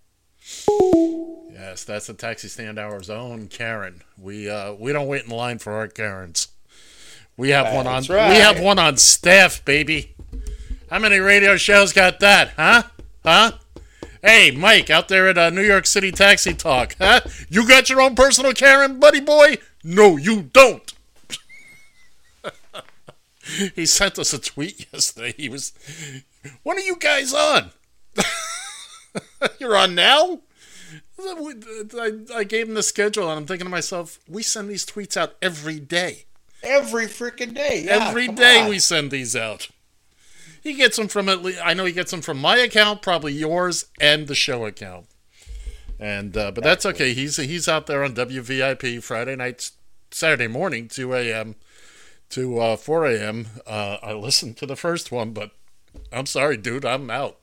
bye. 0.41 1.39
Yes, 1.63 1.85
that's 1.85 2.09
the 2.09 2.15
taxi 2.15 2.49
stand 2.49 2.77
hour's 2.77 3.09
own 3.09 3.47
Karen. 3.47 4.03
We 4.19 4.51
uh 4.51 4.73
we 4.73 4.93
don't 4.93 5.07
wait 5.07 5.27
in 5.27 5.31
line 5.31 5.61
for 5.61 5.75
our 5.75 5.87
Karens. 5.87 6.49
We 7.37 7.51
have 7.51 7.73
one 7.73 7.87
on 7.87 8.03
right. 8.09 8.31
we 8.31 8.37
have 8.39 8.59
one 8.59 8.81
on 8.81 8.97
staff, 8.97 9.65
baby. 9.65 10.17
How 10.91 10.99
many 10.99 11.19
radio 11.19 11.57
shows 11.57 11.93
got 11.93 12.19
that, 12.19 12.51
huh? 12.57 12.83
Huh? 13.25 13.53
Hey, 14.21 14.51
Mike, 14.51 14.91
out 14.91 15.07
there 15.07 15.29
at 15.29 15.39
uh, 15.39 15.51
New 15.51 15.63
York 15.63 15.87
City 15.87 16.11
Taxi 16.11 16.53
Talk, 16.53 16.97
huh? 17.01 17.21
You 17.49 17.69
got 17.69 17.89
your 17.89 18.01
own 18.01 18.17
personal 18.17 18.53
Karen, 18.55 18.99
buddy 18.99 19.21
boy? 19.21 19.59
No, 19.85 20.17
you 20.17 20.43
don't. 20.43 20.93
he 23.77 23.87
sent 23.87 24.19
us 24.19 24.33
a 24.33 24.41
tweet 24.41 24.89
yesterday. 24.93 25.33
He 25.37 25.49
was, 25.49 25.73
when 26.65 26.77
are 26.77 26.81
you 26.81 26.97
guys 26.97 27.33
on? 27.33 27.71
You're 29.61 29.77
on 29.77 29.95
now? 29.95 30.41
I, 31.25 32.39
I 32.39 32.45
gave 32.45 32.69
him 32.69 32.75
the 32.75 32.83
schedule, 32.83 33.29
and 33.29 33.39
I'm 33.41 33.47
thinking 33.47 33.67
to 33.67 33.71
myself, 33.71 34.19
we 34.29 34.43
send 34.43 34.69
these 34.69 34.85
tweets 34.85 35.17
out 35.17 35.37
every 35.41 35.81
day. 35.81 36.25
Every 36.63 37.07
freaking 37.07 37.55
day. 37.55 37.85
Yeah, 37.87 38.09
every 38.09 38.29
day 38.29 38.63
on. 38.63 38.69
we 38.69 38.79
send 38.79 39.11
these 39.11 39.35
out. 39.35 39.69
He 40.63 40.75
gets 40.75 40.97
them 40.97 41.09
from 41.09 41.29
at 41.29 41.43
least, 41.43 41.61
I 41.65 41.75
know 41.75 41.85
he 41.85 41.93
gets 41.93 42.13
them 42.13 42.23
from 42.23 42.39
my 42.39 42.57
account, 42.59 43.03
probably 43.03 43.33
yours, 43.33 43.87
and 44.01 44.29
the 44.29 44.35
show 44.35 44.65
account. 44.65 45.07
And 45.99 46.37
uh, 46.37 46.51
but 46.53 46.65
that's 46.65 46.87
okay. 46.87 47.15
He's 47.15 47.37
he's 47.37 47.69
out 47.69 47.87
there 47.87 48.03
on 48.03 48.15
WVIP 48.15 49.03
Friday 49.03 49.37
nights, 49.37 49.73
Saturday 50.11 50.49
morning, 50.49 50.89
2 50.89 51.15
a.m. 51.15 51.55
to 52.31 52.59
uh, 52.59 52.77
4 52.77 53.07
a.m. 53.07 53.47
Uh, 53.67 53.99
I 54.03 54.13
listened 54.13 54.57
to 54.59 54.67
the 54.67 54.77
first 54.77 55.13
one, 55.13 55.33
but 55.33 55.53
I'm 56.13 56.27
sorry, 56.27 56.57
dude, 56.57 56.85
I'm 56.85 57.11
out. 57.11 57.39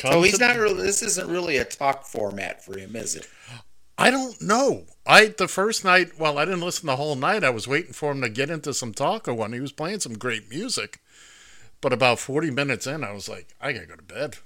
So 0.00 0.22
he's 0.22 0.40
not 0.40 0.56
really. 0.56 0.82
This 0.82 1.02
isn't 1.02 1.28
really 1.28 1.56
a 1.58 1.64
talk 1.64 2.04
format 2.04 2.64
for 2.64 2.78
him, 2.78 2.96
is 2.96 3.16
it? 3.16 3.28
I 3.98 4.10
don't 4.10 4.40
know. 4.40 4.84
I 5.06 5.26
the 5.26 5.48
first 5.48 5.84
night, 5.84 6.18
well, 6.18 6.38
I 6.38 6.44
didn't 6.44 6.62
listen 6.62 6.86
the 6.86 6.96
whole 6.96 7.16
night. 7.16 7.44
I 7.44 7.50
was 7.50 7.68
waiting 7.68 7.92
for 7.92 8.12
him 8.12 8.22
to 8.22 8.28
get 8.28 8.50
into 8.50 8.72
some 8.72 8.94
taco 8.94 9.34
one. 9.34 9.52
He 9.52 9.60
was 9.60 9.72
playing 9.72 10.00
some 10.00 10.14
great 10.16 10.48
music, 10.48 11.00
but 11.80 11.92
about 11.92 12.18
forty 12.18 12.50
minutes 12.50 12.86
in, 12.86 13.04
I 13.04 13.12
was 13.12 13.28
like, 13.28 13.48
I 13.60 13.72
gotta 13.72 13.86
go 13.86 13.96
to 13.96 14.02
bed. 14.02 14.36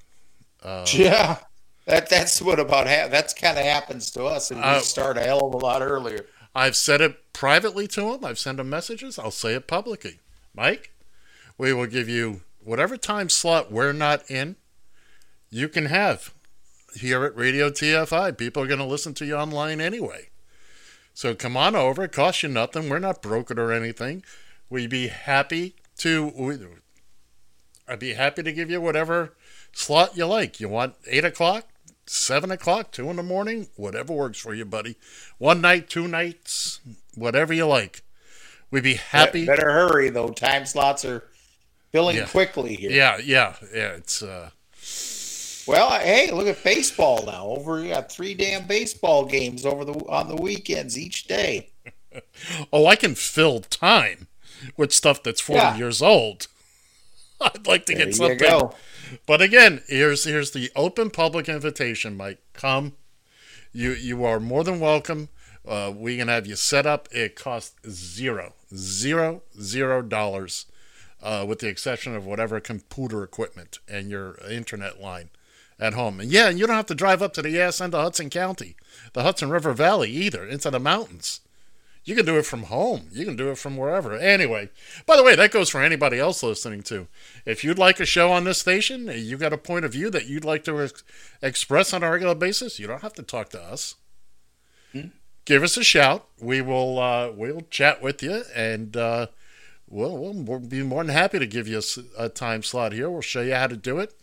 Uh, 0.62 0.86
yeah. 0.92 1.38
That 1.86 2.09
that's 2.09 2.40
what 2.40 2.59
about 2.59 2.86
ha- 2.88 3.09
that's 3.09 3.34
kind 3.34 3.59
of 3.59 3.64
happens 3.64 4.11
to 4.12 4.24
us, 4.24 4.50
and 4.50 4.59
we 4.61 4.66
Uh, 4.66 4.80
start 4.80 5.18
a 5.18 5.22
hell 5.22 5.46
of 5.46 5.55
a 5.55 5.59
lot 5.59 5.82
earlier. 5.82 6.26
I've 6.55 6.76
said 6.76 7.00
it 7.00 7.32
privately 7.32 7.86
to 7.88 8.14
him. 8.14 8.24
I've 8.24 8.38
sent 8.38 8.59
him 8.61 8.70
messages. 8.70 9.18
I'll 9.18 9.30
say 9.30 9.55
it 9.55 9.66
publicly. 9.66 10.20
Mike, 10.55 10.92
we 11.59 11.72
will 11.72 11.86
give 11.86 12.09
you 12.09 12.42
whatever 12.62 12.96
time 12.96 13.28
slot 13.28 13.70
we're 13.70 13.92
not 13.92 14.30
in. 14.30 14.57
You 15.55 15.68
can 15.68 15.84
have 15.86 16.34
here 16.96 17.22
at 17.24 17.36
Radio 17.36 17.70
TFI. 17.70 18.36
People 18.36 18.64
are 18.64 18.66
going 18.66 18.80
to 18.80 18.84
listen 18.84 19.14
to 19.14 19.24
you 19.24 19.36
online 19.36 19.80
anyway. 19.80 20.30
So 21.12 21.36
come 21.36 21.57
on 21.57 21.76
over. 21.76 22.02
It 22.02 22.11
costs 22.11 22.42
you 22.42 22.48
nothing. 22.48 22.88
We're 22.88 22.98
not 22.98 23.22
broken 23.22 23.57
or 23.57 23.70
anything. 23.70 24.24
We'd 24.68 24.90
be 24.90 25.07
happy 25.07 25.76
to. 25.98 26.80
I'd 27.86 28.00
be 28.00 28.14
happy 28.14 28.42
to 28.42 28.52
give 28.52 28.68
you 28.68 28.80
whatever 28.80 29.34
slot 29.70 30.16
you 30.16 30.26
like. 30.26 30.59
You 30.59 30.68
want 30.68 30.96
eight 31.07 31.24
o'clock, 31.24 31.68
seven 32.05 32.50
o'clock, 32.50 32.90
two 32.90 33.09
in 33.09 33.14
the 33.14 33.22
morning, 33.22 33.68
whatever 33.76 34.12
works 34.12 34.40
for 34.40 34.55
you, 34.55 34.64
buddy. 34.64 34.96
One 35.38 35.61
night, 35.61 35.88
two 35.88 36.09
nights, 36.09 36.80
whatever 37.14 37.55
you 37.55 37.66
like. 37.66 38.02
We'd 38.72 38.82
be 38.82 38.94
happy. 38.94 39.46
Better 39.46 39.70
hurry 39.70 40.11
though. 40.11 40.30
Time 40.30 40.66
slots 40.66 41.05
are 41.05 41.22
filling 41.92 42.16
Yeah. 42.16 42.26
quickly 42.26 42.74
here. 42.74 42.90
Yeah, 42.90 43.18
yeah, 43.22 43.55
yeah. 43.72 43.90
It's 43.92 44.20
uh, 44.20 44.50
Well, 45.66 45.90
hey, 46.00 46.30
look 46.30 46.46
at 46.46 46.62
baseball 46.62 47.24
now. 47.26 47.46
Over 47.46 47.80
you 47.82 47.90
got 47.90 48.10
three 48.12 48.34
damn 48.34 48.66
baseball 48.66 49.24
games 49.24 49.64
over 49.64 49.84
the 49.84 49.94
on 50.08 50.28
the 50.28 50.36
weekends 50.36 50.98
each 50.98 51.26
day. 51.26 51.70
oh, 52.72 52.86
I 52.86 52.96
can 52.96 53.14
fill 53.14 53.60
time 53.60 54.28
with 54.76 54.92
stuff 54.92 55.22
that's 55.22 55.40
forty 55.40 55.60
Yeah. 55.60 55.76
years 55.76 56.02
old. 56.02 56.48
I'd 57.40 57.66
like 57.66 57.86
to 57.86 57.94
There 57.94 58.06
get 58.06 58.14
something. 58.14 58.38
go. 58.38 58.74
But 59.26 59.40
again, 59.42 59.82
here's 59.88 60.24
here's 60.24 60.50
the 60.52 60.70
open 60.76 61.10
public 61.10 61.48
invitation, 61.48 62.16
Mike. 62.16 62.40
Come. 62.52 62.94
You 63.72 63.92
you 63.92 64.24
are 64.24 64.40
more 64.40 64.64
than 64.64 64.80
welcome. 64.80 65.28
Uh, 65.66 65.90
we 65.96 66.18
can 66.18 66.28
have 66.28 66.46
you 66.46 66.56
set 66.56 66.84
up. 66.86 67.08
It 67.10 67.36
costs 67.36 67.74
zero, 67.88 68.52
zero, 68.76 69.42
zero 69.60 70.02
dollars, 70.02 70.66
uh, 71.22 71.44
with 71.48 71.60
the 71.60 71.68
exception 71.68 72.14
of 72.14 72.26
whatever 72.26 72.60
computer 72.60 73.22
equipment 73.22 73.78
and 73.88 74.10
your 74.10 74.36
internet 74.48 75.00
line 75.00 75.30
at 75.85 75.95
home. 75.95 76.18
And 76.18 76.30
yeah, 76.30 76.49
you 76.49 76.66
don't 76.66 76.76
have 76.76 76.87
to 76.87 76.95
drive 76.95 77.20
up 77.20 77.35
to 77.35 77.43
the 77.43 77.61
ass 77.61 77.80
end 77.80 77.95
of 77.95 78.03
Hudson 78.03 78.30
County, 78.30 78.74
the 79.12 79.22
Hudson 79.22 79.51
River 79.51 79.72
Valley 79.72 80.11
either, 80.11 80.47
into 80.47 80.70
the 80.70 80.80
mountains. 80.80 81.41
You 82.05 82.14
can 82.14 82.26
do 82.26 82.39
it 82.39 82.47
from 82.47 82.64
home. 82.64 83.09
You 83.12 83.24
can 83.24 83.37
do 83.37 83.51
it 83.51 83.59
from 83.59 83.76
wherever. 83.76 84.14
Anyway, 84.14 84.70
by 85.07 85.16
the 85.16 85.22
way, 85.22 85.37
that 85.37 85.51
goes 85.51 85.70
for 85.70 85.82
anybody 85.82 86.18
else 86.18 86.43
listening 86.43 86.82
too. 86.82 87.07
If 87.47 87.64
you'd 87.64 87.78
like 87.78 88.01
a 88.01 88.07
show 88.07 88.30
on 88.32 88.45
this 88.45 88.59
station, 88.59 89.11
you 89.14 89.37
got 89.39 89.53
a 89.55 89.59
point 89.59 89.85
of 89.85 89.93
view 89.93 90.11
that 90.11 90.26
you'd 90.26 90.45
like 90.45 90.64
to 90.64 90.82
ex- 90.82 91.05
express 91.43 91.95
on 91.95 92.03
a 92.03 92.11
regular 92.11 92.35
basis, 92.35 92.78
you 92.78 92.87
don't 92.87 93.03
have 93.03 93.14
to 93.14 93.22
talk 93.22 93.51
to 93.51 93.62
us. 93.62 93.97
Give 95.45 95.62
us 95.62 95.76
a 95.76 95.85
shout. 95.85 96.26
We 96.41 96.62
will 96.62 96.99
uh, 96.99 97.30
we'll 97.30 97.62
chat 97.70 98.01
with 98.03 98.22
you, 98.22 98.45
and 98.55 98.97
uh, 98.97 99.26
we'll, 99.89 100.16
we'll 100.16 100.32
we'll 100.32 100.61
be 100.61 100.82
more 100.82 101.05
than 101.05 101.14
happy 101.14 101.39
to 101.39 101.47
give 101.47 101.68
you 101.68 101.82
a 102.18 102.28
time 102.30 102.62
slot 102.62 102.93
here. 102.93 103.11
We'll 103.11 103.20
show 103.20 103.43
you 103.43 103.55
how 103.55 103.66
to 103.66 103.76
do 103.76 103.99
it. 103.99 104.14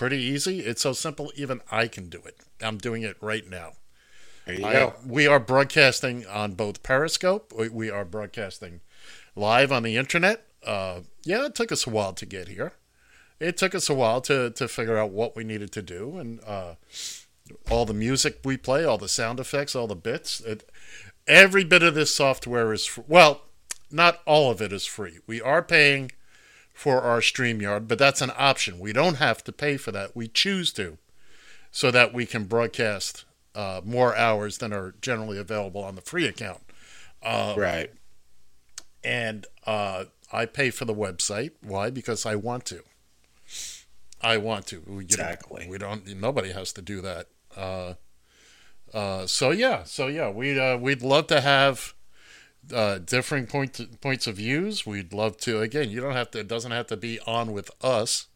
Pretty 0.00 0.16
easy. 0.16 0.60
It's 0.60 0.80
so 0.80 0.94
simple. 0.94 1.30
Even 1.36 1.60
I 1.70 1.86
can 1.86 2.08
do 2.08 2.22
it. 2.24 2.38
I'm 2.62 2.78
doing 2.78 3.02
it 3.02 3.18
right 3.20 3.46
now. 3.46 3.72
There 4.46 4.54
you 4.58 4.64
I- 4.64 4.72
go. 4.72 4.94
we 5.06 5.26
are 5.26 5.38
broadcasting 5.38 6.26
on 6.26 6.54
both 6.54 6.82
Periscope. 6.82 7.52
We, 7.54 7.68
we 7.68 7.90
are 7.90 8.06
broadcasting 8.06 8.80
live 9.36 9.70
on 9.70 9.82
the 9.82 9.98
internet. 9.98 10.46
Uh, 10.64 11.00
yeah, 11.22 11.44
it 11.44 11.54
took 11.54 11.70
us 11.70 11.86
a 11.86 11.90
while 11.90 12.14
to 12.14 12.24
get 12.24 12.48
here. 12.48 12.72
It 13.40 13.58
took 13.58 13.74
us 13.74 13.90
a 13.90 13.94
while 13.94 14.22
to, 14.22 14.48
to 14.48 14.68
figure 14.68 14.96
out 14.96 15.10
what 15.10 15.36
we 15.36 15.44
needed 15.44 15.70
to 15.72 15.82
do 15.82 16.16
and 16.16 16.40
uh, 16.46 16.76
all 17.70 17.84
the 17.84 17.92
music 17.92 18.38
we 18.42 18.56
play, 18.56 18.86
all 18.86 18.96
the 18.96 19.06
sound 19.06 19.38
effects, 19.38 19.76
all 19.76 19.86
the 19.86 19.94
bits. 19.94 20.40
It, 20.40 20.66
every 21.26 21.62
bit 21.62 21.82
of 21.82 21.94
this 21.94 22.14
software 22.14 22.72
is 22.72 22.86
fr- 22.86 23.02
well, 23.06 23.42
not 23.90 24.20
all 24.24 24.50
of 24.50 24.62
it 24.62 24.72
is 24.72 24.86
free. 24.86 25.18
We 25.26 25.42
are 25.42 25.62
paying 25.62 26.12
for 26.80 27.02
our 27.02 27.20
StreamYard, 27.20 27.86
but 27.88 27.98
that's 27.98 28.22
an 28.22 28.32
option. 28.38 28.78
We 28.78 28.94
don't 28.94 29.16
have 29.16 29.44
to 29.44 29.52
pay 29.52 29.76
for 29.76 29.92
that. 29.92 30.16
We 30.16 30.28
choose 30.28 30.72
to 30.72 30.96
so 31.70 31.90
that 31.90 32.14
we 32.14 32.24
can 32.24 32.44
broadcast 32.44 33.26
uh, 33.54 33.82
more 33.84 34.16
hours 34.16 34.56
than 34.56 34.72
are 34.72 34.94
generally 35.02 35.36
available 35.36 35.84
on 35.84 35.94
the 35.94 36.00
free 36.00 36.26
account. 36.26 36.62
right. 37.22 37.90
And 39.04 39.46
uh, 39.66 40.04
I 40.32 40.46
pay 40.46 40.70
for 40.70 40.86
the 40.86 40.94
website. 40.94 41.50
Why? 41.60 41.90
Because 41.90 42.24
I 42.24 42.34
want 42.34 42.64
to. 42.66 42.82
I 44.22 44.38
want 44.38 44.66
to. 44.68 44.80
We, 44.86 44.92
you 44.92 44.96
know, 44.96 45.00
Exactly. 45.02 45.66
we 45.68 45.76
don't. 45.76 46.06
Nobody 46.16 46.52
has 46.52 46.72
to 46.72 46.80
do 46.80 47.02
that. 47.02 47.26
Uh, 47.54 47.94
uh, 48.94 49.26
so 49.26 49.50
yeah. 49.50 49.84
So 49.84 50.06
yeah. 50.06 50.30
We 50.30 50.58
uh, 50.58 50.78
we'd 50.78 51.02
love 51.02 51.26
to 51.26 51.42
have 51.42 51.92
uh, 52.72 52.98
differing 52.98 53.46
point 53.46 54.00
points 54.00 54.26
of 54.26 54.36
views. 54.36 54.86
We'd 54.86 55.12
love 55.12 55.36
to. 55.38 55.60
Again, 55.60 55.90
you 55.90 56.00
don't 56.00 56.12
have 56.12 56.30
to. 56.32 56.40
It 56.40 56.48
doesn't 56.48 56.72
have 56.72 56.86
to 56.88 56.96
be 56.96 57.18
on 57.20 57.52
with 57.52 57.70
us. 57.82 58.26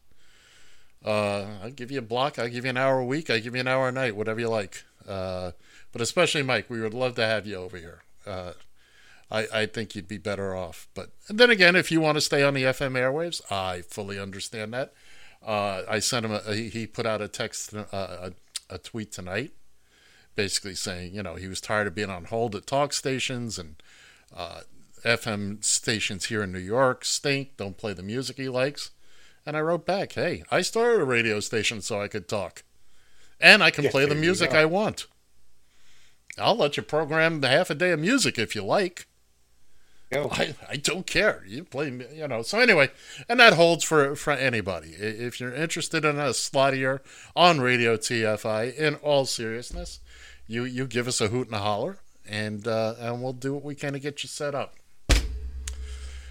Uh, 1.03 1.45
I'll 1.63 1.71
give 1.71 1.91
you 1.91 1.99
a 1.99 2.03
block. 2.03 2.39
I'll 2.39 2.49
give 2.49 2.65
you 2.65 2.71
an 2.71 2.77
hour 2.77 2.99
a 2.99 3.05
week. 3.05 3.29
I'll 3.29 3.39
give 3.39 3.53
you 3.53 3.61
an 3.61 3.67
hour 3.67 3.87
a 3.87 3.91
night, 3.91 4.15
whatever 4.15 4.39
you 4.39 4.49
like. 4.49 4.83
Uh, 5.07 5.51
but 5.91 6.01
especially 6.01 6.41
Mike, 6.41 6.69
we 6.69 6.81
would 6.81 6.93
love 6.93 7.15
to 7.15 7.25
have 7.25 7.45
you 7.45 7.55
over 7.55 7.77
here. 7.77 8.01
Uh, 8.25 8.53
I, 9.29 9.47
I 9.53 9.65
think 9.67 9.95
you'd 9.95 10.07
be 10.07 10.17
better 10.17 10.55
off. 10.55 10.87
But 10.93 11.11
then 11.29 11.49
again, 11.49 11.75
if 11.75 11.91
you 11.91 12.01
want 12.01 12.17
to 12.17 12.21
stay 12.21 12.43
on 12.43 12.53
the 12.53 12.63
FM 12.63 12.93
airwaves, 12.93 13.41
I 13.51 13.81
fully 13.81 14.19
understand 14.19 14.73
that. 14.73 14.93
Uh, 15.45 15.83
I 15.87 15.99
sent 15.99 16.25
him 16.25 16.31
a, 16.31 16.53
he 16.53 16.69
he 16.69 16.87
put 16.87 17.05
out 17.05 17.21
a 17.21 17.27
text, 17.27 17.73
uh, 17.73 17.83
a, 17.91 18.31
a 18.69 18.77
tweet 18.79 19.11
tonight, 19.11 19.51
basically 20.35 20.73
saying, 20.73 21.13
you 21.13 21.21
know, 21.21 21.35
he 21.35 21.47
was 21.47 21.61
tired 21.61 21.85
of 21.85 21.93
being 21.93 22.09
on 22.09 22.25
hold 22.25 22.55
at 22.55 22.65
talk 22.65 22.93
stations 22.93 23.59
and 23.59 23.75
uh, 24.35 24.61
FM 25.03 25.63
stations 25.63 26.25
here 26.25 26.43
in 26.43 26.51
New 26.51 26.59
York 26.59 27.05
stink, 27.05 27.57
don't 27.57 27.77
play 27.77 27.93
the 27.93 28.03
music 28.03 28.37
he 28.37 28.49
likes. 28.49 28.91
And 29.45 29.55
I 29.55 29.61
wrote 29.61 29.85
back, 29.85 30.13
hey, 30.13 30.43
I 30.49 30.61
started 30.61 31.01
a 31.01 31.05
radio 31.05 31.39
station 31.39 31.81
so 31.81 32.01
I 32.01 32.07
could 32.07 32.27
talk. 32.27 32.63
And 33.39 33.63
I 33.63 33.69
can 33.69 33.89
play 33.89 34.05
the 34.05 34.15
music. 34.15 34.51
I 34.53 34.65
want. 34.65 35.05
I'll 36.37 36.55
let 36.55 36.77
you 36.77 36.83
program 36.83 37.41
half 37.43 37.69
a 37.69 37.75
day 37.75 37.91
of 37.91 37.99
music 37.99 38.39
if 38.39 38.55
you 38.55 38.63
like. 38.63 39.07
I, 40.31 40.55
I 40.69 40.75
don't 40.77 41.05
care. 41.05 41.43
You 41.47 41.63
play, 41.63 41.91
you 42.13 42.27
know. 42.27 42.41
So 42.41 42.59
anyway, 42.59 42.89
and 43.27 43.39
that 43.39 43.53
holds 43.53 43.83
for 43.83 44.15
for 44.15 44.31
anybody. 44.31 44.89
If 44.91 45.39
you're 45.39 45.53
interested 45.53 46.05
in 46.05 46.19
a 46.19 46.33
slot 46.33 46.73
here 46.73 47.01
on 47.35 47.59
Radio 47.59 47.97
TFI, 47.97 48.75
in 48.75 48.95
all 48.95 49.25
seriousness, 49.25 49.99
you 50.47 50.63
you 50.63 50.87
give 50.87 51.07
us 51.07 51.21
a 51.21 51.29
hoot 51.29 51.47
and 51.47 51.55
a 51.55 51.59
holler, 51.59 51.97
and 52.27 52.67
uh, 52.67 52.95
and 52.99 53.21
we'll 53.21 53.33
do 53.33 53.53
what 53.53 53.63
we 53.63 53.75
can 53.75 53.93
to 53.93 53.99
get 53.99 54.23
you 54.23 54.29
set 54.29 54.55
up. 54.55 54.75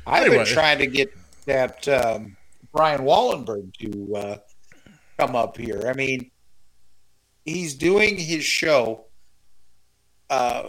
I've 0.07 0.27
Anyway. 0.27 0.45
been 0.45 0.47
trying 0.47 0.79
to 0.79 0.87
get 0.87 1.13
that 1.47 1.87
um, 1.89 2.37
Brian 2.73 3.03
Wallenberg 3.03 3.73
to 3.79 4.17
uh, 4.17 4.37
come 5.19 5.35
up 5.37 5.57
here. 5.57 5.85
I 5.89 5.95
mean, 5.95 6.31
he's 7.45 7.75
doing 7.75 8.17
his 8.19 8.45
show. 8.45 9.07
Uh, 10.31 10.65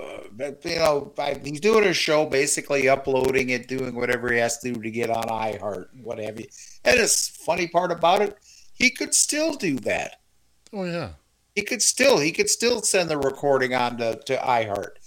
you 0.63 0.75
know, 0.75 1.13
I, 1.17 1.39
he's 1.43 1.59
doing 1.61 1.85
his 1.85 1.97
show, 1.97 2.25
basically 2.25 2.87
uploading 2.89 3.49
it, 3.49 3.67
doing 3.67 3.95
whatever 3.95 4.31
he 4.31 4.37
has 4.39 4.59
to 4.59 4.73
do 4.73 4.81
to 4.81 4.91
get 4.91 5.09
on 5.09 5.23
iHeart 5.23 5.91
and 5.93 6.03
what 6.03 6.19
have 6.19 6.39
you. 6.39 6.45
And 6.83 6.99
the 6.99 7.07
funny 7.07 7.67
part 7.67 7.91
about 7.91 8.21
it, 8.21 8.37
he 8.73 8.89
could 8.89 9.13
still 9.13 9.53
do 9.55 9.77
that. 9.79 10.17
Oh 10.73 10.83
yeah, 10.83 11.11
He 11.55 11.61
could 11.63 11.81
still, 11.81 12.19
he 12.19 12.31
could 12.33 12.49
still 12.49 12.81
send 12.81 13.09
the 13.09 13.17
recording 13.17 13.73
on 13.73 13.97
to, 13.97 14.17
to 14.25 14.35
iHeart. 14.37 14.97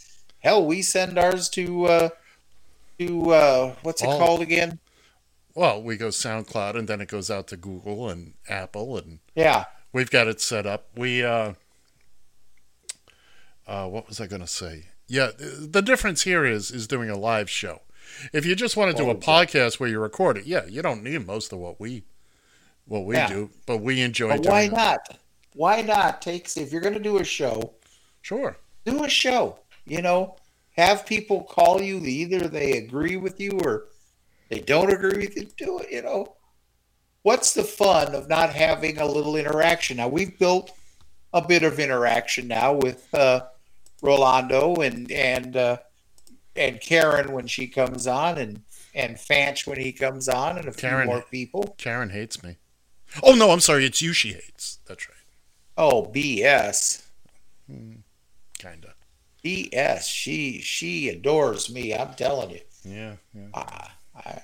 Hell, 0.40 0.64
we 0.64 0.82
send 0.82 1.18
ours 1.18 1.48
to, 1.50 1.84
uh, 1.86 2.08
to 2.98 3.30
uh, 3.30 3.74
what's 3.82 4.02
it 4.02 4.06
called 4.06 4.40
again? 4.40 4.78
well, 5.54 5.82
we 5.82 5.96
go 5.96 6.06
SoundCloud, 6.08 6.76
and 6.78 6.86
then 6.86 7.00
it 7.00 7.08
goes 7.08 7.30
out 7.32 7.48
to 7.48 7.56
Google 7.56 8.08
and 8.08 8.34
Apple, 8.48 8.96
and 8.96 9.18
Yeah. 9.34 9.64
we've 9.92 10.10
got 10.10 10.28
it 10.28 10.40
set 10.40 10.66
up. 10.66 10.86
We 10.96 11.24
uh, 11.24 11.54
uh, 13.66 13.86
what 13.88 14.08
was 14.08 14.20
I 14.20 14.26
going 14.28 14.40
to 14.40 14.46
say? 14.46 14.86
Yeah, 15.08 15.30
the 15.36 15.82
difference 15.82 16.22
here 16.22 16.44
is 16.44 16.70
is 16.70 16.86
doing 16.86 17.10
a 17.10 17.16
live 17.18 17.50
show. 17.50 17.82
If 18.32 18.46
you 18.46 18.54
just 18.54 18.76
want 18.76 18.96
to 18.96 19.02
do 19.02 19.08
a 19.10 19.14
Oh, 19.14 19.16
podcast 19.16 19.80
where 19.80 19.88
you 19.88 19.98
record 20.00 20.36
it, 20.38 20.46
yeah, 20.46 20.64
you 20.66 20.80
don't 20.82 21.02
need 21.02 21.26
most 21.26 21.52
of 21.52 21.58
what 21.58 21.80
we 21.80 22.04
what 22.86 23.04
we 23.04 23.16
Yeah. 23.16 23.26
do, 23.28 23.50
but 23.66 23.78
we 23.78 24.00
enjoy 24.00 24.28
But 24.38 24.46
why 24.46 24.62
it. 24.62 24.72
not? 24.72 25.18
Why 25.54 25.82
not 25.82 26.22
take 26.22 26.56
if 26.56 26.70
you're 26.72 26.80
going 26.80 26.94
to 26.94 27.00
do 27.00 27.18
a 27.18 27.24
show, 27.24 27.72
Sure. 28.22 28.56
do 28.84 29.02
a 29.04 29.08
show. 29.08 29.58
You 29.88 30.02
know, 30.02 30.36
have 30.76 31.06
people 31.06 31.42
call 31.42 31.80
you. 31.80 31.98
Either 31.98 32.48
they 32.48 32.78
agree 32.78 33.16
with 33.16 33.40
you 33.40 33.52
or 33.64 33.86
they 34.48 34.60
don't 34.60 34.92
agree 34.92 35.26
with 35.26 35.36
you. 35.36 35.48
Do 35.56 35.78
it. 35.80 35.90
You 35.90 36.02
know, 36.02 36.36
what's 37.22 37.54
the 37.54 37.64
fun 37.64 38.14
of 38.14 38.28
not 38.28 38.52
having 38.52 38.98
a 38.98 39.06
little 39.06 39.36
interaction? 39.36 39.96
Now 39.96 40.08
we've 40.08 40.38
built 40.38 40.72
a 41.32 41.42
bit 41.42 41.62
of 41.62 41.78
interaction 41.78 42.48
now 42.48 42.72
with 42.72 43.12
uh, 43.14 43.46
Rolando 44.02 44.76
and 44.76 45.10
and 45.10 45.56
uh, 45.56 45.76
and 46.56 46.80
Karen 46.80 47.32
when 47.32 47.46
she 47.46 47.66
comes 47.66 48.06
on, 48.06 48.38
and 48.38 48.62
and 48.94 49.16
Fanch 49.16 49.66
when 49.66 49.78
he 49.78 49.92
comes 49.92 50.28
on, 50.28 50.58
and 50.58 50.68
a 50.68 50.72
few 50.72 50.88
Karen. 50.88 51.06
more 51.06 51.22
people. 51.30 51.74
Karen 51.78 52.10
hates 52.10 52.42
me. 52.42 52.56
Oh 53.22 53.34
no, 53.34 53.50
I'm 53.50 53.60
sorry, 53.60 53.84
it's 53.84 54.02
you 54.02 54.12
she 54.12 54.32
hates. 54.32 54.78
That's 54.86 55.08
right. 55.08 55.16
Oh, 55.76 56.10
BS. 56.12 57.04
Kinda. 58.58 58.94
BS. 59.44 60.02
She 60.08 60.60
she 60.60 61.08
adores 61.08 61.70
me. 61.72 61.94
I'm 61.94 62.14
telling 62.14 62.50
you. 62.50 62.60
Yeah, 62.84 63.14
yeah. 63.34 63.48
I, 63.54 63.90
I, 64.16 64.42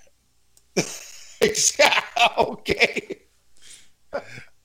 okay. 2.39 3.19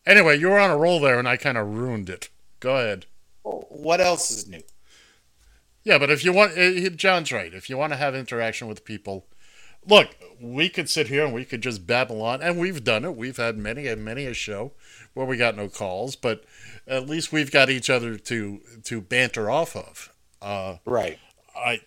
Anyway, 0.06 0.38
you 0.38 0.50
were 0.50 0.60
on 0.60 0.72
a 0.72 0.78
roll 0.78 1.00
there 1.00 1.20
and 1.20 1.28
I 1.28 1.38
kinda 1.38 1.64
ruined 1.64 2.10
it. 2.10 2.30
Go 2.60 2.78
ahead. 2.78 3.06
Well, 3.44 3.66
What 3.70 4.02
else 4.02 4.32
is 4.32 4.48
new? 4.48 4.62
Yeah, 5.84 5.98
but 5.98 6.12
if 6.12 6.26
you 6.26 6.34
want, 6.34 6.58
eh, 6.58 6.90
John's 6.90 7.32
right. 7.32 7.54
If 7.54 7.70
you 7.70 7.78
want 7.78 7.94
to 7.94 7.98
have 7.98 8.14
interaction 8.16 8.68
with 8.68 8.86
people, 8.86 9.26
look, 9.88 10.10
we 10.40 10.70
could 10.70 10.90
sit 10.90 11.08
here 11.08 11.24
and 11.26 11.34
we 11.34 11.46
could 11.46 11.62
just 11.62 11.88
babble 11.88 12.22
on, 12.22 12.42
and 12.42 12.60
we've 12.60 12.84
done 12.84 13.06
it. 13.06 13.16
We've 13.16 13.38
had 13.38 13.58
many 13.58 13.88
and 13.88 14.04
many 14.04 14.26
a 14.26 14.34
show 14.34 14.74
where 15.14 15.26
we 15.26 15.38
got 15.38 15.56
no 15.56 15.68
calls, 15.70 16.16
but 16.16 16.44
at 16.88 17.08
least 17.08 17.32
we've 17.32 17.52
got 17.52 17.70
each 17.70 17.90
other 17.90 18.18
to 18.18 18.62
to 18.84 19.02
banter 19.02 19.50
off 19.50 19.76
of. 19.76 20.12
Uh, 20.42 20.78
Right. 20.86 21.20
I 21.56 21.82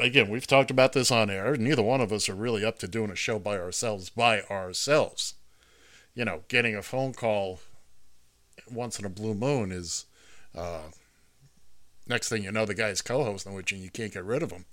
again, 0.00 0.28
we've 0.28 0.46
talked 0.46 0.70
about 0.70 0.92
this 0.92 1.10
on 1.10 1.30
air. 1.30 1.56
Neither 1.56 1.82
one 1.82 2.00
of 2.00 2.12
us 2.12 2.28
are 2.28 2.34
really 2.34 2.64
up 2.64 2.78
to 2.80 2.88
doing 2.88 3.10
a 3.10 3.16
show 3.16 3.38
by 3.38 3.58
ourselves. 3.58 4.10
By 4.10 4.42
ourselves, 4.42 5.34
you 6.14 6.24
know, 6.24 6.42
getting 6.48 6.76
a 6.76 6.82
phone 6.82 7.12
call 7.12 7.60
once 8.70 8.98
in 8.98 9.04
a 9.04 9.10
blue 9.10 9.34
moon 9.34 9.72
is. 9.72 10.06
Uh, 10.54 10.82
next 12.06 12.28
thing 12.28 12.44
you 12.44 12.52
know, 12.52 12.64
the 12.64 12.74
guy's 12.74 13.02
co-hosting, 13.02 13.54
which 13.54 13.72
and 13.72 13.80
you 13.82 13.90
can't 13.90 14.12
get 14.12 14.24
rid 14.24 14.42
of 14.42 14.52
him. 14.52 14.66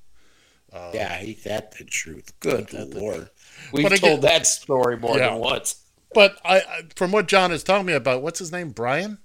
Uh, 0.71 0.91
yeah, 0.93 1.17
ain't 1.19 1.43
that 1.43 1.71
the 1.77 1.83
truth? 1.83 2.31
Good 2.39 2.67
the- 2.67 2.85
lord. 2.85 3.29
We've 3.73 3.85
again- 3.87 3.97
told 3.99 4.21
that 4.21 4.45
story 4.45 4.97
more 4.97 5.17
Yeah. 5.17 5.31
than 5.31 5.39
once. 5.39 5.75
But 6.13 6.37
I, 6.45 6.57
I, 6.59 6.81
from 6.95 7.11
what 7.11 7.27
John 7.27 7.51
is 7.51 7.63
telling 7.63 7.85
me 7.85 7.93
about, 7.93 8.21
what's 8.21 8.39
his 8.39 8.51
name? 8.51 8.69
Brian. 8.69 9.17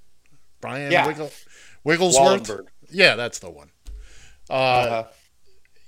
Brian 0.61 0.91
Yeah. 0.91 1.07
Wiggle, 1.07 1.31
Wigglesworth. 1.85 2.43
Wallenberg. 2.45 2.66
Yeah, 2.91 3.16
that's 3.16 3.39
the 3.39 3.51
one. 3.51 3.70
Uh, 4.49 4.53
Uh, 4.53 5.05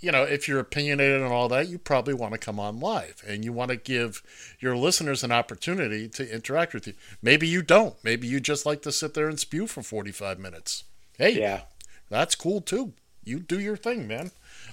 you 0.00 0.12
know, 0.12 0.22
if 0.22 0.46
you're 0.46 0.60
opinionated 0.60 1.20
and 1.20 1.32
all 1.32 1.48
that, 1.48 1.68
you 1.68 1.76
probably 1.78 2.14
want 2.14 2.32
to 2.32 2.38
come 2.38 2.60
on 2.60 2.78
live 2.78 3.20
and 3.26 3.44
you 3.44 3.52
want 3.52 3.70
to 3.70 3.76
give 3.76 4.22
your 4.60 4.76
listeners 4.76 5.24
an 5.24 5.32
opportunity 5.32 6.08
to 6.08 6.32
interact 6.32 6.72
with 6.72 6.86
you. 6.86 6.94
Maybe 7.20 7.48
you 7.48 7.62
don't. 7.62 7.96
Maybe 8.04 8.28
you 8.28 8.38
just 8.38 8.64
like 8.64 8.82
to 8.82 8.92
sit 8.92 9.14
there 9.14 9.28
and 9.28 9.40
spew 9.40 9.66
for 9.66 9.82
45 9.82 10.38
minutes. 10.38 10.84
Hey, 11.16 11.38
yeah. 11.40 11.62
that's 12.08 12.36
cool 12.36 12.60
too. 12.60 12.92
You 13.24 13.40
do 13.40 13.58
your 13.58 13.76
thing, 13.76 14.06
man. 14.06 14.30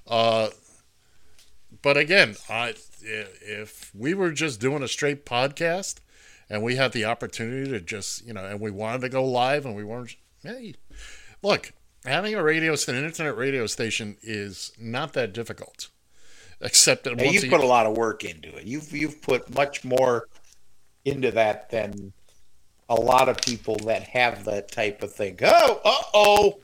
Uh, 0.08 0.50
but 1.82 1.98
again, 1.98 2.36
I 2.50 2.76
if 3.02 3.92
we 3.96 4.14
were 4.14 4.32
just 4.32 4.60
doing 4.60 4.82
a 4.84 4.88
straight 4.88 5.26
podcast 5.26 5.96
and 6.50 6.64
we 6.64 6.76
had 6.76 6.92
the 6.92 7.06
opportunity 7.06 7.70
to 7.72 7.82
just 7.82 8.26
you 8.26 8.34
know, 8.34 8.46
and 8.46 8.60
we 8.60 8.72
wanted 8.72 9.02
to 9.02 9.10
go 9.10 9.26
live 9.26 9.66
and 9.66 9.76
we 9.76 9.84
weren't, 9.84 10.16
hey, 10.44 10.76
look, 11.42 11.74
having 12.06 12.36
a 12.36 12.44
radio 12.44 12.74
an 12.88 12.96
internet 12.96 13.38
radio 13.38 13.68
station 13.68 14.18
is 14.22 14.72
not 14.80 15.14
that 15.14 15.34
difficult, 15.34 15.90
except 16.62 17.04
that 17.04 17.18
Now, 17.18 17.24
you've 17.24 17.46
you, 17.46 17.50
put 17.50 17.62
a 17.62 17.66
lot 17.66 17.86
of 17.86 17.98
work 17.98 18.24
into 18.24 18.56
it. 18.56 18.66
You've 18.66 18.92
you've 18.92 19.22
put 19.22 19.54
much 19.54 19.84
more 19.84 20.28
into 21.04 21.32
that 21.32 21.70
than 21.70 22.14
a 22.90 22.96
lot 22.96 23.30
of 23.30 23.38
people 23.38 23.78
that 23.86 24.04
have 24.04 24.46
that 24.46 24.72
type 24.72 25.02
of 25.04 25.14
thing. 25.14 25.38
Oh, 25.42 25.82
uh 25.84 26.02
oh. 26.14 26.60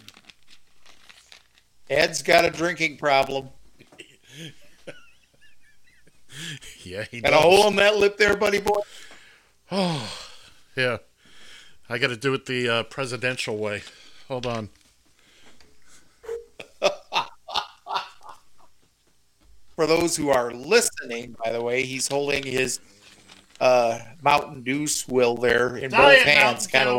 Ed's 1.89 2.21
got 2.21 2.45
a 2.45 2.49
drinking 2.49 2.97
problem. 2.97 3.49
yeah, 6.83 7.03
he 7.11 7.19
Got 7.21 7.33
a 7.33 7.37
hole 7.37 7.67
in 7.67 7.75
that 7.75 7.97
lip 7.97 8.17
there, 8.17 8.37
buddy 8.37 8.61
boy. 8.61 8.79
Oh, 9.71 10.09
yeah. 10.77 10.97
I 11.89 11.97
got 11.97 12.07
to 12.07 12.15
do 12.15 12.33
it 12.33 12.45
the 12.45 12.69
uh, 12.69 12.83
presidential 12.83 13.57
way. 13.57 13.83
Hold 14.29 14.45
on. 14.45 14.69
For 19.75 19.87
those 19.87 20.15
who 20.15 20.29
are 20.29 20.51
listening, 20.51 21.35
by 21.43 21.51
the 21.51 21.61
way, 21.61 21.83
he's 21.83 22.07
holding 22.07 22.43
his 22.43 22.79
uh, 23.59 23.99
Mountain 24.21 24.63
Dew 24.63 24.87
swill 24.87 25.35
there 25.35 25.77
in 25.77 25.91
Diet 25.91 26.25
both 26.25 26.33
hands, 26.33 26.67
kind 26.67 26.89
of 26.89 26.97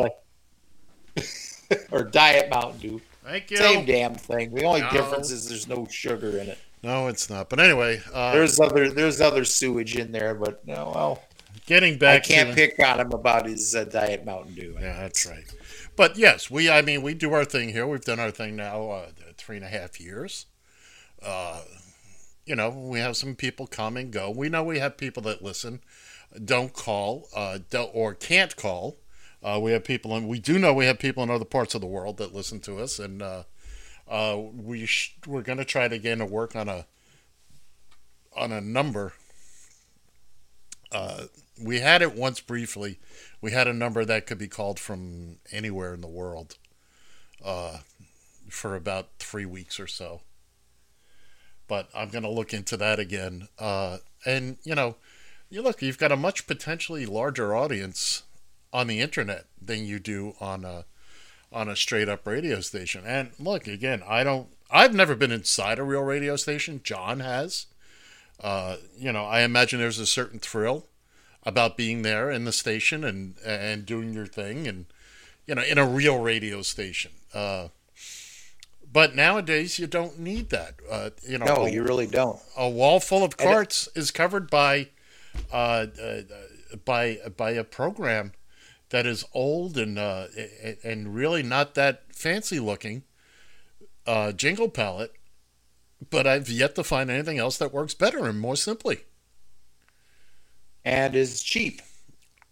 like, 1.16 1.86
or 1.90 2.04
Diet 2.04 2.50
Mountain 2.50 2.80
Dew. 2.80 3.00
Thank 3.24 3.50
you. 3.50 3.56
Same 3.58 3.84
damn 3.84 4.14
thing. 4.14 4.52
The 4.54 4.64
only 4.64 4.80
No. 4.80 4.90
difference 4.90 5.30
is 5.30 5.48
there's 5.48 5.68
no 5.68 5.86
sugar 5.90 6.38
in 6.38 6.48
it. 6.48 6.58
No, 6.82 7.06
it's 7.06 7.30
not. 7.30 7.48
But 7.48 7.60
anyway, 7.60 8.00
uh, 8.12 8.32
There's 8.32 8.58
other 8.58 8.90
there's 8.90 9.20
other 9.20 9.44
sewage 9.44 9.96
in 9.96 10.10
there, 10.10 10.34
but 10.34 10.66
no, 10.66 10.90
well, 10.92 11.22
getting 11.66 11.96
back, 11.98 12.24
I 12.24 12.26
can't 12.26 12.54
pick 12.56 12.76
on 12.84 12.98
him 12.98 13.12
about 13.12 13.46
his 13.46 13.74
uh, 13.76 13.84
Diet 13.84 14.24
Mountain 14.24 14.54
Dew. 14.54 14.76
Yeah, 14.80 15.00
that's 15.00 15.24
right. 15.24 15.44
But 15.94 16.16
yes, 16.18 16.50
we. 16.50 16.68
I 16.68 16.82
mean, 16.82 17.02
we 17.02 17.14
do 17.14 17.32
our 17.34 17.44
thing 17.44 17.68
here. 17.68 17.86
We've 17.86 18.00
done 18.00 18.18
our 18.18 18.32
thing 18.32 18.56
now 18.56 18.90
uh, 18.90 19.06
three 19.36 19.56
and 19.56 19.64
a 19.64 19.68
half 19.68 20.00
years. 20.00 20.46
You 22.44 22.56
know, 22.56 22.70
we 22.70 22.98
have 22.98 23.16
some 23.16 23.34
people 23.34 23.66
come 23.66 23.96
and 23.96 24.12
go. 24.12 24.30
We 24.30 24.48
know 24.48 24.64
we 24.64 24.80
have 24.80 24.96
people 24.96 25.22
that 25.24 25.42
listen, 25.42 25.80
don't 26.44 26.72
call, 26.72 27.28
uh, 27.34 27.58
don't, 27.70 27.90
or 27.94 28.14
can't 28.14 28.56
call. 28.56 28.96
Uh, 29.42 29.58
we 29.60 29.72
have 29.72 29.84
people, 29.84 30.14
and 30.14 30.28
we 30.28 30.38
do 30.38 30.58
know 30.58 30.72
we 30.72 30.86
have 30.86 30.98
people 30.98 31.22
in 31.22 31.30
other 31.30 31.44
parts 31.44 31.74
of 31.74 31.80
the 31.80 31.86
world 31.86 32.16
that 32.18 32.34
listen 32.34 32.60
to 32.60 32.78
us, 32.78 32.98
and 32.98 33.22
uh, 33.22 33.42
uh, 34.08 34.36
we 34.54 34.86
sh- 34.86 35.16
we're 35.26 35.42
going 35.42 35.58
to 35.58 35.64
try 35.64 35.88
to 35.88 35.94
again 35.94 36.18
to 36.18 36.26
work 36.26 36.54
on 36.56 36.68
a 36.68 36.86
on 38.36 38.50
a 38.52 38.60
number 38.60 39.12
uh, 40.92 41.24
we 41.60 41.80
had 41.80 42.02
it 42.02 42.14
once 42.14 42.40
briefly. 42.40 42.98
We 43.40 43.52
had 43.52 43.66
a 43.66 43.72
number 43.72 44.04
that 44.04 44.26
could 44.26 44.38
be 44.38 44.48
called 44.48 44.78
from 44.78 45.38
anywhere 45.50 45.94
in 45.94 46.02
the 46.02 46.06
world 46.06 46.56
uh, 47.44 47.78
for 48.48 48.76
about 48.76 49.08
three 49.18 49.46
weeks 49.46 49.80
or 49.80 49.86
so. 49.86 50.20
But 51.72 51.88
I'm 51.94 52.10
going 52.10 52.22
to 52.22 52.28
look 52.28 52.52
into 52.52 52.76
that 52.76 52.98
again. 52.98 53.48
Uh, 53.58 53.96
and, 54.26 54.58
you 54.62 54.74
know, 54.74 54.96
you 55.48 55.62
look, 55.62 55.80
you've 55.80 55.96
got 55.96 56.12
a 56.12 56.18
much 56.18 56.46
potentially 56.46 57.06
larger 57.06 57.56
audience 57.56 58.24
on 58.74 58.88
the 58.88 59.00
internet 59.00 59.46
than 59.58 59.86
you 59.86 59.98
do 59.98 60.34
on 60.38 60.66
a 60.66 60.84
on 61.50 61.70
a 61.70 61.74
straight 61.74 62.10
up 62.10 62.26
radio 62.26 62.60
station. 62.60 63.04
And 63.06 63.30
look, 63.38 63.66
again, 63.66 64.02
I 64.06 64.22
don't 64.22 64.48
I've 64.70 64.92
never 64.92 65.14
been 65.14 65.32
inside 65.32 65.78
a 65.78 65.82
real 65.82 66.02
radio 66.02 66.36
station. 66.36 66.82
John 66.84 67.20
has. 67.20 67.64
Uh, 68.38 68.76
you 68.98 69.10
know, 69.10 69.24
I 69.24 69.40
imagine 69.40 69.80
there's 69.80 69.98
a 69.98 70.04
certain 70.04 70.40
thrill 70.40 70.88
about 71.42 71.78
being 71.78 72.02
there 72.02 72.30
in 72.30 72.44
the 72.44 72.52
station 72.52 73.02
and 73.02 73.36
and 73.46 73.86
doing 73.86 74.12
your 74.12 74.26
thing 74.26 74.68
and 74.68 74.84
you 75.46 75.54
know 75.54 75.62
in 75.62 75.78
a 75.78 75.86
real 75.86 76.18
radio 76.18 76.60
station. 76.60 77.12
Uh, 77.32 77.68
but 78.92 79.14
nowadays 79.14 79.78
you 79.78 79.86
don't 79.86 80.18
need 80.18 80.50
that. 80.50 80.74
Uh, 80.90 81.10
you 81.26 81.38
know, 81.38 81.46
No, 81.46 81.56
a- 81.66 81.70
you 81.70 81.82
really 81.82 82.06
don't. 82.06 82.38
a 82.56 82.68
wall 82.68 83.00
full 83.00 83.24
of 83.24 83.36
carts 83.36 83.88
is 83.94 84.10
covered 84.10 84.50
by 84.50 84.88
uh, 85.52 85.86
uh, 86.02 86.20
by 86.84 87.18
by 87.36 87.52
a 87.52 87.64
program 87.64 88.32
that 88.90 89.06
is 89.06 89.24
old 89.32 89.78
and 89.78 89.98
uh, 89.98 90.26
and 90.84 91.14
really 91.14 91.42
not 91.42 91.74
that 91.74 92.02
fancy 92.14 92.60
looking 92.60 93.04
uh, 94.06 94.32
jingle 94.32 94.68
palette. 94.68 95.12
But 96.10 96.26
I've 96.26 96.48
yet 96.50 96.74
to 96.74 96.82
find 96.84 97.10
anything 97.10 97.38
else 97.38 97.56
that 97.58 97.72
works 97.72 97.94
better 97.94 98.26
and 98.26 98.40
more 98.40 98.56
simply, 98.56 99.04
And 100.84 101.14
is 101.14 101.42
cheap. 101.42 101.80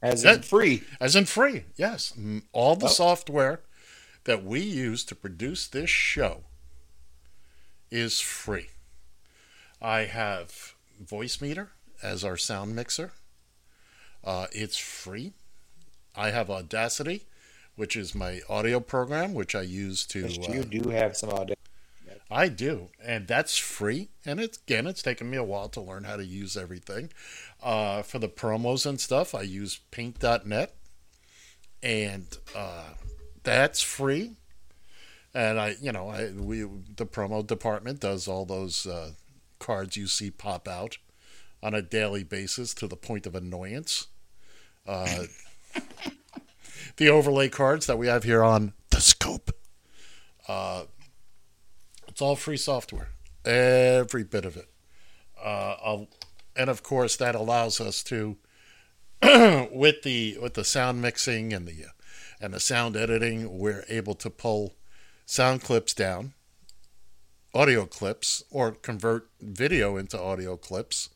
As 0.02 0.24
in 0.24 0.42
free. 0.42 0.84
as 1.00 1.14
in 1.16 1.26
free. 1.26 1.64
Yes, 1.76 2.14
all 2.52 2.76
the 2.76 2.86
Oh. 2.86 2.90
software 2.90 3.60
that 4.24 4.44
we 4.44 4.60
use 4.60 5.04
to 5.04 5.14
produce 5.14 5.66
this 5.66 5.90
show 5.90 6.44
is 7.90 8.20
free. 8.20 8.68
I 9.80 10.00
have 10.00 10.74
Voicemeeter 11.02 11.68
as 12.02 12.24
our 12.24 12.36
sound 12.36 12.74
mixer. 12.76 13.12
Uh, 14.22 14.46
it's 14.52 14.76
free. 14.76 15.32
I 16.14 16.30
have 16.30 16.50
Audacity, 16.50 17.26
which 17.76 17.96
is 17.96 18.14
my 18.14 18.40
audio 18.48 18.80
program, 18.80 19.32
which 19.32 19.54
I 19.54 19.62
use 19.62 20.04
to. 20.06 20.26
Yes, 20.26 20.48
uh, 20.48 20.52
you 20.52 20.64
do 20.64 20.90
have 20.90 21.16
some 21.16 21.30
audacity. 21.30 21.56
I 22.30 22.48
do, 22.48 22.90
and 23.04 23.26
that's 23.26 23.58
free. 23.58 24.08
And 24.24 24.38
it's 24.38 24.58
again, 24.58 24.86
it's 24.86 25.02
taken 25.02 25.28
me 25.30 25.36
a 25.36 25.42
while 25.42 25.68
to 25.70 25.80
learn 25.80 26.04
how 26.04 26.16
to 26.16 26.24
use 26.24 26.56
everything. 26.56 27.10
Uh, 27.62 28.02
for 28.02 28.18
the 28.18 28.28
promos 28.28 28.86
and 28.86 29.00
stuff, 29.00 29.34
I 29.34 29.42
use 29.42 29.80
Paint.net, 29.90 30.74
and 31.82 32.26
uh, 32.54 32.90
that's 33.42 33.82
free. 33.82 34.32
And 35.32 35.60
I, 35.60 35.76
you 35.80 35.92
know, 35.92 36.08
I 36.08 36.30
we 36.30 36.62
the 36.96 37.06
promo 37.06 37.46
department 37.46 38.00
does 38.00 38.26
all 38.26 38.44
those 38.44 38.86
uh, 38.86 39.12
cards 39.58 39.96
you 39.96 40.06
see 40.06 40.30
pop 40.30 40.66
out 40.66 40.98
on 41.62 41.74
a 41.74 41.82
daily 41.82 42.24
basis 42.24 42.74
to 42.74 42.88
the 42.88 42.96
point 42.96 43.26
of 43.26 43.34
annoyance. 43.34 44.08
Uh, 44.86 45.24
the 46.96 47.08
overlay 47.08 47.48
cards 47.48 47.86
that 47.86 47.98
we 47.98 48.08
have 48.08 48.24
here 48.24 48.42
on 48.42 48.72
the 48.90 49.00
scope. 49.00 49.52
Uh, 50.48 50.84
it's 52.08 52.20
all 52.20 52.34
free 52.34 52.56
software, 52.56 53.10
every 53.44 54.24
bit 54.24 54.44
of 54.44 54.56
it. 54.56 54.68
Uh, 55.42 56.04
and 56.56 56.68
of 56.68 56.82
course, 56.82 57.16
that 57.16 57.34
allows 57.34 57.80
us 57.80 58.02
to, 58.02 58.36
with 59.22 60.02
the 60.02 60.36
with 60.42 60.54
the 60.54 60.64
sound 60.64 61.00
mixing 61.00 61.52
and 61.52 61.68
the 61.68 61.84
uh, 61.84 61.88
and 62.40 62.54
the 62.54 62.60
sound 62.60 62.96
editing, 62.96 63.58
we're 63.58 63.84
able 63.88 64.14
to 64.14 64.30
pull 64.30 64.74
sound 65.26 65.62
clips 65.62 65.94
down, 65.94 66.32
audio 67.54 67.86
clips, 67.86 68.42
or 68.50 68.72
convert 68.72 69.28
video 69.40 69.96
into 69.96 70.20
audio 70.20 70.56
clips 70.56 71.10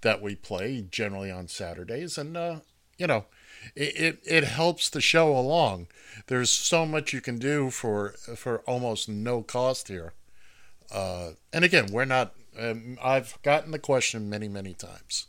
that 0.00 0.20
we 0.20 0.34
play 0.34 0.84
generally 0.90 1.30
on 1.30 1.48
Saturdays, 1.48 2.18
and 2.18 2.36
uh, 2.36 2.60
you 2.98 3.06
know, 3.06 3.24
it, 3.74 3.96
it 3.96 4.18
it 4.24 4.44
helps 4.44 4.88
the 4.88 5.00
show 5.00 5.36
along. 5.36 5.88
There's 6.26 6.50
so 6.50 6.86
much 6.86 7.12
you 7.12 7.20
can 7.20 7.38
do 7.38 7.70
for 7.70 8.10
for 8.36 8.58
almost 8.60 9.08
no 9.08 9.42
cost 9.42 9.88
here. 9.88 10.12
Uh, 10.92 11.30
and 11.52 11.64
again, 11.64 11.86
we're 11.90 12.04
not. 12.04 12.34
Um, 12.56 12.98
I've 13.02 13.40
gotten 13.42 13.72
the 13.72 13.80
question 13.80 14.30
many, 14.30 14.48
many 14.48 14.74
times. 14.74 15.26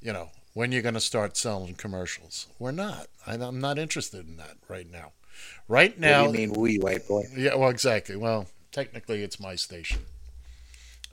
You 0.00 0.12
know, 0.12 0.30
when 0.56 0.72
you're 0.72 0.80
going 0.80 0.94
to 0.94 1.00
start 1.02 1.36
selling 1.36 1.74
commercials? 1.74 2.46
We're 2.58 2.70
not. 2.70 3.08
I'm 3.26 3.60
not 3.60 3.78
interested 3.78 4.26
in 4.26 4.38
that 4.38 4.56
right 4.68 4.90
now. 4.90 5.12
Right 5.68 6.00
now, 6.00 6.24
what 6.24 6.34
do 6.34 6.40
you 6.40 6.48
mean, 6.48 6.58
we 6.58 6.78
white 6.78 7.06
boy? 7.06 7.24
yeah, 7.36 7.54
well, 7.56 7.68
exactly. 7.68 8.16
Well, 8.16 8.46
technically, 8.72 9.22
it's 9.22 9.38
my 9.38 9.54
station. 9.54 10.00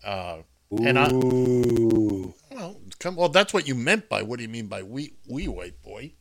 Uh, 0.02 0.38
and 0.72 0.98
I, 0.98 1.10
well, 1.12 2.78
come. 3.00 3.18
Well, 3.18 3.28
that's 3.28 3.54
what 3.54 3.68
you 3.68 3.76
meant 3.76 4.08
by 4.08 4.22
what 4.22 4.38
do 4.38 4.44
you 4.44 4.50
mean 4.50 4.68
by 4.68 4.82
we 4.82 5.12
we 5.28 5.50
white 5.50 5.84
boy? 5.84 6.14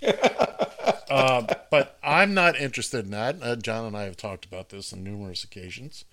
uh, 1.10 1.42
but 1.72 1.98
I'm 2.04 2.34
not 2.34 2.54
interested 2.54 3.06
in 3.06 3.10
that. 3.10 3.36
Uh, 3.42 3.56
John 3.56 3.84
and 3.84 3.96
I 3.96 4.04
have 4.04 4.16
talked 4.16 4.44
about 4.44 4.68
this 4.68 4.92
on 4.92 5.02
numerous 5.02 5.42
occasions. 5.42 6.04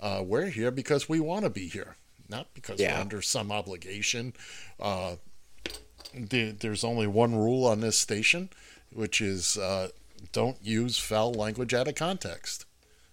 Uh, 0.00 0.24
we're 0.26 0.46
here 0.46 0.72
because 0.72 1.08
we 1.08 1.20
want 1.20 1.44
to 1.44 1.50
be 1.50 1.68
here, 1.68 1.94
not 2.28 2.52
because 2.52 2.80
we're 2.80 2.90
under 2.90 3.22
some 3.22 3.52
obligation. 3.52 4.32
The, 6.14 6.50
there's 6.52 6.84
only 6.84 7.06
one 7.06 7.34
rule 7.34 7.66
on 7.66 7.80
this 7.80 7.98
station, 7.98 8.50
which 8.92 9.20
is 9.20 9.58
uh, 9.58 9.88
don't 10.32 10.56
use 10.62 10.96
foul 10.98 11.32
language 11.32 11.74
out 11.74 11.88
of 11.88 11.94
context. 11.96 12.66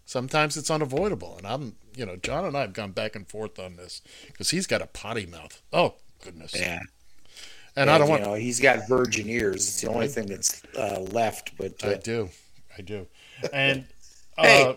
Sometimes 0.06 0.58
it's 0.58 0.70
unavoidable, 0.70 1.36
and 1.38 1.47
I'm, 1.47 1.76
you 1.95 2.06
know, 2.06 2.16
John 2.18 2.45
and 2.45 2.56
I 2.56 2.62
have 2.62 2.74
gone 2.74 2.91
back 2.91 3.16
and 3.16 3.28
forth 3.28 3.58
on 3.58 3.76
this 3.78 4.02
because 4.28 4.49
he's 4.52 4.68
got 4.68 4.82
a 4.82 4.88
potty 4.88 5.26
mouth. 5.26 5.62
Oh 5.74 5.95
goodness! 6.24 6.54
Yeah. 6.56 6.82
And 7.76 7.89
I 7.89 7.97
don't 7.97 8.08
you 8.08 8.12
want. 8.12 8.24
know, 8.24 8.34
he's 8.34 8.60
got 8.60 8.88
virgin 8.88 9.30
ears. 9.30 9.68
It's 9.68 9.82
the 9.82 9.89
only 9.89 10.10
thing 10.10 10.26
that's 10.28 10.62
uh, 10.78 10.99
left. 11.12 11.58
But 11.58 11.84
I 11.84 11.93
uh, 11.93 11.97
do, 11.97 12.30
I 12.78 12.82
do, 12.82 13.08
and 13.54 13.86
uh, 14.38 14.43
Hey, 14.43 14.76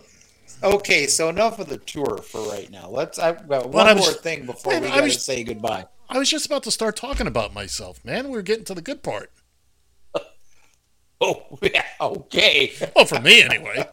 okay, 0.63 1.05
so 1.07 1.27
enough 1.29 1.59
of 1.59 1.67
the 1.67 1.77
tour 1.79 2.17
for 2.17 2.41
right 2.49 2.71
now. 2.71 2.87
Let's. 2.89 3.19
I've 3.19 3.47
got 3.47 3.69
one 3.69 3.85
I 3.87 3.93
was- 3.93 4.03
more 4.05 4.13
thing 4.13 4.45
before 4.45 4.79
we 4.79 4.87
I 4.87 4.89
got 4.89 4.95
to 4.95 5.01
was- 5.03 5.23
say 5.23 5.43
goodbye. 5.43 5.85
I 6.09 6.17
was 6.19 6.29
just 6.29 6.45
about 6.45 6.63
to 6.63 6.71
start 6.71 6.95
talking 6.95 7.27
about 7.27 7.53
myself, 7.53 8.03
man. 8.05 8.25
We 8.25 8.31
were 8.31 8.41
getting 8.41 8.65
to 8.65 8.73
the 8.75 8.81
good 8.81 9.03
part. 9.03 9.31
Oh, 11.21 11.57
yeah, 11.61 11.85
okay. 12.01 12.73
Well, 12.95 13.05
for 13.05 13.21
me 13.21 13.41
anyway. 13.41 13.87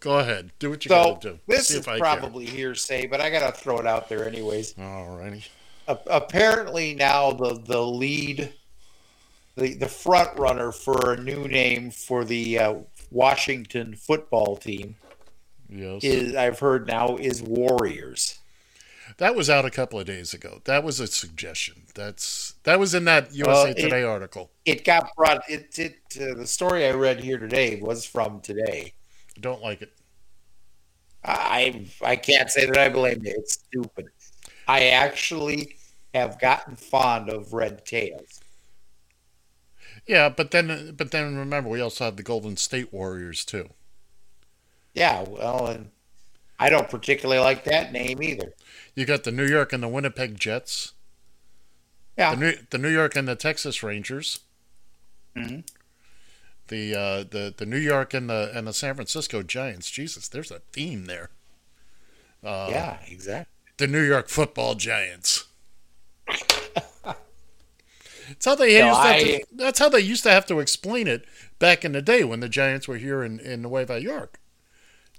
Go 0.00 0.18
ahead, 0.18 0.52
do 0.58 0.68
what 0.70 0.84
you 0.84 0.90
So 0.90 1.14
gotta 1.14 1.30
do. 1.30 1.38
this 1.48 1.70
is 1.70 1.86
probably 1.86 2.44
hearsay, 2.44 3.06
but 3.06 3.22
I 3.22 3.30
got 3.30 3.52
to 3.52 3.58
throw 3.58 3.78
it 3.78 3.86
out 3.86 4.06
there 4.08 4.28
anyways. 4.28 4.74
Alrighty. 4.74 5.48
A- 5.88 5.98
apparently 6.08 6.94
now 6.94 7.32
the 7.32 7.54
the 7.64 7.80
lead, 7.84 8.52
the 9.56 9.74
the 9.74 9.88
front 9.88 10.38
runner 10.38 10.72
for 10.72 11.14
a 11.14 11.16
new 11.20 11.48
name 11.48 11.90
for 11.90 12.22
the 12.24 12.58
uh, 12.58 12.74
Washington 13.10 13.96
football 13.96 14.56
team 14.58 14.94
Yes. 15.70 16.04
is 16.04 16.36
I've 16.36 16.58
heard 16.60 16.86
now 16.86 17.16
is 17.16 17.42
Warriors. 17.42 18.37
That 19.18 19.34
was 19.34 19.50
out 19.50 19.64
a 19.64 19.70
couple 19.70 20.00
of 20.00 20.06
days 20.06 20.32
ago. 20.32 20.60
That 20.64 20.82
was 20.82 21.00
a 21.00 21.06
suggestion. 21.06 21.82
That's 21.94 22.54
that 22.62 22.80
was 22.80 22.94
in 22.94 23.04
that 23.04 23.34
USA 23.34 23.70
it- 23.70 23.76
Today 23.76 24.02
article. 24.02 24.50
It 24.64 24.84
got 24.84 25.14
brought. 25.16 25.42
It 25.48 25.78
it 25.78 25.98
uh, 26.20 26.34
the 26.34 26.46
story 26.46 26.86
I 26.86 26.92
read 26.92 27.20
here 27.20 27.38
today 27.38 27.80
was 27.80 28.04
from 28.04 28.40
today. 28.40 28.94
I 29.36 29.40
Don't 29.40 29.62
like 29.62 29.82
it. 29.82 29.92
I 31.24 31.86
I 32.02 32.16
can't 32.16 32.50
say 32.50 32.66
that 32.66 32.78
I 32.78 32.88
blame 32.88 33.24
you. 33.24 33.34
It's 33.36 33.54
stupid. 33.54 34.08
I 34.66 34.88
actually 34.88 35.76
have 36.14 36.40
gotten 36.40 36.76
fond 36.76 37.28
of 37.28 37.52
red 37.52 37.84
tails. 37.84 38.40
Yeah, 40.06 40.28
but 40.28 40.52
then 40.52 40.94
but 40.96 41.10
then 41.10 41.36
remember 41.36 41.68
we 41.68 41.80
also 41.80 42.04
have 42.04 42.16
the 42.16 42.22
Golden 42.22 42.56
State 42.56 42.92
Warriors 42.92 43.44
too. 43.44 43.68
Yeah, 44.94 45.24
well, 45.28 45.66
and 45.66 45.90
I 46.58 46.70
don't 46.70 46.88
particularly 46.88 47.40
like 47.40 47.64
that 47.64 47.92
name 47.92 48.22
either. 48.22 48.54
You 48.94 49.04
got 49.04 49.24
the 49.24 49.30
New 49.30 49.46
York 49.46 49.72
and 49.72 49.82
the 49.82 49.88
Winnipeg 49.88 50.38
Jets. 50.38 50.92
Yeah, 52.16 52.34
The 52.34 52.40
New, 52.40 52.52
the 52.70 52.78
New 52.78 52.88
York 52.88 53.14
and 53.14 53.28
the 53.28 53.36
Texas 53.36 53.82
Rangers. 53.82 54.40
Mhm. 55.36 55.64
The 56.66 56.94
uh, 56.94 57.24
the 57.30 57.54
the 57.56 57.64
New 57.64 57.78
York 57.78 58.12
and 58.12 58.28
the 58.28 58.50
and 58.54 58.66
the 58.66 58.72
San 58.72 58.94
Francisco 58.96 59.42
Giants. 59.44 59.88
Jesus, 59.90 60.26
there's 60.28 60.50
a 60.50 60.58
theme 60.72 61.06
there. 61.06 61.30
Uh, 62.44 62.68
yeah, 62.70 62.98
exactly. 63.06 63.54
The 63.76 63.86
New 63.86 64.02
York 64.02 64.28
Football 64.28 64.74
Giants. 64.74 65.44
That's 68.28 68.44
how 68.44 68.54
they 68.56 68.78
No, 68.78 68.88
used 68.88 69.00
to 69.00 69.06
have 69.06 69.16
I- 69.16 69.22
to, 69.22 69.44
That's 69.52 69.78
how 69.78 69.88
they 69.88 70.00
used 70.00 70.22
to 70.24 70.30
have 70.30 70.46
to 70.46 70.58
explain 70.60 71.06
it 71.06 71.24
back 71.58 71.84
in 71.84 71.92
the 71.92 72.02
day 72.02 72.24
when 72.24 72.40
the 72.40 72.48
Giants 72.48 72.86
were 72.88 72.98
here 72.98 73.22
in 73.22 73.40
in 73.40 73.62
Nueva 73.62 74.00
York. 74.02 74.38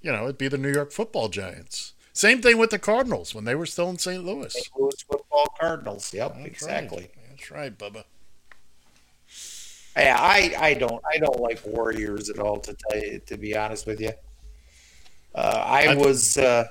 You 0.02 0.12
know, 0.12 0.24
it'd 0.24 0.38
be 0.38 0.48
the 0.48 0.58
New 0.58 0.72
York 0.72 0.92
Football 0.92 1.30
Giants. 1.30 1.94
Same 2.14 2.42
thing 2.42 2.58
with 2.58 2.70
the 2.70 2.80
Cardinals 2.80 3.34
when 3.36 3.46
they 3.46 3.56
were 3.56 3.66
still 3.66 3.90
in 3.90 3.98
St. 3.98 4.24
Louis. 4.24 4.52
St. 4.54 4.68
Louis 4.78 5.02
football 5.10 5.46
Cardinals. 5.60 6.14
Yep, 6.14 6.36
That's 6.36 6.48
exactly. 6.48 6.98
right. 7.04 7.12
That's 7.30 7.52
right, 7.52 7.78
Bubba. 7.78 8.04
Yeah, 9.98 10.18
I, 10.20 10.54
I 10.58 10.74
don't 10.76 11.02
I 11.14 11.18
don't 11.18 11.40
like 11.40 11.62
Warriors 11.66 12.30
at 12.30 12.40
all 12.40 12.60
to 12.60 12.74
tell 12.74 13.00
you 13.02 13.20
to 13.26 13.38
be 13.38 13.56
honest 13.58 13.86
with 13.86 14.00
you. 14.00 14.12
Uh, 15.36 15.62
I 15.66 15.88
I- 15.88 15.96
was 15.96 16.38
uh, 16.38 16.66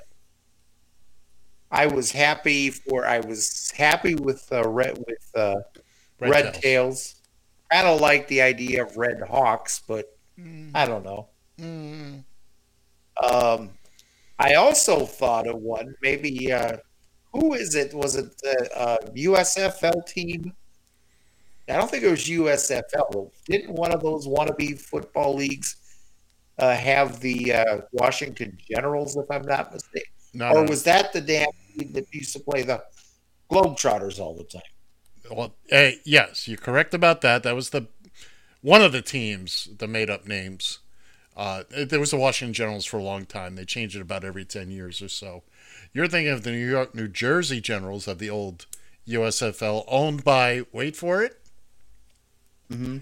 I 1.71 1.85
was 1.85 2.11
happy 2.11 2.69
for 2.71 3.05
I 3.05 3.19
was 3.19 3.71
happy 3.71 4.15
with 4.15 4.47
uh, 4.51 4.67
red 4.67 4.97
with 4.97 5.31
uh, 5.35 5.57
Red 6.19 6.29
Red, 6.31 6.53
Tails. 6.55 6.61
Tails. 6.61 7.15
Kind 7.71 7.87
of 7.87 8.01
like 8.01 8.27
the 8.27 8.41
idea 8.41 8.83
of 8.83 8.97
Red 8.97 9.21
Hawks, 9.21 9.81
but 9.87 10.17
I 10.73 10.85
don't 10.85 11.03
know. 11.05 11.27
Mm. 11.59 12.23
Um, 13.23 13.71
I 14.37 14.55
also 14.55 15.05
thought 15.05 15.47
of 15.47 15.57
one. 15.57 15.95
Maybe 16.01 16.51
uh, 16.51 16.77
who 17.33 17.53
is 17.53 17.75
it? 17.75 17.93
Was 17.93 18.15
it 18.15 18.37
the 18.39 18.69
uh, 18.75 18.97
USFL 19.15 20.05
team? 20.05 20.53
I 21.67 21.73
don't 21.73 21.89
think 21.89 22.03
it 22.03 22.09
was 22.09 22.25
USFL. 22.25 23.31
Didn't 23.45 23.73
one 23.73 23.91
of 23.91 24.01
those 24.01 24.27
wannabe 24.27 24.79
football 24.79 25.35
leagues 25.35 25.75
uh, 26.57 26.75
have 26.75 27.19
the 27.19 27.53
uh, 27.53 27.81
Washington 27.91 28.57
Generals, 28.69 29.15
if 29.15 29.29
I'm 29.29 29.43
not 29.43 29.71
mistaken? 29.71 30.11
No, 30.33 30.49
or 30.49 30.63
no. 30.63 30.69
was 30.69 30.83
that 30.83 31.13
the 31.13 31.21
damn 31.21 31.47
team 31.75 31.93
that 31.93 32.13
used 32.13 32.33
to 32.33 32.39
play 32.39 32.63
the 32.63 32.83
Globetrotters 33.51 34.19
all 34.19 34.35
the 34.35 34.43
time? 34.43 34.61
Well, 35.31 35.53
hey, 35.67 35.99
yes, 36.05 36.47
you're 36.47 36.57
correct 36.57 36.93
about 36.93 37.21
that. 37.21 37.43
That 37.43 37.55
was 37.55 37.69
the 37.69 37.87
one 38.61 38.81
of 38.81 38.91
the 38.91 39.01
teams 39.01 39.69
the 39.77 39.87
made 39.87 40.09
up 40.09 40.25
names. 40.27 40.79
Uh, 41.39 41.63
there 41.85 42.01
was 42.01 42.11
the 42.11 42.17
Washington 42.17 42.53
Generals 42.53 42.83
for 42.85 42.97
a 42.97 43.03
long 43.03 43.25
time. 43.25 43.55
They 43.55 43.63
changed 43.63 43.95
it 43.95 44.01
about 44.01 44.25
every 44.25 44.43
ten 44.43 44.69
years 44.69 45.01
or 45.01 45.07
so. 45.07 45.43
You're 45.93 46.07
thinking 46.09 46.33
of 46.33 46.43
the 46.43 46.51
New 46.51 46.67
York, 46.69 46.93
New 46.93 47.07
Jersey 47.07 47.61
Generals 47.61 48.09
of 48.09 48.19
the 48.19 48.29
old 48.29 48.65
USFL, 49.07 49.85
owned 49.87 50.23
by 50.25 50.63
wait 50.73 50.95
for 50.97 51.23
it, 51.23 51.39
Mm-hmm. 52.69 52.97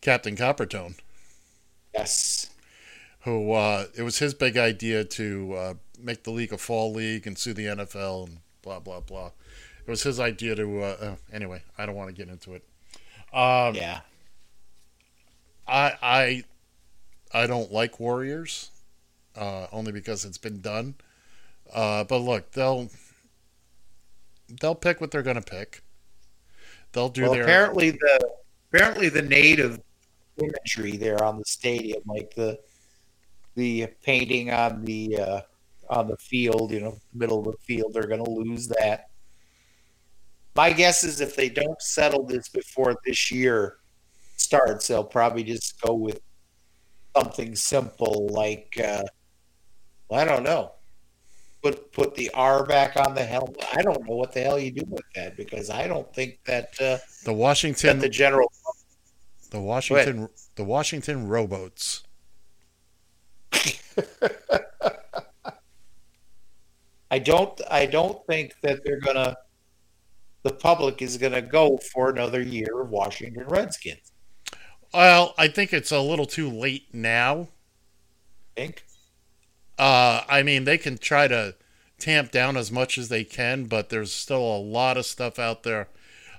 Captain 0.00 0.36
Coppertone, 0.36 0.94
Yes. 1.92 2.50
who 3.22 3.52
uh, 3.52 3.86
it 3.96 4.02
was 4.02 4.18
his 4.18 4.32
big 4.32 4.56
idea 4.56 5.04
to 5.04 5.52
uh, 5.54 5.74
make 5.98 6.22
the 6.24 6.30
league 6.30 6.52
a 6.52 6.58
fall 6.58 6.92
league 6.92 7.26
and 7.26 7.36
sue 7.36 7.52
the 7.52 7.66
NFL 7.66 8.28
and 8.28 8.38
blah 8.62 8.78
blah 8.80 9.00
blah. 9.00 9.32
It 9.84 9.90
was 9.90 10.04
his 10.04 10.20
idea 10.20 10.54
to. 10.54 10.82
Uh, 10.82 10.96
uh, 11.00 11.14
anyway, 11.32 11.62
I 11.76 11.84
don't 11.86 11.96
want 11.96 12.08
to 12.10 12.14
get 12.14 12.28
into 12.32 12.54
it. 12.54 12.62
Um, 13.32 13.74
Yeah. 13.74 14.00
I 15.66 15.94
I 16.02 16.44
I 17.32 17.46
don't 17.46 17.72
like 17.72 17.98
Warriors, 17.98 18.70
uh, 19.36 19.66
only 19.72 19.92
because 19.92 20.24
it's 20.24 20.38
been 20.38 20.60
done. 20.60 20.94
Uh, 21.72 22.04
but 22.04 22.18
look, 22.18 22.52
they'll 22.52 22.90
they'll 24.60 24.74
pick 24.74 25.00
what 25.00 25.10
they're 25.10 25.22
going 25.22 25.40
to 25.40 25.42
pick. 25.42 25.82
They'll 26.92 27.08
do 27.08 27.22
well, 27.22 27.32
their 27.32 27.42
apparently 27.42 27.90
the 27.92 28.30
apparently 28.72 29.08
the 29.08 29.22
native 29.22 29.80
imagery 30.36 30.96
there 30.96 31.22
on 31.22 31.38
the 31.38 31.44
stadium, 31.44 32.02
like 32.06 32.34
the 32.34 32.58
the 33.54 33.86
painting 34.02 34.50
on 34.50 34.84
the 34.84 35.18
uh, 35.18 35.40
on 35.88 36.08
the 36.08 36.16
field, 36.16 36.72
you 36.72 36.80
know, 36.80 36.98
middle 37.14 37.40
of 37.40 37.44
the 37.44 37.58
field, 37.64 37.92
they're 37.92 38.06
going 38.06 38.24
to 38.24 38.30
lose 38.30 38.68
that. 38.68 39.08
My 40.54 40.72
guess 40.72 41.04
is 41.04 41.20
if 41.20 41.34
they 41.34 41.48
don't 41.48 41.80
settle 41.80 42.24
this 42.24 42.48
before 42.48 42.94
this 43.04 43.30
year 43.30 43.76
starts, 44.36 44.88
they'll 44.88 45.04
probably 45.04 45.44
just 45.44 45.80
go 45.80 45.94
with 45.94 46.20
something 47.16 47.54
simple 47.54 48.28
like 48.30 48.78
uh, 48.82 49.02
well, 50.08 50.20
I 50.20 50.24
don't 50.24 50.42
know. 50.42 50.72
Put 51.62 51.92
put 51.92 52.14
the 52.14 52.30
R 52.34 52.66
back 52.66 52.96
on 52.96 53.14
the 53.14 53.24
helmet. 53.24 53.64
I 53.72 53.82
don't 53.82 54.06
know 54.06 54.16
what 54.16 54.32
the 54.32 54.42
hell 54.42 54.58
you 54.58 54.72
do 54.72 54.84
with 54.88 55.04
that 55.14 55.36
because 55.36 55.70
I 55.70 55.86
don't 55.86 56.12
think 56.14 56.40
that 56.44 56.68
uh, 56.80 56.98
the 57.24 57.26
that 57.26 57.32
Washington 57.32 57.98
the 57.98 58.08
general 58.08 58.50
the 59.50 59.60
Washington 59.60 60.28
the 60.56 60.64
Washington 60.64 61.28
rowboats. 61.28 62.02
I 67.10 67.18
don't 67.18 67.60
I 67.70 67.86
don't 67.86 68.26
think 68.26 68.54
that 68.62 68.80
they're 68.84 69.00
gonna 69.00 69.36
the 70.42 70.52
public 70.52 71.02
is 71.02 71.16
gonna 71.18 71.42
go 71.42 71.78
for 71.92 72.10
another 72.10 72.40
year 72.40 72.80
of 72.80 72.90
Washington 72.90 73.44
Redskins. 73.46 74.11
Well, 74.92 75.34
I 75.38 75.48
think 75.48 75.72
it's 75.72 75.90
a 75.90 76.00
little 76.00 76.26
too 76.26 76.50
late 76.50 76.86
now. 76.92 77.48
Think. 78.56 78.84
Uh, 79.78 80.22
I 80.28 80.42
mean, 80.42 80.64
they 80.64 80.78
can 80.78 80.98
try 80.98 81.28
to 81.28 81.54
tamp 81.98 82.30
down 82.30 82.56
as 82.56 82.70
much 82.70 82.98
as 82.98 83.08
they 83.08 83.24
can, 83.24 83.64
but 83.64 83.88
there's 83.88 84.12
still 84.12 84.44
a 84.44 84.58
lot 84.58 84.96
of 84.96 85.06
stuff 85.06 85.38
out 85.38 85.62
there. 85.62 85.88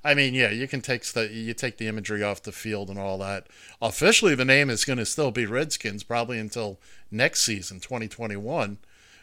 I 0.03 0.13
mean, 0.13 0.33
yeah, 0.33 0.49
you 0.49 0.67
can 0.67 0.81
take 0.81 1.05
the 1.05 1.29
you 1.29 1.53
take 1.53 1.77
the 1.77 1.87
imagery 1.87 2.21
off 2.21 2.43
the 2.43 2.51
field 2.51 2.89
and 2.89 2.99
all 2.99 3.17
that. 3.19 3.47
Officially, 3.81 4.35
the 4.35 4.45
name 4.45 4.69
is 4.69 4.83
going 4.83 4.99
to 4.99 5.05
still 5.05 5.31
be 5.31 5.45
Redskins 5.45 6.03
probably 6.03 6.37
until 6.37 6.79
next 7.09 7.41
season, 7.41 7.79
2021. 7.79 8.77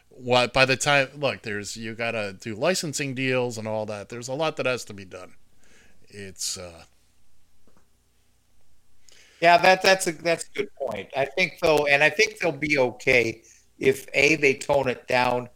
What 0.08 0.52
by 0.52 0.64
the 0.64 0.76
time 0.76 1.08
look, 1.14 1.42
there's 1.42 1.76
you 1.76 1.94
got 1.94 2.12
to 2.12 2.32
do 2.32 2.54
licensing 2.54 3.14
deals 3.14 3.58
and 3.58 3.68
all 3.68 3.84
that. 3.86 4.08
There's 4.08 4.28
a 4.28 4.34
lot 4.34 4.56
that 4.56 4.66
has 4.66 4.84
to 4.86 4.94
be 4.94 5.04
done. 5.04 5.34
It's 6.08 6.56
uh, 6.56 6.84
Yeah, 9.40 9.56
that 9.58 9.82
that's 9.82 10.06
a 10.06 10.12
that's 10.12 10.44
a 10.44 10.58
good 10.58 10.68
point. 10.74 11.08
I 11.16 11.24
think 11.24 11.58
though, 11.62 11.86
and 11.86 12.02
I 12.02 12.10
think 12.10 12.38
they'll 12.38 12.52
be 12.52 12.78
okay 12.78 13.42
if 13.78 14.06
a 14.12 14.36
they 14.36 14.54
tone 14.54 14.88
it 14.88 15.08
down, 15.08 15.48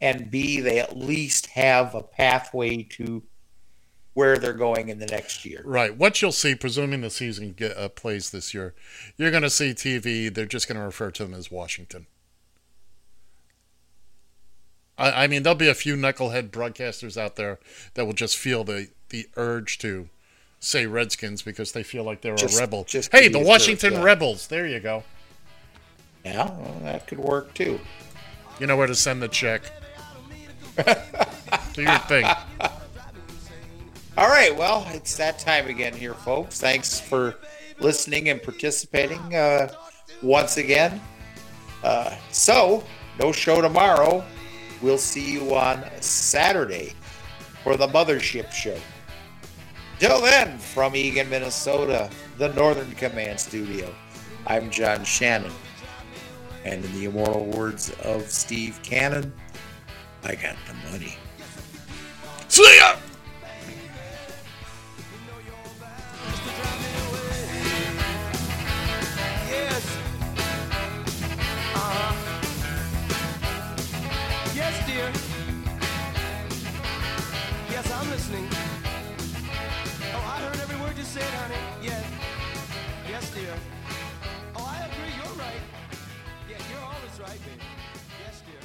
and 0.00 0.30
b 0.30 0.60
they 0.60 0.80
at 0.80 0.96
least 0.96 1.46
have 1.46 1.94
a 1.94 2.02
pathway 2.02 2.82
to 2.82 3.22
where 4.14 4.38
they're 4.38 4.52
going 4.52 4.88
in 4.88 4.98
the 4.98 5.06
next 5.06 5.44
year. 5.44 5.60
Right. 5.64 5.94
What 5.96 6.22
you'll 6.22 6.32
see, 6.32 6.54
presuming 6.54 7.00
the 7.00 7.10
season 7.10 7.52
get, 7.52 7.76
uh, 7.76 7.88
plays 7.88 8.30
this 8.30 8.54
year, 8.54 8.74
you're 9.16 9.32
going 9.32 9.42
to 9.42 9.50
see 9.50 9.72
TV. 9.72 10.32
They're 10.32 10.46
just 10.46 10.68
going 10.68 10.78
to 10.78 10.84
refer 10.84 11.10
to 11.10 11.24
them 11.24 11.34
as 11.34 11.50
Washington. 11.50 12.06
I, 14.96 15.24
I 15.24 15.26
mean, 15.26 15.42
there'll 15.42 15.58
be 15.58 15.68
a 15.68 15.74
few 15.74 15.96
knucklehead 15.96 16.50
broadcasters 16.50 17.16
out 17.16 17.34
there 17.34 17.58
that 17.94 18.06
will 18.06 18.12
just 18.12 18.36
feel 18.36 18.62
the, 18.62 18.88
the 19.08 19.26
urge 19.36 19.78
to 19.78 20.08
say 20.64 20.86
Redskins 20.86 21.42
because 21.42 21.72
they 21.72 21.82
feel 21.82 22.04
like 22.04 22.20
they're 22.20 22.34
Just- 22.36 22.56
a 22.58 22.60
rebel. 22.60 22.84
just 22.84 23.12
hey, 23.12 23.28
the 23.28 23.38
Washington. 23.38 24.02
Rebels. 24.02 24.46
There 24.46 24.66
you 24.66 24.80
go. 24.80 25.04
Yeah, 26.24 26.46
well, 26.46 26.80
that 26.82 27.06
could 27.06 27.18
work 27.18 27.52
too. 27.54 27.78
You 28.58 28.66
know 28.66 28.76
where 28.76 28.86
to 28.86 28.94
send 28.94 29.20
the 29.20 29.28
check. 29.28 29.62
Do 31.74 31.82
your 31.82 31.98
thing. 32.00 32.24
All 34.16 34.28
right, 34.28 34.56
well, 34.56 34.86
it's 34.92 35.16
that 35.16 35.38
time 35.38 35.66
again 35.66 35.92
here, 35.92 36.14
folks. 36.14 36.60
Thanks 36.60 37.00
for 37.00 37.34
listening 37.80 38.28
and 38.28 38.40
participating 38.42 39.34
uh, 39.34 39.72
once 40.22 40.56
again. 40.56 41.00
Uh, 41.82 42.14
so, 42.30 42.84
no 43.20 43.32
show 43.32 43.60
tomorrow. 43.60 44.24
We'll 44.80 44.98
see 44.98 45.32
you 45.32 45.54
on 45.56 45.84
Saturday 46.00 46.92
for 47.64 47.76
the 47.76 47.88
Mothership 47.88 48.52
Show. 48.52 48.78
Till 49.98 50.20
then, 50.20 50.58
from 50.58 50.96
Eagan, 50.96 51.30
Minnesota, 51.30 52.10
the 52.36 52.48
Northern 52.48 52.90
Command 52.92 53.38
Studio, 53.38 53.94
I'm 54.46 54.70
John 54.70 55.04
Shannon. 55.04 55.52
And 56.64 56.84
in 56.84 56.92
the 56.92 57.04
immortal 57.04 57.46
words 57.46 57.90
of 58.02 58.22
Steve 58.30 58.80
Cannon, 58.82 59.32
I 60.24 60.34
got 60.34 60.56
the 60.66 60.90
money. 60.90 61.16
See 62.48 62.76
ya! 62.78 62.96
Every 81.16 81.22
word 81.22 81.50
you 81.50 81.54
said, 81.54 81.54
honey. 81.54 81.54
Yes. 81.82 82.04
Yes, 83.08 83.30
dear. 83.34 83.54
Oh, 84.56 84.64
I 84.66 84.84
agree. 84.86 85.12
You're 85.16 85.38
right. 85.38 85.62
Yeah, 86.48 86.58
you're 86.70 86.84
always 86.84 87.20
right, 87.20 87.40
baby. 87.44 87.62
Yes, 88.24 88.42
dear. 88.46 88.60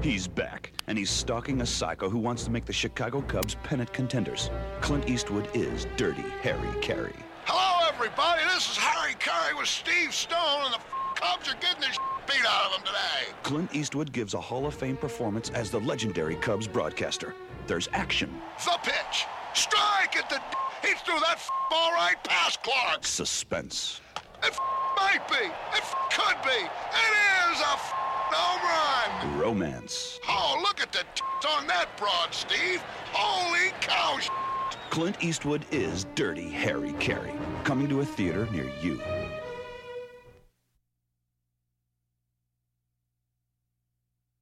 He's 0.00 0.26
back, 0.26 0.72
and 0.88 0.98
he's 0.98 1.10
stalking 1.10 1.60
a 1.60 1.66
psycho 1.66 2.10
who 2.10 2.18
wants 2.18 2.44
to 2.44 2.50
make 2.50 2.64
the 2.64 2.72
Chicago 2.72 3.22
Cubs 3.22 3.56
pennant 3.62 3.92
contenders. 3.92 4.50
Clint 4.80 5.08
Eastwood 5.08 5.48
is 5.54 5.86
Dirty 5.96 6.24
Harry 6.42 6.68
Caray. 6.80 7.14
Hello, 7.44 7.88
everybody. 7.88 8.42
This 8.52 8.70
is 8.72 8.76
Harry 8.76 9.14
Caray 9.18 9.54
with 9.56 9.68
Steve 9.68 10.12
Stone, 10.12 10.64
and 10.64 10.74
the 10.74 10.78
f- 10.78 11.14
Cubs 11.14 11.48
are 11.48 11.56
getting 11.60 11.80
the 11.80 11.92
sh- 11.92 11.98
beat 12.26 12.44
out 12.46 12.66
of 12.66 12.72
them 12.72 12.82
today. 12.86 13.32
Clint 13.42 13.74
Eastwood 13.74 14.12
gives 14.12 14.34
a 14.34 14.40
Hall 14.40 14.66
of 14.66 14.74
Fame 14.74 14.96
performance 14.96 15.50
as 15.50 15.70
the 15.70 15.80
legendary 15.80 16.36
Cubs 16.36 16.66
broadcaster. 16.66 17.34
There's 17.66 17.88
action, 17.92 18.30
The 18.64 18.78
pitch. 18.82 19.24
Strike 19.54 20.16
at 20.16 20.28
the. 20.30 20.36
D- 20.36 20.88
he 20.88 20.94
threw 21.04 21.18
that 21.20 21.32
f- 21.34 21.50
ball 21.70 21.92
right 21.92 22.16
past 22.24 22.62
Clark. 22.62 23.04
suspense, 23.06 24.00
It 24.42 24.48
f- 24.50 24.58
might 24.96 25.26
be. 25.28 25.44
It 25.46 25.52
f- 25.74 25.94
could 26.10 26.42
be. 26.42 26.58
It 26.58 27.52
is 27.52 27.60
a 27.60 27.72
f- 27.72 27.92
home 28.32 29.30
run. 29.30 29.38
romance, 29.38 30.18
Oh, 30.28 30.58
look 30.62 30.80
at 30.80 30.90
the 30.92 31.04
tits 31.14 31.46
on 31.56 31.66
that 31.68 31.96
broad, 31.98 32.32
Steve. 32.34 32.82
Holy 33.12 33.70
cow. 33.80 34.18
Clint 34.90 35.16
Eastwood 35.22 35.64
is 35.70 36.04
Dirty 36.14 36.50
Harry 36.50 36.92
Caray. 36.98 37.32
Coming 37.64 37.88
to 37.88 38.00
a 38.00 38.04
theater 38.04 38.46
near 38.52 38.70
you. 38.82 39.00